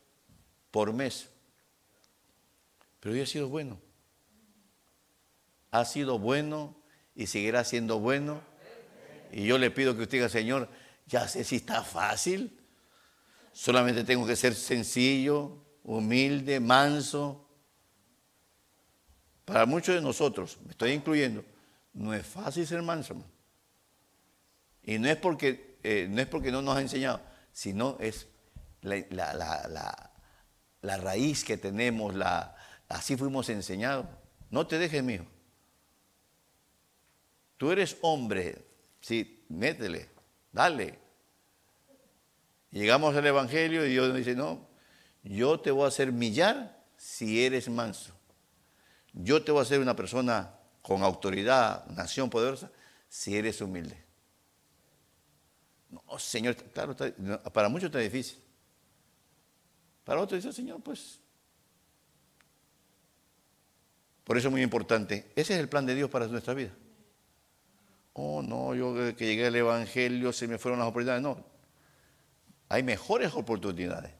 por 0.72 0.93
mes. 0.93 1.30
Pero 2.99 3.14
Dios 3.14 3.30
ha 3.30 3.34
sido 3.34 3.49
bueno. 3.49 3.89
Ha 5.72 5.86
sido 5.86 6.20
bueno 6.20 6.76
y 7.16 7.28
seguirá 7.28 7.64
siendo 7.64 8.00
bueno. 8.00 8.42
Y 9.32 9.46
yo 9.46 9.58
le 9.58 9.72
pido 9.72 9.96
que 9.96 10.04
usted 10.04 10.18
diga, 10.18 10.30
Señor, 10.30 10.70
ya 11.06 11.28
sé 11.28 11.44
si 11.44 11.58
está 11.58 11.84
fácil. 11.84 12.60
Solamente 13.52 14.04
tengo 14.04 14.26
que 14.26 14.36
ser 14.36 14.56
sencillo, 14.56 15.58
humilde, 15.84 16.60
manso. 16.60 17.48
Para 19.46 19.66
muchos 19.66 19.96
de 19.96 20.02
nosotros, 20.02 20.58
me 20.64 20.72
estoy 20.72 20.92
incluyendo, 20.92 21.44
no 21.94 22.14
es 22.14 22.26
fácil 22.26 22.68
ser 22.68 22.82
manso. 22.84 23.16
Y 24.84 25.00
no 25.00 25.10
es 25.10 25.18
porque, 25.18 25.80
eh, 25.84 26.08
no 26.10 26.22
es 26.22 26.28
porque 26.28 26.52
no 26.52 26.62
nos 26.62 26.78
ha 26.78 26.82
enseñado, 26.82 27.20
sino 27.52 27.98
es 28.00 28.28
la, 28.82 30.12
raíz 30.82 31.44
que 31.44 31.58
tenemos, 31.58 32.14
la, 32.14 32.56
así 32.88 33.18
fuimos 33.18 33.50
enseñados. 33.50 34.06
No 34.52 34.68
te 34.68 34.78
dejes, 34.78 35.04
mío. 35.04 35.26
Tú 37.60 37.74
eres 37.74 37.97
hombre, 37.99 38.66
sí, 39.01 39.43
métele, 39.49 40.07
dale. 40.53 40.97
Llegamos 42.72 43.14
al 43.14 43.28
Evangelio 43.28 43.86
y 43.86 43.89
Dios 43.89 44.16
dice, 44.16 44.34
no, 44.34 44.66
yo 45.24 45.60
te 45.60 45.70
voy 45.70 45.84
a 45.84 45.89
hacer 45.89 46.14
millar 46.14 46.82
si 46.95 47.43
eres 47.43 47.68
manso. 47.68 48.14
Yo 49.12 49.43
te 49.43 49.51
voy 49.51 49.60
a 49.60 49.64
hacer 49.64 49.82
una 49.82 49.93
persona 49.93 50.55
con 50.82 51.03
autoridad, 51.03 51.86
nación 51.88 52.30
poderosa, 52.30 52.72
si 53.10 53.36
eres 53.36 53.60
humilde. 53.60 54.05
No, 55.89 56.18
Señor, 56.18 56.55
claro, 56.55 56.95
para 57.51 57.68
muchos 57.68 57.88
está 57.88 57.99
difícil. 57.99 58.39
Para 60.05 60.22
otros 60.22 60.41
dice, 60.41 60.55
Señor, 60.55 60.82
pues. 60.82 61.20
Por 64.24 64.38
eso 64.38 64.47
es 64.47 64.51
muy 64.53 64.62
importante. 64.62 65.34
Ese 65.36 65.55
es 65.55 65.60
el 65.60 65.68
plan 65.68 65.86
de 65.86 65.95
Dios 65.95 66.10
para 66.10 66.26
nuestra 66.28 66.53
vida. 66.53 66.72
Oh, 68.22 68.42
no, 68.42 68.76
yo 68.76 68.94
que 69.16 69.26
llegué 69.26 69.48
al 69.48 69.56
Evangelio 69.56 70.34
se 70.34 70.46
me 70.46 70.58
fueron 70.58 70.80
las 70.80 70.90
oportunidades. 70.90 71.24
No, 71.24 71.42
hay 72.68 72.84
mejores 72.84 73.34
oportunidades. 73.34 74.12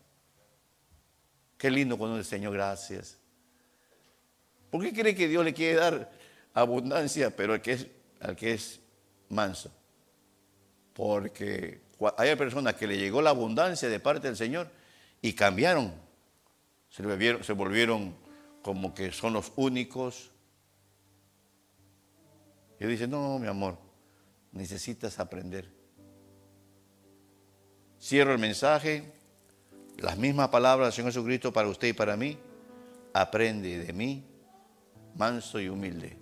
Qué 1.58 1.70
lindo 1.70 1.98
cuando 1.98 2.18
el 2.18 2.24
Señor, 2.24 2.54
gracias. 2.54 3.18
¿Por 4.70 4.82
qué 4.82 4.94
cree 4.94 5.14
que 5.14 5.28
Dios 5.28 5.44
le 5.44 5.54
quiere 5.54 5.76
dar 5.76 6.12
abundancia, 6.54 7.36
pero 7.36 7.52
al 7.52 7.62
que 7.62 8.54
es, 8.54 8.80
manso? 9.28 9.70
Porque 10.94 11.82
hay 12.18 12.34
personas 12.38 12.76
que 12.76 12.88
le 12.88 12.98
llegó 12.98 13.22
la 13.22 13.32
abundancia 13.32 13.90
de 13.90 14.00
parte 14.00 14.28
del 14.28 14.38
Señor 14.38 14.72
y 15.22 15.34
cambiaron. 15.34 15.94
Se 16.90 17.52
volvieron 17.52 18.16
como 18.62 18.94
que 18.94 19.12
son 19.12 19.34
los 19.34 19.52
únicos. 19.58 20.32
Y 22.80 22.86
dice, 22.86 23.06
no, 23.06 23.38
mi 23.40 23.48
amor, 23.48 23.89
necesitas 24.52 25.20
aprender. 25.20 25.70
Cierro 28.02 28.34
el 28.34 28.40
mensaje, 28.40 29.12
las 29.98 30.18
mismas 30.18 30.50
palabras 30.50 30.88
del 30.88 30.94
Señor 30.94 31.12
Jesucristo 31.12 31.52
para 31.52 31.68
usted 31.68 31.90
y 31.90 31.94
para 31.94 32.16
mí. 32.16 32.38
Aprende 33.14 33.80
de 33.84 33.92
mí, 33.92 34.24
manso 35.16 35.60
y 35.60 35.68
humilde. 35.68 36.18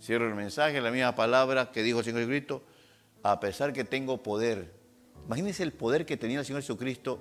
Cierro 0.00 0.28
el 0.28 0.34
mensaje, 0.34 0.80
la 0.80 0.90
misma 0.90 1.14
palabra 1.14 1.70
que 1.70 1.82
dijo 1.82 2.00
el 2.00 2.04
Señor 2.04 2.20
Jesucristo, 2.20 2.64
a 3.22 3.38
pesar 3.38 3.72
que 3.72 3.84
tengo 3.84 4.22
poder. 4.22 4.72
Imagínense 5.26 5.62
el 5.62 5.72
poder 5.72 6.04
que 6.04 6.16
tenía 6.16 6.40
el 6.40 6.44
Señor 6.44 6.62
Jesucristo 6.62 7.20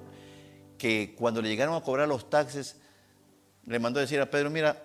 que 0.78 1.14
cuando 1.16 1.44
le 1.44 1.50
llegaron 1.50 1.76
a 1.76 1.82
cobrar 1.82 2.08
los 2.08 2.28
taxes, 2.30 2.78
le 3.66 3.78
mandó 3.78 4.00
a 4.00 4.02
decir 4.02 4.20
a 4.20 4.32
Pedro, 4.32 4.50
mira, 4.50 4.84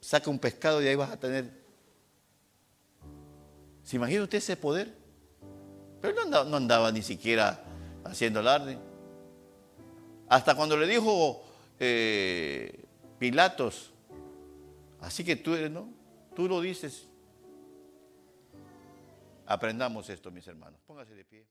saca 0.00 0.28
un 0.28 0.38
pescado 0.38 0.82
y 0.82 0.86
ahí 0.86 0.94
vas 0.94 1.10
a 1.10 1.18
tener. 1.18 1.50
¿Se 3.88 3.96
imagina 3.96 4.22
usted 4.22 4.36
ese 4.36 4.54
poder? 4.54 4.94
Pero 6.02 6.26
no 6.26 6.56
andaba, 6.58 6.92
ni 6.92 7.00
siquiera 7.00 7.64
haciendo 8.04 8.40
alarde. 8.40 8.76
Hasta 10.28 10.54
cuando 10.54 10.76
le 10.76 10.86
dijo 10.86 11.42
eh, 11.80 12.84
Pilatos, 13.18 13.94
así 15.00 15.24
que 15.24 15.36
tú 15.36 15.56
¿no? 15.70 15.88
Tú 16.36 16.48
lo 16.48 16.60
dices. 16.60 17.08
Aprendamos 19.46 20.10
esto, 20.10 20.30
mis 20.30 20.46
hermanos. 20.46 20.78
Póngase 20.86 21.14
de 21.14 21.24
pie. 21.24 21.46